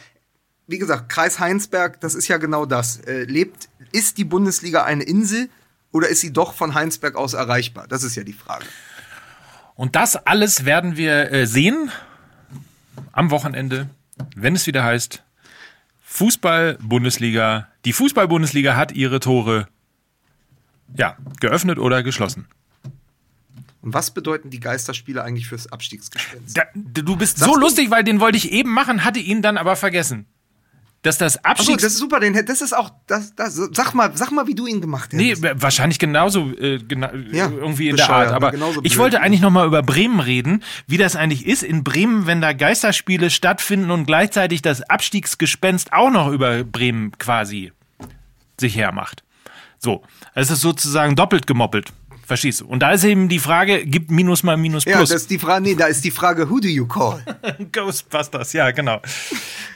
[0.67, 2.97] wie gesagt, Kreis Heinsberg, das ist ja genau das.
[2.97, 5.49] Äh, lebt, ist die Bundesliga eine Insel
[5.91, 7.87] oder ist sie doch von Heinsberg aus erreichbar?
[7.87, 8.65] Das ist ja die Frage.
[9.75, 11.89] Und das alles werden wir äh, sehen
[13.11, 13.89] am Wochenende,
[14.35, 15.23] wenn es wieder heißt
[16.09, 17.67] Fußball-Bundesliga.
[17.85, 19.67] Die Fußball-Bundesliga hat ihre Tore
[20.95, 22.47] ja, geöffnet oder geschlossen.
[23.81, 26.57] Und was bedeuten die Geisterspiele eigentlich fürs Abstiegsgespenst?
[26.57, 29.57] Da, du bist Sagst so lustig, weil den wollte ich eben machen, hatte ihn dann
[29.57, 30.25] aber vergessen.
[31.07, 31.81] Dass das Abstiegs...
[31.83, 34.67] das ist super, den, das ist auch, das, das, sag mal, sag mal, wie du
[34.67, 35.61] ihn gemacht Nee, hättest.
[35.61, 38.31] wahrscheinlich genauso äh, gena Ja, irgendwie in der Art.
[38.31, 38.53] Aber
[38.83, 42.41] ich wollte eigentlich noch mal über Bremen reden, wie das eigentlich ist in Bremen, wenn
[42.41, 47.71] da Geisterspiele stattfinden und gleichzeitig das Abstiegsgespenst auch noch über Bremen quasi
[48.59, 49.23] sich hermacht.
[49.79, 50.03] So,
[50.33, 51.93] es ist sozusagen doppelt gemoppelt.
[52.27, 52.67] Verstehst du?
[52.67, 55.11] Und da ist eben die Frage, gibt Minus mal Minus ja, Plus.
[55.11, 57.23] das ist die Frage, nee, da ist die Frage, who do you call?
[57.71, 59.01] Ghostbusters, ja, genau.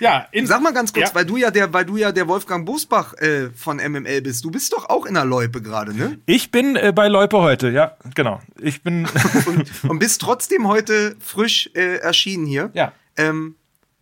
[0.01, 1.15] Ja, in, Sag mal ganz kurz, Ja.
[1.15, 4.43] weil du ja der, weil du ja der Wolfgang Bosbach äh, von MML bist.
[4.43, 6.19] Du bist doch auch in der Loipe gerade, ne?
[6.25, 8.41] Ich bin äh, bei Loipe heute, ja, genau.
[8.59, 9.07] Ich bin.
[9.45, 12.69] und, und bist trotzdem heute frisch äh, erschienen hier.
[12.73, 12.91] Ja.
[13.15, 13.55] Ähm,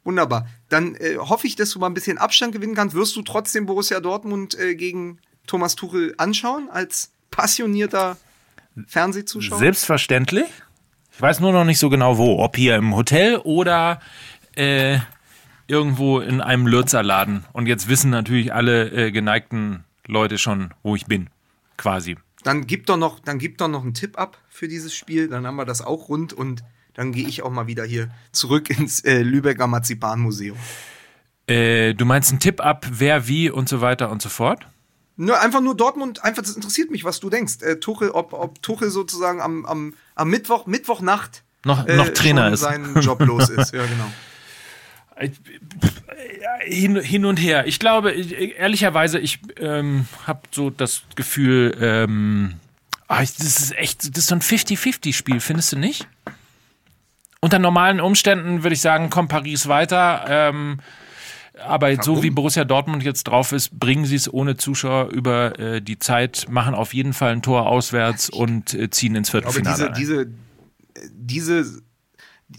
[0.04, 0.47] wunderbar.
[0.70, 2.95] Dann äh, hoffe ich, dass du mal ein bisschen Abstand gewinnen kannst.
[2.95, 8.18] Wirst du trotzdem Borussia Dortmund äh, gegen Thomas Tuchel anschauen als passionierter
[8.88, 9.60] Fernsehzuschauer?
[9.60, 10.48] Selbstverständlich.
[11.12, 12.40] Ich weiß nur noch nicht so genau wo.
[12.40, 14.00] Ob hier im Hotel oder
[14.56, 15.00] äh,
[15.68, 17.46] irgendwo in einem Lürzerladen.
[17.54, 21.30] Und jetzt wissen natürlich alle äh, geneigten Leute schon, wo ich bin.
[21.78, 22.18] Quasi.
[22.44, 25.28] Dann gib doch noch, dann gib doch noch einen Tipp ab für dieses Spiel.
[25.28, 26.64] Dann haben wir das auch rund und
[26.94, 30.58] dann gehe ich auch mal wieder hier zurück ins äh, Lübecker Marzipanmuseum.
[31.48, 34.68] Äh, du meinst einen Tipp ab, wer, wie und so weiter und so fort?
[35.22, 37.62] Nur einfach nur Dortmund, einfach, das interessiert mich, was du denkst.
[37.62, 42.62] Äh, Tuchel, ob, ob Tuchel sozusagen am, am, am Mittwoch, Mittwochnacht Noch- noch Trainer ist.
[42.62, 43.74] seinen Job los ist.
[43.74, 44.10] Ja, genau.
[46.66, 47.68] Hin, hin und her.
[47.68, 52.54] Ich glaube, ich- ehrlicherweise, ich ähm, habe so das Gefühl, ähm,
[53.08, 56.08] ah, ich- das ist echt, das ist so ein 50-50-Spiel, findest du nicht?
[57.42, 60.26] Unter normalen Umständen würde ich sagen, kommt Paris weiter.
[60.28, 60.80] Ähm,
[61.66, 62.24] aber jetzt so Warum?
[62.24, 66.47] wie Borussia Dortmund jetzt drauf ist, bringen sie es ohne Zuschauer über äh, die Zeit,
[66.49, 69.93] machen auf jeden Fall ein Tor auswärts und äh, ziehen ins Aber Viertelfinale.
[69.97, 71.82] diese, diese, diese,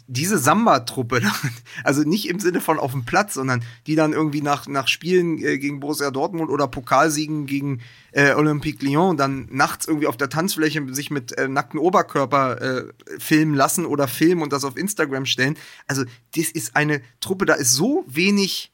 [0.06, 1.20] diese Samba-Truppe,
[1.84, 5.38] also nicht im Sinne von auf dem Platz, sondern die dann irgendwie nach, nach Spielen
[5.38, 7.80] äh, gegen Borussia Dortmund oder Pokalsiegen gegen
[8.12, 12.84] äh, Olympique Lyon dann nachts irgendwie auf der Tanzfläche sich mit äh, nackten Oberkörper äh,
[13.18, 15.56] filmen lassen oder filmen und das auf Instagram stellen.
[15.86, 16.04] Also
[16.36, 18.72] das ist eine Truppe, da ist so wenig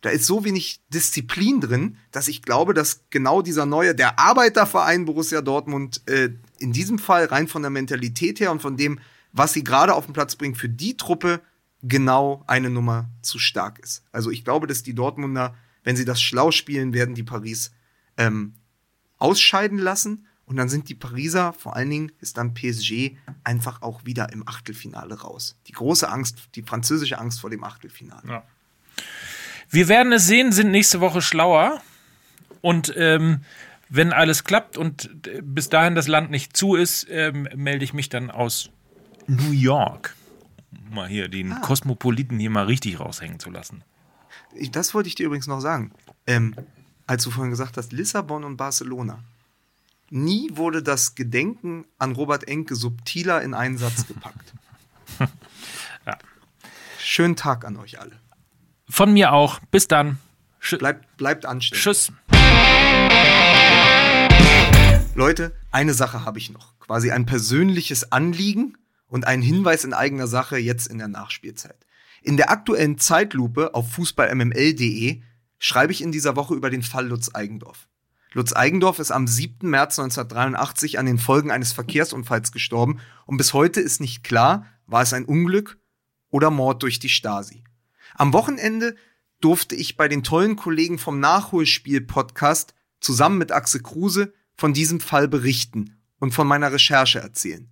[0.00, 5.04] da ist so wenig Disziplin drin, dass ich glaube, dass genau dieser neue, der Arbeiterverein
[5.04, 9.00] Borussia Dortmund äh, in diesem Fall rein von der Mentalität her und von dem,
[9.32, 11.40] was sie gerade auf den Platz bringen, für die Truppe
[11.82, 14.04] genau eine Nummer zu stark ist.
[14.12, 17.72] Also ich glaube, dass die Dortmunder, wenn sie das schlau spielen, werden die Paris
[18.16, 18.54] ähm,
[19.18, 20.26] ausscheiden lassen.
[20.44, 24.48] Und dann sind die Pariser, vor allen Dingen ist dann PSG einfach auch wieder im
[24.48, 25.56] Achtelfinale raus.
[25.66, 28.26] Die große Angst, die französische Angst vor dem Achtelfinale.
[28.26, 28.44] Ja.
[29.70, 31.82] Wir werden es sehen, sind nächste Woche schlauer.
[32.60, 33.42] Und ähm,
[33.88, 37.94] wenn alles klappt und äh, bis dahin das Land nicht zu ist, ähm, melde ich
[37.94, 38.70] mich dann aus
[39.26, 40.14] New York.
[40.88, 43.82] Um Mal hier den Kosmopoliten hier mal richtig raushängen zu lassen.
[44.72, 45.92] Das wollte ich dir übrigens noch sagen.
[46.26, 46.54] Ähm,
[47.06, 49.18] als du vorhin gesagt hast, Lissabon und Barcelona.
[50.10, 54.54] Nie wurde das Gedenken an Robert Enke subtiler in einen Satz gepackt.
[56.06, 56.16] Ja.
[56.98, 58.12] Schönen Tag an euch alle.
[58.88, 59.60] Von mir auch.
[59.70, 60.18] Bis dann.
[60.60, 61.82] Sch Bleibt, bleibt anständig.
[61.82, 62.12] Tschüss.
[65.14, 66.78] Leute, eine Sache habe ich noch.
[66.78, 71.86] Quasi ein persönliches Anliegen und ein Hinweis in eigener Sache jetzt in der Nachspielzeit.
[72.22, 75.22] In der aktuellen Zeitlupe auf fußballmml.de
[75.58, 77.88] schreibe ich in dieser Woche über den Fall Lutz Eigendorf.
[78.32, 79.68] Lutz Eigendorf ist am 7.
[79.68, 85.02] März 1983 an den Folgen eines Verkehrsunfalls gestorben und bis heute ist nicht klar, war
[85.02, 85.78] es ein Unglück
[86.30, 87.64] oder Mord durch die Stasi.
[88.18, 88.96] Am Wochenende
[89.40, 95.28] durfte ich bei den tollen Kollegen vom Nachholspiel-Podcast zusammen mit Axel Kruse von diesem Fall
[95.28, 97.70] berichten und von meiner Recherche erzählen.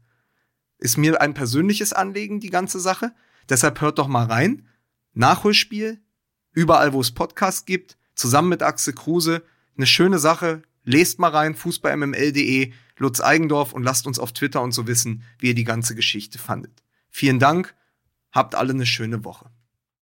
[0.79, 3.13] Ist mir ein persönliches Anliegen, die ganze Sache.
[3.49, 4.69] Deshalb hört doch mal rein.
[5.15, 6.01] Nachholspiel,
[6.53, 9.43] überall wo es Podcasts gibt, zusammen mit Axel Kruse.
[9.77, 10.63] Eine schöne Sache.
[10.85, 15.49] Lest mal rein, fußballmml.de, Lutz Eigendorf und lasst uns auf Twitter und so wissen, wie
[15.49, 16.85] ihr die ganze Geschichte fandet.
[17.11, 17.75] Vielen Dank,
[18.31, 19.51] habt alle eine schöne Woche.